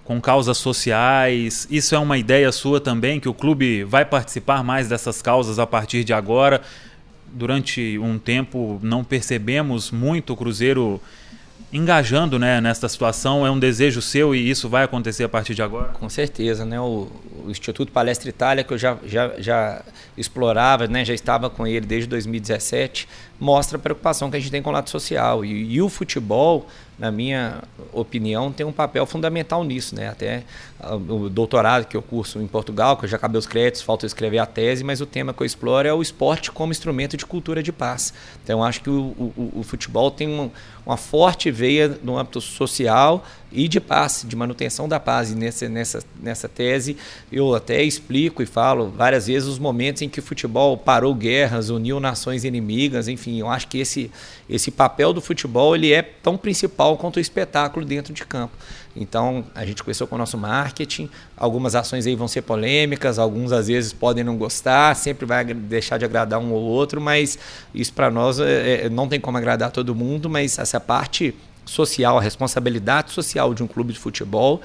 com 0.09 0.19
causas 0.19 0.57
sociais. 0.57 1.67
Isso 1.69 1.93
é 1.93 1.99
uma 1.99 2.17
ideia 2.17 2.51
sua 2.51 2.81
também, 2.81 3.19
que 3.19 3.29
o 3.29 3.33
clube 3.33 3.83
vai 3.83 4.03
participar 4.03 4.63
mais 4.63 4.89
dessas 4.89 5.21
causas 5.21 5.59
a 5.59 5.67
partir 5.67 6.03
de 6.03 6.11
agora? 6.11 6.63
Durante 7.31 7.95
um 7.99 8.17
tempo 8.17 8.79
não 8.81 9.03
percebemos 9.03 9.91
muito 9.91 10.33
o 10.33 10.35
Cruzeiro 10.35 10.99
engajando 11.71 12.39
né, 12.39 12.59
nessa 12.59 12.89
situação? 12.89 13.45
É 13.45 13.51
um 13.51 13.59
desejo 13.59 14.01
seu 14.01 14.33
e 14.33 14.49
isso 14.49 14.67
vai 14.67 14.83
acontecer 14.83 15.25
a 15.25 15.29
partir 15.29 15.53
de 15.53 15.61
agora? 15.61 15.89
Com 15.89 16.09
certeza. 16.09 16.65
Né? 16.65 16.81
O, 16.81 17.07
o 17.45 17.51
Instituto 17.51 17.91
Palestra 17.91 18.29
Itália, 18.29 18.63
que 18.63 18.73
eu 18.73 18.79
já, 18.79 18.97
já, 19.05 19.31
já 19.37 19.83
explorava, 20.17 20.87
né, 20.87 21.05
já 21.05 21.13
estava 21.13 21.51
com 21.51 21.67
ele 21.67 21.85
desde 21.85 22.09
2017, 22.09 23.07
mostra 23.39 23.77
a 23.77 23.81
preocupação 23.81 24.29
que 24.29 24.37
a 24.37 24.39
gente 24.39 24.51
tem 24.51 24.61
com 24.61 24.69
o 24.69 24.73
lado 24.73 24.89
social. 24.89 25.45
E, 25.45 25.75
e 25.75 25.81
o 25.81 25.87
futebol, 25.87 26.67
na 26.97 27.09
minha 27.09 27.63
opinião, 27.93 28.51
tem 28.51 28.65
um 28.65 28.71
papel 28.71 29.05
fundamental 29.05 29.63
nisso. 29.63 29.95
Né? 29.95 30.09
Até 30.09 30.43
uh, 30.81 30.95
o 30.95 31.29
doutorado 31.29 31.85
que 31.85 31.95
eu 31.95 32.01
curso 32.01 32.41
em 32.41 32.47
Portugal, 32.47 32.97
que 32.97 33.05
eu 33.05 33.09
já 33.09 33.15
acabei 33.15 33.39
os 33.39 33.45
créditos, 33.45 33.81
falta 33.81 34.05
escrever 34.05 34.39
a 34.39 34.45
tese, 34.45 34.83
mas 34.83 34.99
o 34.99 35.05
tema 35.05 35.33
que 35.33 35.41
eu 35.41 35.45
exploro 35.45 35.87
é 35.87 35.93
o 35.93 36.01
esporte 36.01 36.51
como 36.51 36.71
instrumento 36.71 37.15
de 37.15 37.25
cultura 37.25 37.63
de 37.63 37.71
paz. 37.71 38.13
Então, 38.43 38.59
eu 38.59 38.65
acho 38.65 38.81
que 38.81 38.89
o, 38.89 39.01
o, 39.37 39.53
o 39.55 39.63
futebol 39.63 40.11
tem 40.11 40.27
uma, 40.27 40.51
uma 40.85 40.97
forte 40.97 41.49
veia 41.49 41.97
no 42.03 42.17
âmbito 42.17 42.41
social 42.41 43.23
e 43.51 43.67
de 43.67 43.79
paz, 43.79 44.25
de 44.27 44.35
manutenção 44.35 44.87
da 44.87 44.99
paz. 44.99 45.31
E 45.31 45.35
nessa, 45.35 45.69
nessa, 45.69 46.03
nessa 46.21 46.47
tese 46.47 46.97
eu 47.31 47.53
até 47.53 47.83
explico 47.83 48.41
e 48.41 48.45
falo 48.45 48.89
várias 48.89 49.27
vezes 49.27 49.47
os 49.47 49.59
momentos 49.59 50.01
em 50.01 50.09
que 50.09 50.19
o 50.19 50.23
futebol 50.23 50.77
parou 50.77 51.13
guerras, 51.13 51.69
uniu 51.69 51.99
nações 51.99 52.43
inimigas, 52.43 53.07
enfim, 53.07 53.39
eu 53.39 53.49
acho 53.49 53.67
que 53.67 53.79
esse, 53.79 54.11
esse 54.49 54.71
papel 54.71 55.13
do 55.13 55.21
futebol 55.21 55.75
ele 55.75 55.91
é 55.91 56.01
tão 56.01 56.37
principal 56.37 56.97
quanto 56.97 57.17
o 57.17 57.19
espetáculo 57.19 57.85
dentro 57.85 58.13
de 58.13 58.25
campo. 58.25 58.53
Então, 58.95 59.45
a 59.53 59.65
gente 59.65 59.83
começou 59.83 60.07
com 60.07 60.15
o 60.15 60.17
nosso 60.17 60.37
marketing, 60.37 61.09
algumas 61.37 61.75
ações 61.75 62.07
aí 62.07 62.15
vão 62.15 62.27
ser 62.27 62.41
polêmicas, 62.41 63.19
alguns 63.19 63.51
às 63.51 63.67
vezes 63.67 63.93
podem 63.93 64.23
não 64.23 64.35
gostar, 64.35 64.95
sempre 64.95 65.25
vai 65.25 65.45
deixar 65.45 65.97
de 65.97 66.05
agradar 66.05 66.39
um 66.39 66.51
ou 66.51 66.61
outro, 66.61 66.99
mas 66.99 67.37
isso 67.73 67.93
para 67.93 68.09
nós 68.09 68.39
é, 68.39 68.85
é, 68.85 68.89
não 68.89 69.07
tem 69.07 69.19
como 69.19 69.37
agradar 69.37 69.71
todo 69.71 69.93
mundo, 69.95 70.29
mas 70.29 70.57
essa 70.57 70.79
parte 70.79 71.35
social, 71.69 72.17
a 72.17 72.21
responsabilidade 72.21 73.11
social 73.11 73.53
de 73.53 73.63
um 73.63 73.67
clube 73.67 73.93
de 73.93 73.99
futebol, 73.99 74.61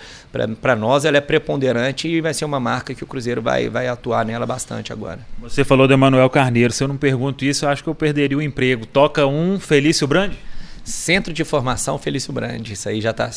para 0.61 0.75
nós 0.75 1.05
ela 1.05 1.17
é 1.17 1.21
preponderante 1.21 2.09
e 2.09 2.21
vai 2.21 2.35
ser 2.35 2.45
uma 2.45 2.59
marca 2.59 2.95
que 2.95 3.05
o 3.05 3.07
Cruzeiro 3.07 3.41
vai, 3.41 3.69
vai 3.69 3.89
atuar 3.89 4.25
nela 4.25 4.47
bastante 4.47 4.93
agora. 4.93 5.21
Você 5.41 5.65
falou 5.65 5.87
do 5.87 5.95
Emanuel 5.95 6.29
Carneiro, 6.31 6.73
se 6.73 6.83
eu 6.83 6.89
não 6.89 6.97
pergunto 6.97 7.45
isso, 7.45 7.65
eu 7.65 7.69
acho 7.69 7.83
que 7.83 7.89
eu 7.89 7.95
perderia 7.95 8.37
o 8.37 8.43
emprego. 8.43 8.87
Toca 8.87 9.27
um 9.27 9.59
Felício 9.61 10.07
Brandi? 10.07 10.39
Centro 10.85 11.33
de 11.33 11.45
Formação 11.45 11.99
Felício 11.99 12.33
Brandi, 12.33 12.75
isso 12.75 12.89
aí 12.89 13.01
já 13.01 13.11
está 13.11 13.31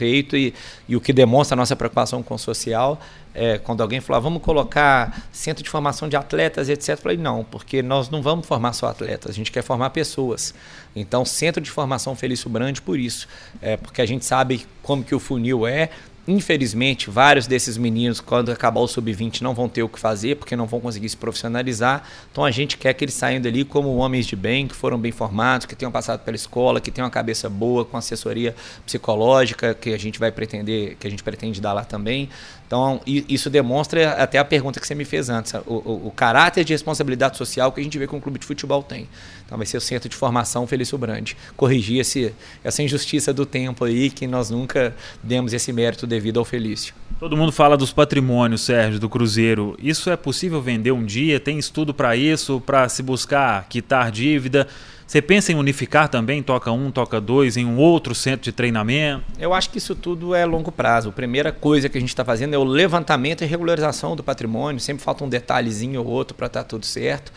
feito 0.00 0.34
e, 0.34 0.54
e 0.88 0.96
o 0.96 1.00
que 1.00 1.12
demonstra 1.12 1.54
a 1.54 1.58
nossa 1.58 1.76
preocupação 1.76 2.22
com 2.22 2.34
o 2.34 2.38
social 2.38 2.98
é, 3.34 3.58
quando 3.58 3.82
alguém 3.82 4.00
falou, 4.00 4.16
ah, 4.16 4.20
vamos 4.20 4.42
colocar 4.42 5.28
centro 5.30 5.62
de 5.62 5.70
formação 5.70 6.08
de 6.08 6.16
atletas, 6.16 6.68
etc. 6.68 6.88
Eu 6.88 6.96
falei, 6.96 7.16
não, 7.16 7.44
porque 7.44 7.82
nós 7.82 8.08
não 8.08 8.22
vamos 8.22 8.46
formar 8.46 8.72
só 8.72 8.86
atletas, 8.86 9.30
a 9.30 9.34
gente 9.34 9.52
quer 9.52 9.62
formar 9.62 9.90
pessoas. 9.90 10.54
Então, 10.96 11.24
centro 11.24 11.60
de 11.62 11.70
formação 11.70 12.16
Felício 12.16 12.50
Brandi 12.50 12.82
por 12.82 12.98
isso, 12.98 13.28
é, 13.60 13.76
porque 13.76 14.02
a 14.02 14.06
gente 14.06 14.24
sabe 14.24 14.66
como 14.82 15.04
que 15.04 15.14
o 15.14 15.20
funil 15.20 15.66
é, 15.66 15.90
Infelizmente, 16.28 17.08
vários 17.08 17.46
desses 17.46 17.76
meninos, 17.76 18.20
quando 18.20 18.52
acabar 18.52 18.80
o 18.80 18.86
sub-20, 18.86 19.40
não 19.40 19.54
vão 19.54 19.68
ter 19.68 19.82
o 19.82 19.88
que 19.88 19.98
fazer, 19.98 20.36
porque 20.36 20.54
não 20.54 20.66
vão 20.66 20.78
conseguir 20.78 21.08
se 21.08 21.16
profissionalizar. 21.16 22.04
Então 22.30 22.44
a 22.44 22.50
gente 22.50 22.76
quer 22.76 22.92
que 22.92 23.04
eles 23.04 23.14
saiam 23.14 23.40
dali 23.40 23.64
como 23.64 23.96
homens 23.96 24.26
de 24.26 24.36
bem, 24.36 24.68
que 24.68 24.74
foram 24.74 24.98
bem 24.98 25.10
formados, 25.10 25.66
que 25.66 25.74
tenham 25.74 25.90
passado 25.90 26.20
pela 26.20 26.36
escola, 26.36 26.80
que 26.80 26.90
tenham 26.90 27.06
uma 27.06 27.10
cabeça 27.10 27.48
boa, 27.48 27.84
com 27.84 27.96
assessoria 27.96 28.54
psicológica, 28.84 29.74
que 29.74 29.94
a 29.94 29.98
gente 29.98 30.18
vai 30.18 30.30
pretender, 30.30 30.96
que 31.00 31.06
a 31.06 31.10
gente 31.10 31.22
pretende 31.22 31.60
dar 31.60 31.72
lá 31.72 31.84
também. 31.84 32.28
Então, 32.70 33.00
isso 33.04 33.50
demonstra 33.50 34.12
até 34.12 34.38
a 34.38 34.44
pergunta 34.44 34.78
que 34.78 34.86
você 34.86 34.94
me 34.94 35.04
fez 35.04 35.28
antes, 35.28 35.52
o, 35.66 35.74
o, 35.74 36.06
o, 36.06 36.10
caráter 36.12 36.62
de 36.62 36.72
responsabilidade 36.72 37.36
social 37.36 37.72
que 37.72 37.80
a 37.80 37.82
gente 37.82 37.98
vê 37.98 38.06
que 38.06 38.14
um 38.14 38.20
clube 38.20 38.38
de 38.38 38.46
futebol 38.46 38.80
tem. 38.80 39.08
Então, 39.44 39.58
vai 39.58 39.66
ser 39.66 39.76
o 39.76 39.80
centro 39.80 40.08
de 40.08 40.14
formação 40.14 40.68
Felício 40.68 40.96
Brandi. 40.96 41.36
Corrigir 41.56 41.98
esse, 41.98 42.32
essa 42.62 42.80
injustiça 42.80 43.34
do 43.34 43.44
tempo 43.44 43.84
aí, 43.84 44.08
que 44.08 44.24
nós 44.24 44.50
nunca 44.50 44.94
demos 45.20 45.52
esse 45.52 45.72
mérito 45.72 46.06
devido 46.06 46.38
ao 46.38 46.44
Felício. 46.44 46.94
Todo 47.20 47.36
mundo 47.36 47.52
fala 47.52 47.76
dos 47.76 47.92
patrimônios, 47.92 48.62
Sérgio, 48.62 48.98
do 48.98 49.06
Cruzeiro. 49.06 49.76
Isso 49.78 50.08
é 50.08 50.16
possível 50.16 50.62
vender 50.62 50.90
um 50.90 51.04
dia? 51.04 51.38
Tem 51.38 51.58
estudo 51.58 51.92
para 51.92 52.16
isso, 52.16 52.62
para 52.62 52.88
se 52.88 53.02
buscar 53.02 53.68
quitar 53.68 54.10
dívida? 54.10 54.66
Você 55.06 55.20
pensa 55.20 55.52
em 55.52 55.54
unificar 55.54 56.08
também, 56.08 56.42
toca 56.42 56.72
um, 56.72 56.90
toca 56.90 57.20
dois, 57.20 57.58
em 57.58 57.66
um 57.66 57.76
outro 57.76 58.14
centro 58.14 58.44
de 58.44 58.52
treinamento? 58.52 59.22
Eu 59.38 59.52
acho 59.52 59.68
que 59.68 59.76
isso 59.76 59.94
tudo 59.94 60.34
é 60.34 60.46
longo 60.46 60.72
prazo. 60.72 61.10
A 61.10 61.12
primeira 61.12 61.52
coisa 61.52 61.90
que 61.90 61.98
a 61.98 62.00
gente 62.00 62.08
está 62.08 62.24
fazendo 62.24 62.54
é 62.54 62.58
o 62.58 62.64
levantamento 62.64 63.44
e 63.44 63.46
regularização 63.46 64.16
do 64.16 64.24
patrimônio. 64.24 64.80
Sempre 64.80 65.04
falta 65.04 65.22
um 65.22 65.28
detalhezinho 65.28 66.00
ou 66.00 66.06
outro 66.06 66.34
para 66.34 66.46
estar 66.46 66.62
tá 66.62 66.68
tudo 66.70 66.86
certo. 66.86 67.30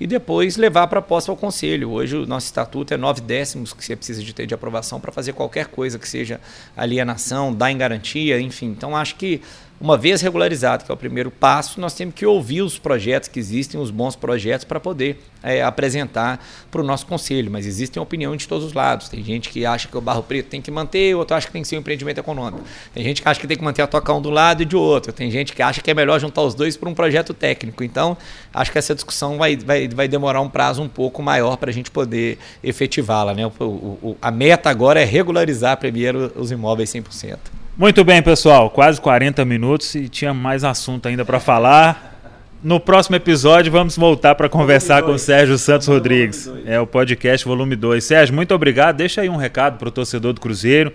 E 0.00 0.06
depois 0.06 0.56
levar 0.56 0.84
a 0.84 0.86
proposta 0.86 1.30
ao 1.30 1.36
conselho. 1.36 1.90
Hoje 1.90 2.16
o 2.16 2.26
nosso 2.26 2.46
estatuto 2.46 2.94
é 2.94 2.96
nove 2.96 3.20
décimos 3.20 3.74
que 3.74 3.84
você 3.84 3.94
precisa 3.94 4.22
de 4.22 4.32
ter 4.32 4.46
de 4.46 4.54
aprovação 4.54 4.98
para 4.98 5.12
fazer 5.12 5.34
qualquer 5.34 5.66
coisa 5.66 5.98
que 5.98 6.08
seja 6.08 6.40
alienação, 6.74 7.54
dar 7.54 7.70
em 7.70 7.76
garantia, 7.76 8.40
enfim. 8.40 8.68
Então 8.68 8.96
acho 8.96 9.16
que 9.16 9.42
uma 9.80 9.96
vez 9.96 10.20
regularizado, 10.20 10.84
que 10.84 10.90
é 10.90 10.94
o 10.94 10.96
primeiro 10.96 11.30
passo, 11.30 11.80
nós 11.80 11.94
temos 11.94 12.14
que 12.14 12.26
ouvir 12.26 12.60
os 12.60 12.78
projetos 12.78 13.30
que 13.30 13.40
existem, 13.40 13.80
os 13.80 13.90
bons 13.90 14.14
projetos, 14.14 14.64
para 14.64 14.78
poder 14.78 15.18
é, 15.42 15.62
apresentar 15.62 16.44
para 16.70 16.82
o 16.82 16.84
nosso 16.84 17.06
conselho. 17.06 17.50
Mas 17.50 17.64
existem 17.66 18.00
opiniões 18.00 18.42
de 18.42 18.48
todos 18.48 18.66
os 18.66 18.74
lados. 18.74 19.08
Tem 19.08 19.24
gente 19.24 19.48
que 19.48 19.64
acha 19.64 19.88
que 19.88 19.96
o 19.96 20.00
Barro 20.00 20.22
Preto 20.22 20.50
tem 20.50 20.60
que 20.60 20.70
manter, 20.70 21.16
outro 21.16 21.34
acha 21.34 21.46
que 21.46 21.52
tem 21.52 21.62
que 21.62 21.68
ser 21.68 21.76
um 21.76 21.80
empreendimento 21.80 22.18
econômico. 22.18 22.62
Tem 22.92 23.02
gente 23.02 23.22
que 23.22 23.28
acha 23.28 23.40
que 23.40 23.46
tem 23.46 23.56
que 23.56 23.64
manter 23.64 23.80
a 23.80 23.86
toca 23.86 24.12
um 24.12 24.20
do 24.20 24.28
lado 24.28 24.62
e 24.62 24.66
de 24.66 24.76
outro. 24.76 25.14
Tem 25.14 25.30
gente 25.30 25.54
que 25.54 25.62
acha 25.62 25.80
que 25.80 25.90
é 25.90 25.94
melhor 25.94 26.20
juntar 26.20 26.42
os 26.42 26.54
dois 26.54 26.76
para 26.76 26.88
um 26.88 26.94
projeto 26.94 27.32
técnico. 27.32 27.82
Então, 27.82 28.18
acho 28.52 28.70
que 28.70 28.76
essa 28.76 28.94
discussão 28.94 29.38
vai, 29.38 29.56
vai, 29.56 29.88
vai 29.88 30.06
demorar 30.06 30.42
um 30.42 30.48
prazo 30.50 30.82
um 30.82 30.88
pouco 30.88 31.22
maior 31.22 31.56
para 31.56 31.70
a 31.70 31.72
gente 31.72 31.90
poder 31.90 32.38
efetivá-la. 32.62 33.32
Né? 33.32 33.46
O, 33.46 33.64
o, 33.64 34.16
a 34.20 34.30
meta 34.30 34.68
agora 34.68 35.00
é 35.00 35.04
regularizar 35.04 35.78
primeiro 35.78 36.30
os 36.36 36.50
imóveis 36.50 36.92
100%. 36.92 37.59
Muito 37.80 38.04
bem, 38.04 38.20
pessoal. 38.22 38.68
Quase 38.68 39.00
40 39.00 39.42
minutos 39.46 39.94
e 39.94 40.06
tinha 40.06 40.34
mais 40.34 40.64
assunto 40.64 41.08
ainda 41.08 41.24
para 41.24 41.40
falar. 41.40 42.14
no 42.62 42.78
próximo 42.78 43.16
episódio 43.16 43.72
vamos 43.72 43.96
voltar 43.96 44.34
para 44.34 44.50
conversar 44.50 45.02
com 45.02 45.12
o 45.12 45.18
Sérgio 45.18 45.56
Santos 45.56 45.88
Rodrigues. 45.88 46.46
É 46.66 46.78
o 46.78 46.86
podcast 46.86 47.42
volume 47.46 47.74
2. 47.74 48.04
Sérgio, 48.04 48.34
muito 48.34 48.54
obrigado. 48.54 48.98
Deixa 48.98 49.22
aí 49.22 49.30
um 49.30 49.36
recado 49.36 49.78
para 49.78 49.88
o 49.88 49.90
torcedor 49.90 50.34
do 50.34 50.42
Cruzeiro 50.42 50.92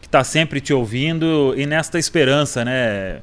que 0.00 0.06
está 0.06 0.22
sempre 0.22 0.60
te 0.60 0.72
ouvindo 0.72 1.52
e 1.56 1.66
nesta 1.66 1.98
esperança, 1.98 2.64
né? 2.64 3.22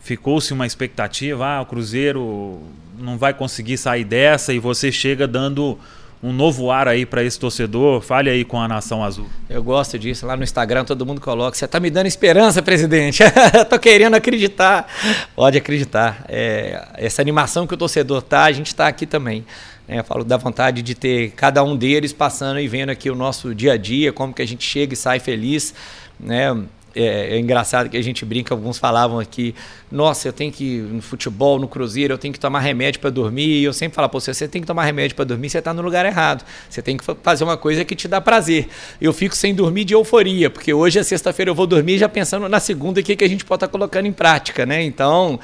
Ficou-se 0.00 0.52
uma 0.52 0.66
expectativa, 0.66 1.46
ah, 1.46 1.60
o 1.60 1.66
Cruzeiro 1.66 2.60
não 2.98 3.16
vai 3.16 3.32
conseguir 3.32 3.76
sair 3.76 4.02
dessa 4.02 4.52
e 4.52 4.58
você 4.58 4.90
chega 4.90 5.28
dando 5.28 5.78
um 6.22 6.32
novo 6.32 6.70
ar 6.70 6.86
aí 6.86 7.04
para 7.04 7.24
esse 7.24 7.38
torcedor? 7.38 8.00
Fale 8.00 8.30
aí 8.30 8.44
com 8.44 8.60
a 8.60 8.68
Nação 8.68 9.02
Azul. 9.02 9.26
Eu 9.50 9.62
gosto 9.62 9.98
disso. 9.98 10.24
Lá 10.26 10.36
no 10.36 10.44
Instagram 10.44 10.84
todo 10.84 11.04
mundo 11.04 11.20
coloca: 11.20 11.56
você 11.56 11.64
está 11.64 11.80
me 11.80 11.90
dando 11.90 12.06
esperança, 12.06 12.62
presidente. 12.62 13.22
Tô 13.68 13.78
querendo 13.78 14.14
acreditar. 14.14 14.86
Pode 15.34 15.58
acreditar. 15.58 16.24
É, 16.28 16.86
essa 16.94 17.20
animação 17.20 17.66
que 17.66 17.74
o 17.74 17.76
torcedor 17.76 18.22
tá, 18.22 18.44
a 18.44 18.52
gente 18.52 18.68
está 18.68 18.86
aqui 18.86 19.06
também. 19.06 19.44
É, 19.88 19.98
eu 19.98 20.04
falo 20.04 20.22
da 20.22 20.36
vontade 20.36 20.80
de 20.80 20.94
ter 20.94 21.32
cada 21.32 21.64
um 21.64 21.76
deles 21.76 22.12
passando 22.12 22.60
e 22.60 22.68
vendo 22.68 22.90
aqui 22.90 23.10
o 23.10 23.14
nosso 23.16 23.54
dia 23.54 23.72
a 23.72 23.76
dia, 23.76 24.12
como 24.12 24.32
que 24.32 24.40
a 24.40 24.46
gente 24.46 24.64
chega 24.64 24.94
e 24.94 24.96
sai 24.96 25.18
feliz. 25.18 25.74
Né? 26.20 26.56
É, 26.94 27.34
é, 27.34 27.38
engraçado 27.38 27.88
que 27.88 27.96
a 27.96 28.02
gente 28.02 28.24
brinca, 28.24 28.54
alguns 28.54 28.78
falavam 28.78 29.18
aqui, 29.18 29.54
nossa, 29.90 30.28
eu 30.28 30.32
tenho 30.32 30.52
que 30.52 30.78
no 30.78 31.02
futebol, 31.02 31.58
no 31.58 31.68
cruzeiro, 31.68 32.14
eu 32.14 32.18
tenho 32.18 32.32
que 32.32 32.40
tomar 32.40 32.60
remédio 32.60 33.00
para 33.00 33.10
dormir. 33.10 33.60
E 33.60 33.64
eu 33.64 33.72
sempre 33.72 33.96
falo, 33.96 34.08
pô, 34.08 34.20
se 34.20 34.32
você 34.32 34.46
tem 34.48 34.60
que 34.60 34.66
tomar 34.66 34.84
remédio 34.84 35.14
para 35.16 35.24
dormir, 35.24 35.50
você 35.50 35.58
está 35.58 35.72
no 35.72 35.82
lugar 35.82 36.04
errado. 36.06 36.44
Você 36.68 36.82
tem 36.82 36.96
que 36.96 37.04
fazer 37.22 37.44
uma 37.44 37.56
coisa 37.56 37.84
que 37.84 37.94
te 37.94 38.08
dá 38.08 38.20
prazer. 38.20 38.68
Eu 39.00 39.12
fico 39.12 39.36
sem 39.36 39.54
dormir 39.54 39.84
de 39.84 39.94
euforia, 39.94 40.50
porque 40.50 40.72
hoje 40.72 40.98
é 40.98 41.02
sexta-feira, 41.02 41.50
eu 41.50 41.54
vou 41.54 41.66
dormir 41.66 41.98
já 41.98 42.08
pensando 42.08 42.48
na 42.48 42.60
segunda 42.60 43.00
o 43.00 43.02
que, 43.02 43.16
que 43.16 43.24
a 43.24 43.28
gente 43.28 43.44
pode 43.44 43.58
estar 43.58 43.68
tá 43.68 43.72
colocando 43.72 44.06
em 44.06 44.12
prática, 44.12 44.64
né? 44.64 44.82
Então, 44.82 45.38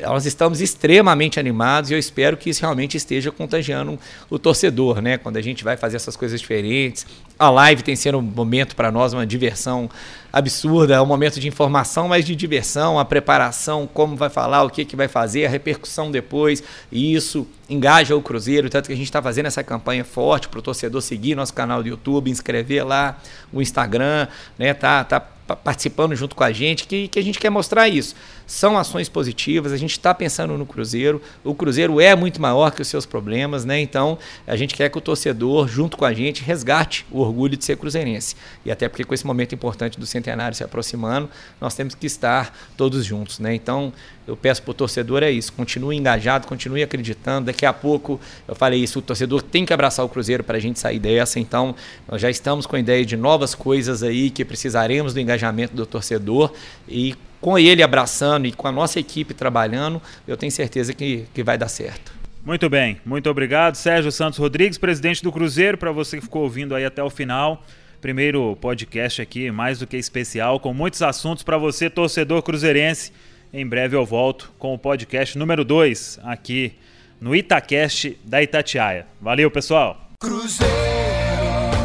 nós 0.00 0.26
estamos 0.26 0.60
extremamente 0.60 1.40
animados 1.40 1.90
e 1.90 1.94
eu 1.94 1.98
espero 1.98 2.36
que 2.36 2.50
isso 2.50 2.60
realmente 2.60 2.96
esteja 2.96 3.32
contagiando 3.32 3.98
o 4.30 4.38
torcedor, 4.38 5.00
né? 5.00 5.18
Quando 5.18 5.36
a 5.36 5.42
gente 5.42 5.64
vai 5.64 5.76
fazer 5.76 5.96
essas 5.96 6.16
coisas 6.16 6.40
diferentes. 6.40 7.06
A 7.38 7.50
live 7.50 7.82
tem 7.82 7.94
sido 7.94 8.18
um 8.18 8.22
momento 8.22 8.74
para 8.74 8.90
nós, 8.90 9.12
uma 9.12 9.24
diversão 9.24 9.88
absurda, 10.32 10.94
é 10.94 11.00
um 11.00 11.06
momento 11.06 11.38
de 11.38 11.46
informação, 11.46 12.08
mas 12.08 12.24
de 12.24 12.34
diversão, 12.34 12.98
a 12.98 13.04
preparação, 13.04 13.88
como 13.92 14.16
vai 14.16 14.28
falar, 14.28 14.64
o 14.64 14.70
que, 14.70 14.84
que 14.84 14.96
vai 14.96 15.06
fazer, 15.06 15.46
a 15.46 15.48
repercussão 15.48 16.10
depois, 16.10 16.62
e 16.90 17.14
isso 17.14 17.46
engaja 17.70 18.16
o 18.16 18.20
Cruzeiro, 18.20 18.68
tanto 18.68 18.88
que 18.88 18.92
a 18.92 18.96
gente 18.96 19.06
está 19.06 19.22
fazendo 19.22 19.46
essa 19.46 19.62
campanha 19.62 20.04
forte 20.04 20.48
para 20.48 20.58
o 20.58 20.62
torcedor 20.62 21.00
seguir 21.00 21.34
nosso 21.36 21.54
canal 21.54 21.82
do 21.82 21.88
YouTube, 21.88 22.30
inscrever 22.30 22.84
lá, 22.84 23.16
o 23.52 23.62
Instagram, 23.62 24.26
né? 24.58 24.74
Tá, 24.74 25.04
tá 25.04 25.20
participando 25.56 26.14
junto 26.14 26.34
com 26.34 26.44
a 26.44 26.52
gente, 26.52 26.86
que, 26.86 27.08
que 27.08 27.18
a 27.18 27.22
gente 27.22 27.38
quer 27.38 27.50
mostrar 27.50 27.88
isso. 27.88 28.14
São 28.48 28.78
ações 28.78 29.10
positivas, 29.10 29.72
a 29.72 29.76
gente 29.76 29.90
está 29.90 30.14
pensando 30.14 30.56
no 30.56 30.64
Cruzeiro. 30.64 31.20
O 31.44 31.54
Cruzeiro 31.54 32.00
é 32.00 32.16
muito 32.16 32.40
maior 32.40 32.72
que 32.72 32.80
os 32.80 32.88
seus 32.88 33.04
problemas, 33.04 33.66
né? 33.66 33.78
Então 33.78 34.16
a 34.46 34.56
gente 34.56 34.74
quer 34.74 34.88
que 34.88 34.96
o 34.96 35.02
torcedor, 35.02 35.68
junto 35.68 35.98
com 35.98 36.06
a 36.06 36.14
gente, 36.14 36.42
resgate 36.42 37.04
o 37.10 37.20
orgulho 37.20 37.58
de 37.58 37.64
ser 37.66 37.76
cruzeirense. 37.76 38.34
E 38.64 38.70
até 38.70 38.88
porque 38.88 39.04
com 39.04 39.12
esse 39.12 39.26
momento 39.26 39.54
importante 39.54 40.00
do 40.00 40.06
centenário 40.06 40.56
se 40.56 40.64
aproximando, 40.64 41.28
nós 41.60 41.74
temos 41.74 41.94
que 41.94 42.06
estar 42.06 42.58
todos 42.74 43.04
juntos, 43.04 43.38
né? 43.38 43.54
Então 43.54 43.92
eu 44.26 44.34
peço 44.34 44.62
para 44.62 44.70
o 44.70 44.74
torcedor 44.74 45.22
é 45.22 45.30
isso, 45.30 45.52
continue 45.52 45.94
engajado, 45.94 46.46
continue 46.46 46.82
acreditando. 46.82 47.46
Daqui 47.46 47.66
a 47.66 47.72
pouco, 47.74 48.18
eu 48.46 48.54
falei 48.54 48.82
isso, 48.82 48.98
o 49.00 49.02
torcedor 49.02 49.42
tem 49.42 49.66
que 49.66 49.74
abraçar 49.74 50.06
o 50.06 50.08
Cruzeiro 50.08 50.42
para 50.42 50.56
a 50.56 50.60
gente 50.60 50.78
sair 50.78 50.98
dessa. 50.98 51.38
Então, 51.38 51.74
nós 52.10 52.18
já 52.18 52.30
estamos 52.30 52.64
com 52.64 52.76
a 52.76 52.80
ideia 52.80 53.04
de 53.04 53.16
novas 53.16 53.54
coisas 53.54 54.02
aí 54.02 54.30
que 54.30 54.42
precisaremos 54.42 55.12
do 55.12 55.20
engajamento 55.20 55.76
do 55.76 55.84
torcedor 55.84 56.50
e 56.88 57.14
com 57.40 57.58
ele 57.58 57.82
abraçando 57.82 58.46
e 58.46 58.52
com 58.52 58.66
a 58.66 58.72
nossa 58.72 58.98
equipe 58.98 59.34
trabalhando, 59.34 60.00
eu 60.26 60.36
tenho 60.36 60.52
certeza 60.52 60.92
que, 60.92 61.26
que 61.32 61.42
vai 61.42 61.56
dar 61.56 61.68
certo. 61.68 62.12
Muito 62.44 62.68
bem, 62.70 62.98
muito 63.04 63.28
obrigado. 63.28 63.74
Sérgio 63.74 64.10
Santos 64.10 64.38
Rodrigues, 64.38 64.78
presidente 64.78 65.22
do 65.22 65.30
Cruzeiro, 65.30 65.76
para 65.76 65.92
você 65.92 66.16
que 66.16 66.22
ficou 66.22 66.42
ouvindo 66.42 66.74
aí 66.74 66.84
até 66.84 67.02
o 67.02 67.10
final. 67.10 67.62
Primeiro 68.00 68.56
podcast 68.60 69.20
aqui, 69.20 69.50
mais 69.50 69.80
do 69.80 69.86
que 69.86 69.96
especial, 69.96 70.60
com 70.60 70.72
muitos 70.72 71.02
assuntos 71.02 71.42
para 71.42 71.58
você, 71.58 71.90
torcedor 71.90 72.42
cruzeirense. 72.42 73.12
Em 73.52 73.66
breve 73.66 73.96
eu 73.96 74.06
volto 74.06 74.52
com 74.58 74.72
o 74.72 74.78
podcast 74.78 75.36
número 75.36 75.64
2 75.64 76.20
aqui 76.22 76.74
no 77.20 77.34
Itacast 77.34 78.18
da 78.24 78.42
Itatiaia. 78.42 79.06
Valeu, 79.20 79.50
pessoal! 79.50 80.08
Cruzeiro, 80.20 80.72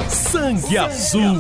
sangue 0.10 0.78
azul. 0.78 1.36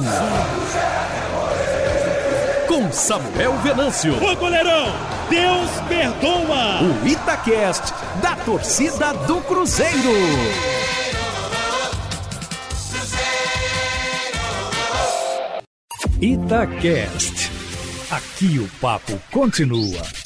Com 2.73 2.91
Samuel 2.91 3.55
Venâncio. 3.59 4.15
Ô 4.15 4.35
goleirão, 4.35 4.87
Deus 5.29 5.69
perdoa. 5.87 6.81
O 6.81 7.07
Itacast 7.07 7.93
da 8.19 8.35
torcida 8.37 9.13
do 9.27 9.39
Cruzeiro. 9.41 10.09
Itacast. 16.19 17.51
Aqui 18.09 18.57
o 18.57 18.67
papo 18.81 19.21
continua. 19.31 20.22